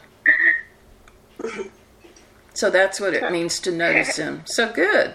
So 2.54 2.70
that's 2.70 3.00
what 3.00 3.14
it 3.14 3.30
means 3.30 3.60
to 3.60 3.70
notice 3.70 4.16
him. 4.16 4.42
So 4.44 4.72
good. 4.72 5.14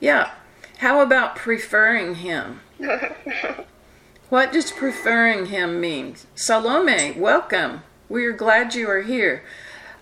Yeah. 0.00 0.30
How 0.78 1.00
about 1.00 1.34
preferring 1.36 2.16
him? 2.16 2.60
What 4.30 4.52
does 4.52 4.70
preferring 4.72 5.46
him 5.46 5.80
mean? 5.80 6.16
Salome, 6.34 7.12
welcome. 7.12 7.82
We 8.10 8.26
are 8.26 8.32
glad 8.32 8.74
you 8.74 8.88
are 8.90 9.00
here. 9.02 9.42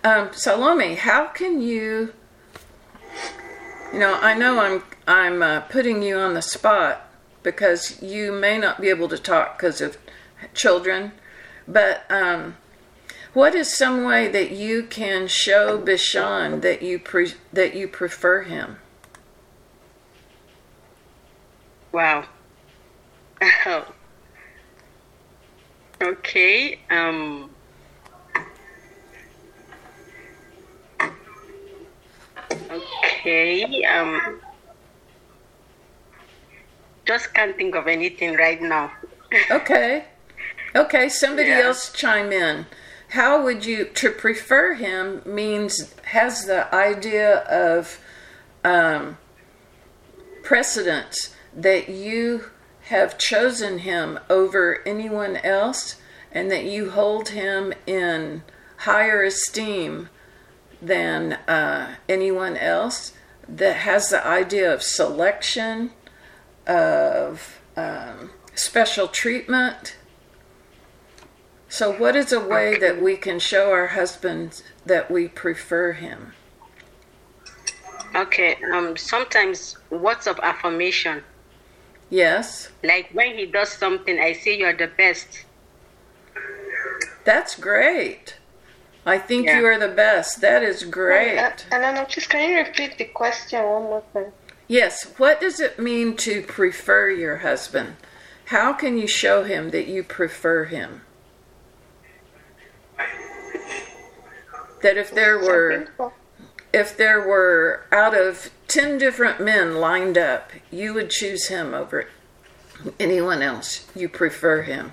Um, 0.02 0.30
Salome, 0.32 0.96
how 0.96 1.26
can 1.26 1.60
you? 1.60 2.12
You 3.92 4.00
know, 4.00 4.14
I 4.20 4.34
know 4.34 4.58
I'm 4.58 4.82
I'm 5.06 5.42
uh, 5.42 5.60
putting 5.60 6.02
you 6.02 6.18
on 6.18 6.34
the 6.34 6.42
spot 6.42 7.08
because 7.44 8.02
you 8.02 8.32
may 8.32 8.58
not 8.58 8.80
be 8.80 8.88
able 8.88 9.08
to 9.08 9.18
talk 9.18 9.56
because 9.58 9.80
of 9.80 9.96
children, 10.54 11.12
but 11.68 12.04
um, 12.10 12.56
What 13.32 13.54
is 13.54 13.76
some 13.76 14.02
way 14.04 14.28
that 14.28 14.50
you 14.52 14.82
can 14.84 15.28
show 15.28 15.78
Bishan 15.78 16.62
that 16.62 16.82
you 16.82 16.98
pre- 16.98 17.34
that 17.52 17.76
you 17.76 17.86
prefer 17.86 18.42
him? 18.42 18.78
Wow. 21.92 22.24
okay. 26.00 26.78
Um. 26.90 27.50
Okay. 32.70 33.84
Um. 33.84 34.40
Just 37.04 37.32
can't 37.34 37.56
think 37.56 37.74
of 37.76 37.86
anything 37.86 38.34
right 38.34 38.60
now. 38.60 38.92
Okay. 39.50 40.04
Okay, 40.74 41.08
somebody 41.08 41.48
Yeah. 41.48 41.62
else 41.66 41.90
chime 41.92 42.32
in. 42.32 42.66
How 43.10 43.42
would 43.42 43.64
you 43.64 43.84
to 43.86 44.10
prefer 44.10 44.74
him 44.74 45.22
means 45.24 45.94
has 46.04 46.44
the 46.44 46.72
idea 46.74 47.38
of 47.40 47.98
um, 48.64 49.18
precedence 50.42 51.34
that 51.54 51.88
you 51.88 52.44
have 52.86 53.18
chosen 53.18 53.80
him 53.80 54.18
over 54.28 54.82
anyone 54.86 55.36
else 55.38 55.96
and 56.32 56.50
that 56.50 56.64
you 56.64 56.90
hold 56.90 57.30
him 57.30 57.72
in 57.86 58.42
higher 58.78 59.22
esteem 59.22 60.08
than 60.80 61.32
uh, 61.48 61.96
anyone 62.08 62.56
else 62.56 63.12
that 63.48 63.76
has 63.76 64.10
the 64.10 64.26
idea 64.26 64.72
of 64.72 64.82
selection 64.82 65.90
of 66.66 67.60
um, 67.76 68.30
special 68.54 69.08
treatment 69.08 69.96
so, 71.68 71.92
what 71.92 72.14
is 72.16 72.32
a 72.32 72.40
way 72.40 72.78
that 72.78 73.02
we 73.02 73.16
can 73.16 73.38
show 73.38 73.70
our 73.70 73.88
husbands 73.88 74.62
that 74.86 75.10
we 75.10 75.28
prefer 75.28 75.92
him? 75.92 76.32
Okay. 78.14 78.56
Um. 78.72 78.96
Sometimes 78.96 79.76
words 79.90 80.26
of 80.26 80.38
affirmation, 80.42 81.22
Yes, 82.10 82.70
like 82.84 83.10
when 83.12 83.36
he 83.36 83.46
does 83.46 83.70
something, 83.70 84.18
I 84.18 84.32
say 84.32 84.56
you're 84.58 84.76
the 84.76 84.86
best. 84.86 85.44
that's 87.24 87.56
great. 87.56 88.36
I 89.04 89.18
think 89.18 89.46
Yeah. 89.46 89.58
you 89.58 89.66
are 89.66 89.78
the 89.78 89.88
best. 89.88 90.40
That 90.40 90.62
is 90.62 90.84
great. 90.84 91.38
Uh, 91.38 91.50
and 91.72 91.82
then 91.82 92.06
just 92.08 92.28
can 92.28 92.48
you 92.48 92.58
repeat 92.58 92.98
the 92.98 93.04
question 93.06 93.62
one 93.64 93.82
more 93.82 94.02
time? 94.14 94.32
Yes, 94.68 95.04
what 95.16 95.40
does 95.40 95.58
it 95.60 95.78
mean 95.78 96.16
to 96.18 96.42
prefer 96.42 97.10
your 97.10 97.38
husband? 97.38 97.96
How 98.46 98.72
can 98.72 98.96
you 98.98 99.08
show 99.08 99.42
him 99.44 99.70
that 99.70 99.86
you 99.88 100.02
prefer 100.04 100.64
him? 100.66 101.02
That 104.82 104.96
if 104.96 105.10
there 105.12 105.38
were. 105.38 105.88
If 106.76 106.94
there 106.94 107.26
were 107.26 107.86
out 107.90 108.14
of 108.14 108.50
10 108.68 108.98
different 108.98 109.40
men 109.40 109.76
lined 109.76 110.18
up, 110.18 110.50
you 110.70 110.92
would 110.92 111.08
choose 111.08 111.48
him 111.48 111.72
over 111.72 112.06
anyone 113.00 113.40
else. 113.40 113.86
You 113.94 114.10
prefer 114.10 114.60
him. 114.60 114.92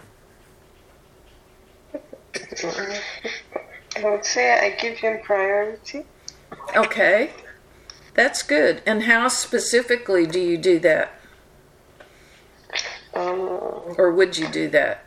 I 3.95 4.01
would 4.01 4.23
say 4.23 4.53
I 4.59 4.81
give 4.81 4.97
him 4.97 5.19
priority. 5.23 6.05
Okay. 6.73 7.31
That's 8.13 8.43
good. 8.43 8.81
And 8.85 9.03
how 9.03 9.27
specifically 9.27 10.25
do 10.25 10.39
you 10.39 10.57
do 10.57 10.79
that? 10.79 11.11
Um, 13.13 13.39
Or 13.97 14.09
would 14.13 14.37
you 14.37 14.47
do 14.47 14.69
that? 14.69 15.03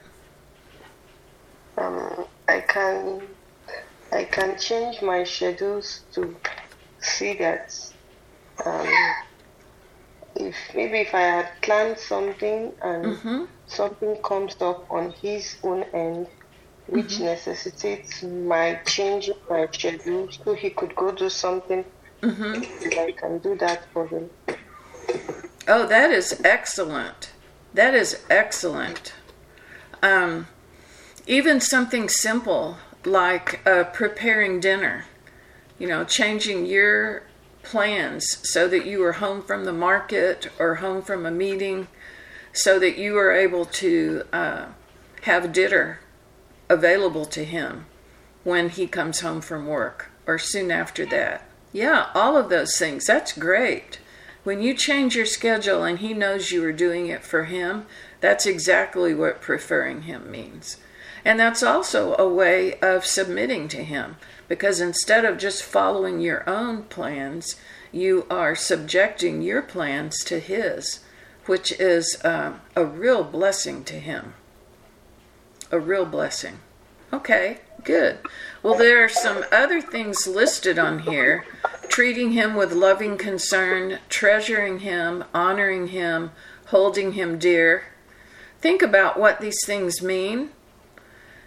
um, 1.79 2.27
I 2.49 2.61
can 2.61 3.23
I 4.13 4.25
can 4.25 4.59
change 4.59 5.03
my 5.03 5.25
schedules 5.25 6.01
to 6.13 6.37
see 7.01 7.35
that 7.35 7.73
um, 8.65 8.89
if 10.37 10.57
maybe 10.75 10.99
if 11.01 11.15
I 11.15 11.21
had 11.21 11.49
planned 11.63 11.99
something 11.99 12.73
and 12.83 13.05
Mm-hmm. 13.05 13.45
something 13.67 14.17
comes 14.23 14.57
up 14.61 14.87
on 14.91 15.13
his 15.23 15.57
own 15.63 15.85
end 15.95 16.27
which 16.87 17.21
necessitates 17.21 18.23
my 18.23 18.81
changing 18.87 19.35
my 19.51 19.67
schedule 19.73 20.29
so 20.45 20.55
he 20.55 20.71
could 20.71 20.95
go 20.95 21.11
do 21.13 21.29
something 21.29 21.85
Mm-hmm. 22.23 22.99
I 22.99 23.13
can 23.13 23.39
do 23.39 23.57
that 23.57 23.87
for 23.93 24.07
him. 24.07 24.31
Oh, 25.69 25.87
that 25.87 26.11
is 26.11 26.41
excellent. 26.45 27.31
That 27.75 27.95
is 27.95 28.23
excellent. 28.31 29.15
Um, 30.03 30.47
even 31.27 31.61
something 31.61 32.09
simple 32.09 32.79
like 33.05 33.61
uh, 33.67 33.85
preparing 33.85 34.61
dinner, 34.61 35.05
you 35.79 35.87
know, 35.87 36.05
changing 36.05 36.67
your 36.67 37.23
plans 37.63 38.39
so 38.49 38.69
that 38.69 38.87
you 38.87 39.03
are 39.03 39.15
home 39.15 39.43
from 39.43 39.65
the 39.65 39.73
market 39.73 40.49
or 40.59 40.77
home 40.77 41.03
from 41.03 41.27
a 41.27 41.31
meeting 41.31 41.89
so 42.53 42.79
that 42.79 42.97
you 42.97 43.19
are 43.19 43.33
able 43.33 43.65
to 43.65 44.23
uh, 44.33 44.67
have 45.23 45.53
dinner 45.53 46.01
available 46.69 47.27
to 47.27 47.45
him 47.45 47.87
when 48.45 48.71
he 48.71 48.87
comes 48.87 49.21
home 49.21 49.41
from 49.41 49.67
work 49.67 50.11
or 50.27 50.39
soon 50.39 50.71
after 50.71 51.05
that. 51.07 51.45
Yeah, 51.73 52.11
all 52.15 52.37
of 52.37 52.49
those 52.49 52.79
things. 52.79 53.05
That's 53.07 53.33
great. 53.33 53.99
When 54.45 54.63
you 54.63 54.75
change 54.75 55.17
your 55.17 55.27
schedule 55.27 55.83
and 55.83 55.99
he 55.99 56.15
knows 56.15 56.53
you 56.53 56.65
are 56.65 56.73
doing 56.73 57.09
it 57.09 57.25
for 57.25 57.45
him, 57.45 57.87
that's 58.21 58.47
exactly 58.47 59.13
what 59.13 59.41
preferring 59.41 60.03
him 60.03 60.31
means. 60.31 60.79
And 61.27 61.41
that's 61.41 61.65
also 61.65 62.15
a 62.19 62.29
way 62.29 62.79
of 62.79 63.05
submitting 63.05 63.67
to 63.71 63.83
him 63.83 64.15
because 64.47 64.81
instead 64.81 65.25
of 65.25 65.39
just 65.39 65.65
following 65.65 66.21
your 66.21 66.49
own 66.49 66.85
plans, 66.85 67.57
you 67.91 68.29
are 68.31 68.55
subjecting 68.55 69.43
your 69.43 69.61
plans 69.61 70.19
to 70.27 70.39
his, 70.39 71.01
which 71.47 71.73
is 71.81 72.25
uh, 72.25 72.53
a 72.77 72.85
real 72.85 73.25
blessing 73.25 73.83
to 73.87 73.95
him. 73.95 74.35
A 75.73 75.81
real 75.81 76.07
blessing. 76.07 76.61
Okay, 77.13 77.59
good. 77.83 78.19
Well, 78.63 78.77
there 78.79 79.03
are 79.03 79.09
some 79.09 79.45
other 79.51 79.81
things 79.81 80.29
listed 80.29 80.79
on 80.79 81.01
here 81.01 81.45
treating 81.89 82.35
him 82.35 82.55
with 82.55 82.73
loving 82.73 83.19
concern, 83.19 83.99
treasuring 84.09 84.79
him, 84.79 85.25
honoring 85.35 85.89
him, 85.89 86.31
holding 86.67 87.13
him 87.13 87.37
dear. 87.37 87.87
Think 88.61 88.81
about 88.81 89.19
what 89.19 89.41
these 89.41 89.59
things 89.67 90.01
mean, 90.01 90.51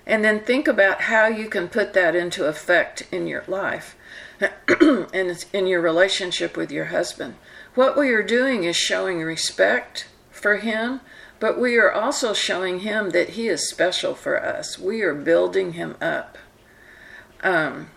and 0.05 0.23
then 0.23 0.39
think 0.39 0.67
about 0.67 1.01
how 1.01 1.27
you 1.27 1.49
can 1.49 1.67
put 1.67 1.93
that 1.93 2.15
into 2.15 2.45
effect 2.45 3.07
in 3.11 3.27
your 3.27 3.43
life 3.47 3.95
and 4.81 5.45
in 5.53 5.67
your 5.67 5.81
relationship 5.81 6.57
with 6.57 6.71
your 6.71 6.85
husband. 6.85 7.35
What 7.75 7.97
we 7.97 8.09
are 8.09 8.23
doing 8.23 8.63
is 8.63 8.75
showing 8.75 9.21
respect 9.21 10.07
for 10.31 10.57
him, 10.57 11.01
but 11.39 11.59
we 11.59 11.77
are 11.77 11.91
also 11.91 12.33
showing 12.33 12.79
him 12.79 13.11
that 13.11 13.31
he 13.31 13.47
is 13.47 13.69
special 13.69 14.15
for 14.15 14.43
us. 14.43 14.79
We 14.79 15.01
are 15.01 15.13
building 15.13 15.73
him 15.73 15.95
up. 16.01 16.37
Um, 17.41 17.89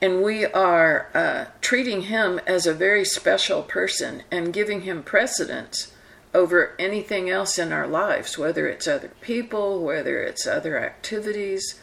and 0.00 0.22
we 0.22 0.44
are 0.44 1.08
uh, 1.14 1.46
treating 1.60 2.02
him 2.02 2.40
as 2.46 2.66
a 2.66 2.74
very 2.74 3.04
special 3.04 3.62
person 3.62 4.22
and 4.30 4.52
giving 4.52 4.82
him 4.82 5.02
precedence 5.02 5.93
over 6.34 6.74
anything 6.78 7.30
else 7.30 7.58
in 7.58 7.72
our 7.72 7.86
lives, 7.86 8.36
whether 8.36 8.66
it's 8.66 8.88
other 8.88 9.12
people, 9.20 9.80
whether 9.82 10.20
it's 10.20 10.46
other 10.46 10.76
activities. 10.78 11.80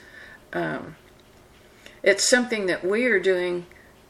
Um, 0.51 0.97
it's 2.03 2.27
something 2.27 2.65
that 2.65 2.83
we 2.83 3.05
are 3.05 3.19
doing 3.19 3.65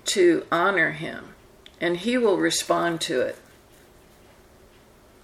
to 0.05 0.45
honor 0.51 0.91
him, 0.91 1.35
and 1.79 1.97
he 1.97 2.17
will 2.17 2.37
respond 2.37 3.01
to 3.01 3.21
it. 3.21 3.37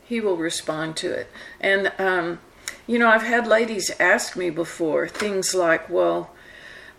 He 0.06 0.22
will 0.22 0.38
respond 0.38 0.96
to 0.98 1.12
it. 1.12 1.30
And, 1.60 1.92
um, 1.98 2.40
you 2.86 3.00
know, 3.00 3.10
I've 3.10 3.24
had 3.24 3.48
ladies 3.48 3.92
ask 4.00 4.38
me 4.38 4.50
before 4.50 5.08
things 5.08 5.56
like, 5.56 5.90
well, 5.90 6.32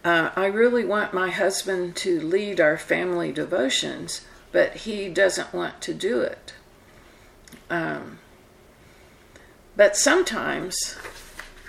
uh, 0.05 0.31
I 0.37 0.47
really 0.47 0.85
want 0.85 1.15
my 1.15 1.31
husband 1.31 1.97
to 1.97 2.21
lead 2.21 2.61
our 2.61 2.77
family 2.77 3.33
devotions, 3.33 4.27
but 4.53 4.75
he 4.75 5.09
doesn't 5.09 5.55
want 5.55 5.81
to 5.83 5.95
do 5.95 6.21
it. 6.21 6.55
Um, 7.71 8.19
but 9.77 9.97
sometimes, 9.97 10.97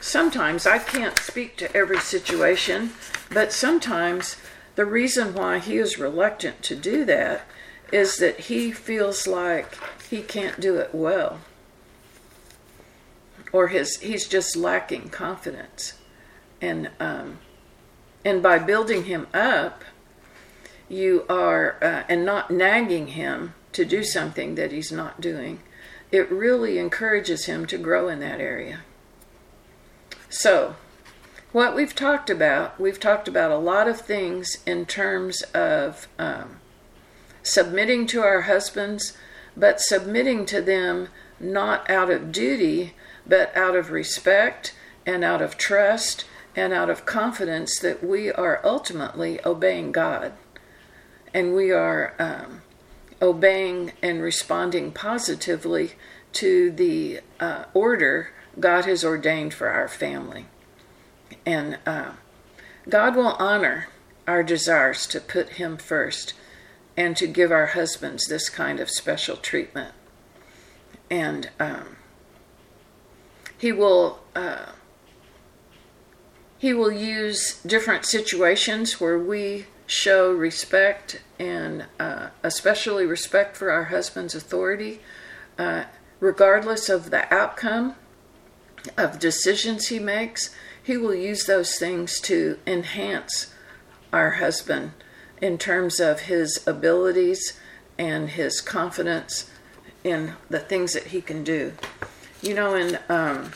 sometimes 0.01 0.65
I 0.65 0.79
can't 0.79 1.17
speak 1.19 1.57
to 1.57 1.75
every 1.75 1.99
situation, 1.99 2.91
but 3.31 3.51
sometimes 3.51 4.37
the 4.75 4.85
reason 4.85 5.33
why 5.33 5.59
he 5.59 5.77
is 5.77 5.99
reluctant 5.99 6.63
to 6.63 6.75
do 6.75 7.05
that 7.05 7.45
is 7.91 8.17
that 8.17 8.41
he 8.41 8.71
feels 8.71 9.27
like 9.27 9.77
he 10.09 10.21
can't 10.21 10.59
do 10.59 10.77
it 10.77 10.93
well. 10.93 11.39
Or 13.51 13.67
his 13.67 13.97
he's 13.99 14.27
just 14.27 14.55
lacking 14.55 15.09
confidence. 15.09 15.93
And 16.61 16.91
um, 16.99 17.39
and 18.23 18.43
by 18.43 18.59
building 18.59 19.05
him 19.05 19.27
up 19.33 19.83
you 20.89 21.23
are 21.29 21.77
uh, 21.81 22.03
and 22.09 22.25
not 22.25 22.49
nagging 22.49 23.07
him 23.07 23.53
to 23.71 23.85
do 23.85 24.03
something 24.03 24.55
that 24.55 24.71
he's 24.71 24.91
not 24.91 25.21
doing 25.21 25.59
it 26.11 26.31
really 26.31 26.79
encourages 26.79 27.45
him 27.45 27.65
to 27.67 27.77
grow 27.77 28.07
in 28.07 28.19
that 28.19 28.39
area. 28.39 28.79
So 30.29 30.75
what 31.51 31.75
we've 31.75 31.95
talked 31.95 32.29
about, 32.29 32.79
we've 32.79 32.99
talked 32.99 33.27
about 33.27 33.51
a 33.51 33.57
lot 33.57 33.87
of 33.87 34.01
things 34.01 34.57
in 34.65 34.85
terms 34.85 35.41
of 35.53 36.07
um, 36.17 36.59
submitting 37.41 38.05
to 38.07 38.21
our 38.21 38.41
husbands, 38.41 39.17
but 39.57 39.81
submitting 39.81 40.45
to 40.47 40.61
them 40.61 41.09
not 41.39 41.89
out 41.89 42.11
of 42.11 42.31
duty, 42.31 42.93
but 43.25 43.55
out 43.55 43.75
of 43.75 43.91
respect 43.91 44.75
and 45.05 45.23
out 45.23 45.41
of 45.41 45.57
trust 45.57 46.25
and 46.55 46.73
out 46.73 46.89
of 46.89 47.05
confidence 47.05 47.79
that 47.79 48.03
we 48.03 48.31
are 48.31 48.61
ultimately 48.63 49.39
obeying 49.45 49.91
God. 49.91 50.33
And 51.33 51.55
we 51.55 51.71
are 51.71 52.13
um, 52.19 52.61
obeying 53.21 53.93
and 54.01 54.21
responding 54.21 54.91
positively 54.91 55.93
to 56.33 56.71
the 56.71 57.21
uh, 57.39 57.65
order 57.73 58.31
God 58.59 58.85
has 58.85 59.03
ordained 59.03 59.53
for 59.53 59.69
our 59.69 59.87
family. 59.87 60.45
And 61.45 61.77
uh, 61.85 62.13
God 62.87 63.15
will 63.15 63.35
honor 63.39 63.87
our 64.27 64.43
desires 64.43 65.07
to 65.07 65.19
put 65.19 65.51
Him 65.51 65.77
first 65.77 66.33
and 66.97 67.15
to 67.17 67.27
give 67.27 67.51
our 67.51 67.67
husbands 67.67 68.27
this 68.27 68.49
kind 68.49 68.79
of 68.79 68.89
special 68.89 69.37
treatment. 69.37 69.93
And 71.09 71.49
um, 71.59 71.97
He 73.57 73.71
will. 73.71 74.19
Uh, 74.35 74.73
he 76.59 76.73
will 76.73 76.91
use 76.91 77.61
different 77.65 78.05
situations 78.05 78.99
where 78.99 79.17
we 79.17 79.65
show 79.89 80.31
respect 80.31 81.19
and 81.39 81.85
uh, 81.99 82.29
especially 82.43 83.07
respect 83.07 83.57
for 83.57 83.71
our 83.71 83.85
husband's 83.85 84.35
authority, 84.35 85.01
uh, 85.57 85.85
regardless 86.19 86.89
of 86.89 87.09
the 87.09 87.33
outcome 87.33 87.95
of 88.97 89.17
decisions 89.17 89.87
he 89.87 89.97
makes. 89.97 90.55
He 90.81 90.95
will 90.95 91.15
use 91.15 91.45
those 91.45 91.75
things 91.77 92.19
to 92.21 92.59
enhance 92.67 93.51
our 94.13 94.31
husband 94.31 94.91
in 95.41 95.57
terms 95.57 95.99
of 95.99 96.21
his 96.21 96.65
abilities 96.67 97.59
and 97.97 98.29
his 98.29 98.61
confidence 98.61 99.49
in 100.03 100.33
the 100.49 100.59
things 100.59 100.93
that 100.93 101.07
he 101.07 101.21
can 101.21 101.43
do. 101.43 101.73
You 102.43 102.53
know, 102.53 102.75
and 102.75 102.99
um, 103.09 103.51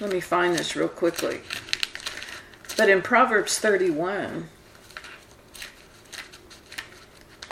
let 0.00 0.10
me 0.10 0.20
find 0.20 0.54
this 0.54 0.74
real 0.74 0.88
quickly. 0.88 1.42
But 2.76 2.88
in 2.88 3.02
Proverbs 3.02 3.58
31, 3.58 4.48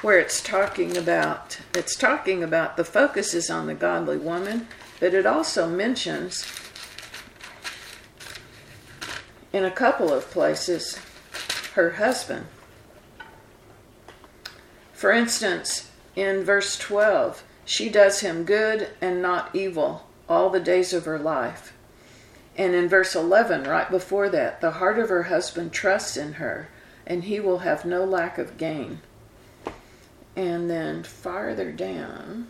where 0.03 0.19
it's 0.19 0.43
talking 0.43 0.97
about 0.97 1.59
it's 1.75 1.97
talking 1.97 2.43
about 2.43 2.77
the 2.77 2.85
focus 2.85 3.35
is 3.35 3.51
on 3.51 3.67
the 3.67 3.75
godly 3.75 4.19
woman, 4.19 4.69
but 5.01 5.15
it 5.15 5.27
also 5.27 5.69
mentions 5.69 6.47
in 9.53 9.65
a 9.65 9.71
couple 9.71 10.13
of 10.13 10.31
places 10.31 10.99
her 11.75 11.93
husband. 11.93 12.47
For 14.93 15.13
instance, 15.13 15.91
in 16.15 16.45
verse 16.45 16.79
12, 16.79 17.43
she 17.65 17.89
does 17.89 18.21
him 18.21 18.45
good 18.45 18.91
and 19.01 19.21
not 19.21 19.55
evil 19.55 20.07
all 20.29 20.51
the 20.51 20.61
days 20.61 20.93
of 20.93 21.05
her 21.05 21.19
life. 21.19 21.73
And 22.57 22.75
in 22.75 22.89
verse 22.89 23.15
11, 23.15 23.65
right 23.65 23.91
before 23.91 24.29
that, 24.31 24.61
the 24.61 24.73
heart 24.73 24.99
of 24.99 25.11
her 25.11 25.25
husband 25.25 25.73
trusts 25.73 26.17
in 26.17 26.35
her, 26.35 26.69
and 27.07 27.25
he 27.25 27.39
will 27.39 27.59
have 27.59 27.85
no 27.85 28.05
lack 28.05 28.39
of 28.39 28.57
gain. 28.57 29.01
And 30.37 30.69
then 30.69 31.03
farther 31.03 31.73
down, 31.73 32.49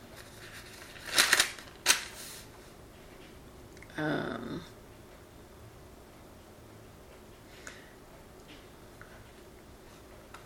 um, 3.96 4.62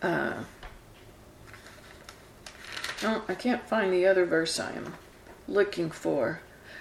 uh, 0.02 0.34
oh, 3.02 3.24
I 3.26 3.34
can't 3.34 3.66
find 3.66 3.90
the 3.90 4.06
other 4.06 4.26
verse 4.26 4.60
I 4.60 4.72
am 4.72 4.94
looking 5.48 5.90
for. 5.90 6.40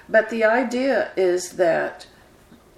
But 0.09 0.29
the 0.29 0.43
idea 0.43 1.11
is 1.15 1.53
that 1.53 2.07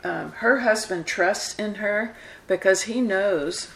um, 0.03 0.33
her 0.33 0.59
husband 0.59 1.07
trusts 1.07 1.57
in 1.57 1.75
her 1.75 2.15
because 2.47 2.83
he 2.83 3.01
knows 3.01 3.69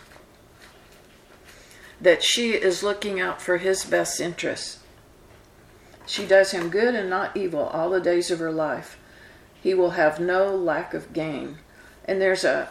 that 2.01 2.23
she 2.23 2.51
is 2.51 2.83
looking 2.83 3.19
out 3.19 3.41
for 3.41 3.57
his 3.57 3.85
best 3.85 4.19
interests. 4.19 4.79
She 6.05 6.25
does 6.25 6.51
him 6.51 6.69
good 6.69 6.93
and 6.95 7.09
not 7.09 7.35
evil 7.35 7.63
all 7.63 7.89
the 7.89 7.99
days 7.99 8.29
of 8.29 8.39
her 8.39 8.51
life. 8.51 8.97
He 9.61 9.73
will 9.73 9.91
have 9.91 10.19
no 10.19 10.55
lack 10.55 10.93
of 10.93 11.13
gain. 11.13 11.57
And 12.05 12.21
there's 12.21 12.43
a, 12.43 12.69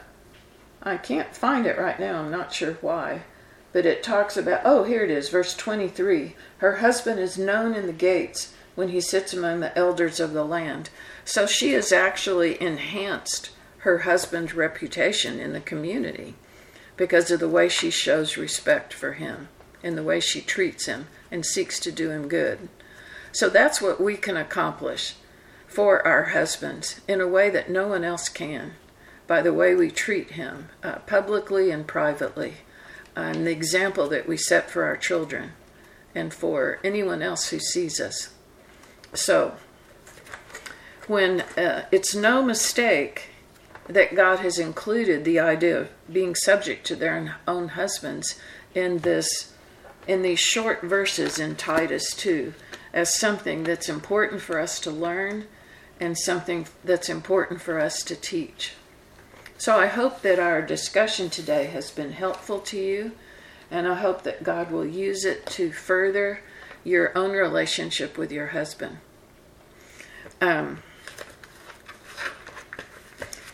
I 0.83 0.97
can't 0.97 1.35
find 1.35 1.67
it 1.67 1.79
right 1.79 1.99
now, 1.99 2.21
I'm 2.21 2.31
not 2.31 2.53
sure 2.53 2.75
why, 2.81 3.23
but 3.73 3.87
it 3.87 4.03
talks 4.03 4.37
about, 4.37 4.61
oh, 4.65 4.85
here 4.85 5.03
it 5.03 5.11
is, 5.11 5.29
verse 5.31 5.57
23. 5.57 6.37
Her 6.59 6.77
husband 6.77 7.19
is 7.19 7.37
known 7.37 7.75
in 7.75 7.87
the 7.87 7.93
gates 7.93 8.55
when 8.77 8.91
he 8.91 9.01
sits 9.01 9.33
among 9.33 9.61
the 9.61 9.77
elders 9.77 10.21
of 10.21 10.33
the 10.33 10.45
land. 10.45 10.91
So 11.25 11.47
she 11.47 11.73
has 11.73 11.93
actually 11.93 12.61
enhanced 12.63 13.51
her 13.79 13.99
husband's 13.99 14.55
reputation 14.55 15.41
in 15.41 15.53
the 15.53 15.61
community 15.61 16.35
because 16.97 17.31
of 17.31 17.41
the 17.41 17.49
way 17.49 17.69
she 17.69 17.91
shows 17.91 18.37
respect 18.37 18.93
for 18.93 19.15
him 19.15 19.49
and 19.83 19.99
the 19.99 20.03
way 20.03 20.21
she 20.21 20.41
treats 20.41 20.87
him 20.87 21.07
and 21.31 21.45
seeks 21.45 21.79
to 21.81 21.93
do 21.93 22.11
him 22.11 22.29
good. 22.29 22.69
So 23.33 23.49
that's 23.49 23.83
what 23.83 24.01
we 24.01 24.17
can 24.17 24.37
accomplish 24.37 25.15
for 25.67 26.07
our 26.07 26.27
husbands 26.27 27.01
in 27.09 27.21
a 27.21 27.29
way 27.29 27.51
that 27.51 27.69
no 27.69 27.89
one 27.89 28.05
else 28.05 28.29
can 28.29 28.75
by 29.27 29.43
the 29.43 29.53
way 29.53 29.75
we 29.75 29.91
treat 29.91 30.33
him 30.33 30.69
uh, 30.83 30.97
publicly 31.01 31.71
and 31.71 31.87
privately 31.87 32.55
and 33.17 33.47
the 33.47 33.51
example 33.53 34.09
that 34.09 34.29
we 34.29 34.37
set 34.37 34.71
for 34.71 34.85
our 34.85 34.97
children 34.97 35.53
and 36.15 36.33
for 36.33 36.79
anyone 36.85 37.23
else 37.23 37.49
who 37.49 37.59
sees 37.59 38.01
us. 38.01 38.33
So, 39.13 39.55
when 41.07 41.43
uh, 41.57 41.87
it's 41.93 42.15
no 42.15 42.43
mistake 42.43 43.31
that 43.89 44.15
God 44.15 44.41
has 44.41 44.59
included 44.59 45.25
the 45.25 45.39
idea 45.39 45.81
of 45.81 45.91
being 46.11 46.35
subject 46.35 46.87
to 46.87 46.97
their 46.97 47.37
own 47.47 47.69
husbands 47.69 48.39
in 48.75 48.99
this 48.99 49.53
in 50.07 50.23
these 50.23 50.41
short 50.41 50.83
verses 50.83 51.39
in 51.39 51.57
Titus 51.57 52.15
2 52.15 52.53
as 52.93 53.19
something 53.19 53.65
that's 53.65 53.89
important 53.89 54.43
for 54.43 54.61
us 54.61 54.79
to 54.81 54.91
learn 54.91 55.47
and 55.99 56.19
something 56.19 56.67
that's 56.85 57.09
important 57.09 57.63
for 57.63 57.81
us 57.81 58.03
to 58.03 58.15
teach. 58.15 58.75
So 59.57 59.79
I 59.79 59.87
hope 59.87 60.21
that 60.21 60.39
our 60.39 60.61
discussion 60.61 61.31
today 61.31 61.67
has 61.67 61.91
been 61.91 62.13
helpful 62.13 62.59
to 62.61 62.79
you 62.79 63.13
and 63.71 63.89
I 63.89 63.95
hope 63.95 64.23
that 64.25 64.45
God 64.45 64.71
will 64.71 64.87
use 64.87 65.25
it 65.25 65.47
to 65.47 65.73
further 65.73 66.41
your 66.85 67.17
own 67.17 67.33
relationship 67.33 68.19
with 68.19 68.31
your 68.31 68.49
husband. 68.49 68.99
Um, 70.41 70.83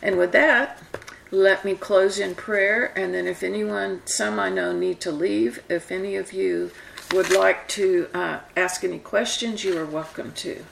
and 0.03 0.17
with 0.17 0.33
that, 0.33 0.83
let 1.31 1.65
me 1.65 1.75
close 1.75 2.19
in 2.19 2.35
prayer. 2.35 2.93
And 2.97 3.15
then, 3.15 3.27
if 3.27 3.43
anyone, 3.43 4.03
some 4.05 4.39
I 4.39 4.49
know 4.49 4.73
need 4.73 5.01
to 5.01 5.13
leave, 5.13 5.63
if 5.69 5.93
any 5.93 6.17
of 6.17 6.33
you 6.33 6.71
would 7.13 7.31
like 7.31 7.69
to 7.69 8.09
uh, 8.15 8.41
ask 8.57 8.85
any 8.85 8.99
questions, 8.99 9.65
you 9.65 9.79
are 9.79 9.87
welcome 9.87 10.33
to. 10.33 10.65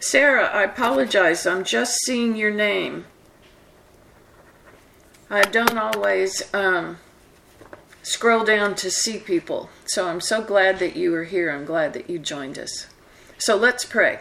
Sarah, 0.00 0.46
I 0.46 0.64
apologize. 0.64 1.46
I'm 1.46 1.64
just 1.64 1.96
seeing 2.04 2.36
your 2.36 2.50
name. 2.50 3.06
I 5.30 5.42
don't 5.42 5.78
always 5.78 6.52
um, 6.52 6.98
scroll 8.02 8.44
down 8.44 8.74
to 8.76 8.90
see 8.90 9.18
people. 9.18 9.70
So 9.86 10.08
I'm 10.08 10.20
so 10.20 10.42
glad 10.42 10.78
that 10.80 10.96
you 10.96 11.14
are 11.14 11.24
here. 11.24 11.50
I'm 11.50 11.64
glad 11.64 11.92
that 11.94 12.10
you 12.10 12.18
joined 12.18 12.58
us. 12.58 12.88
So 13.38 13.56
let's 13.56 13.84
pray. 13.84 14.20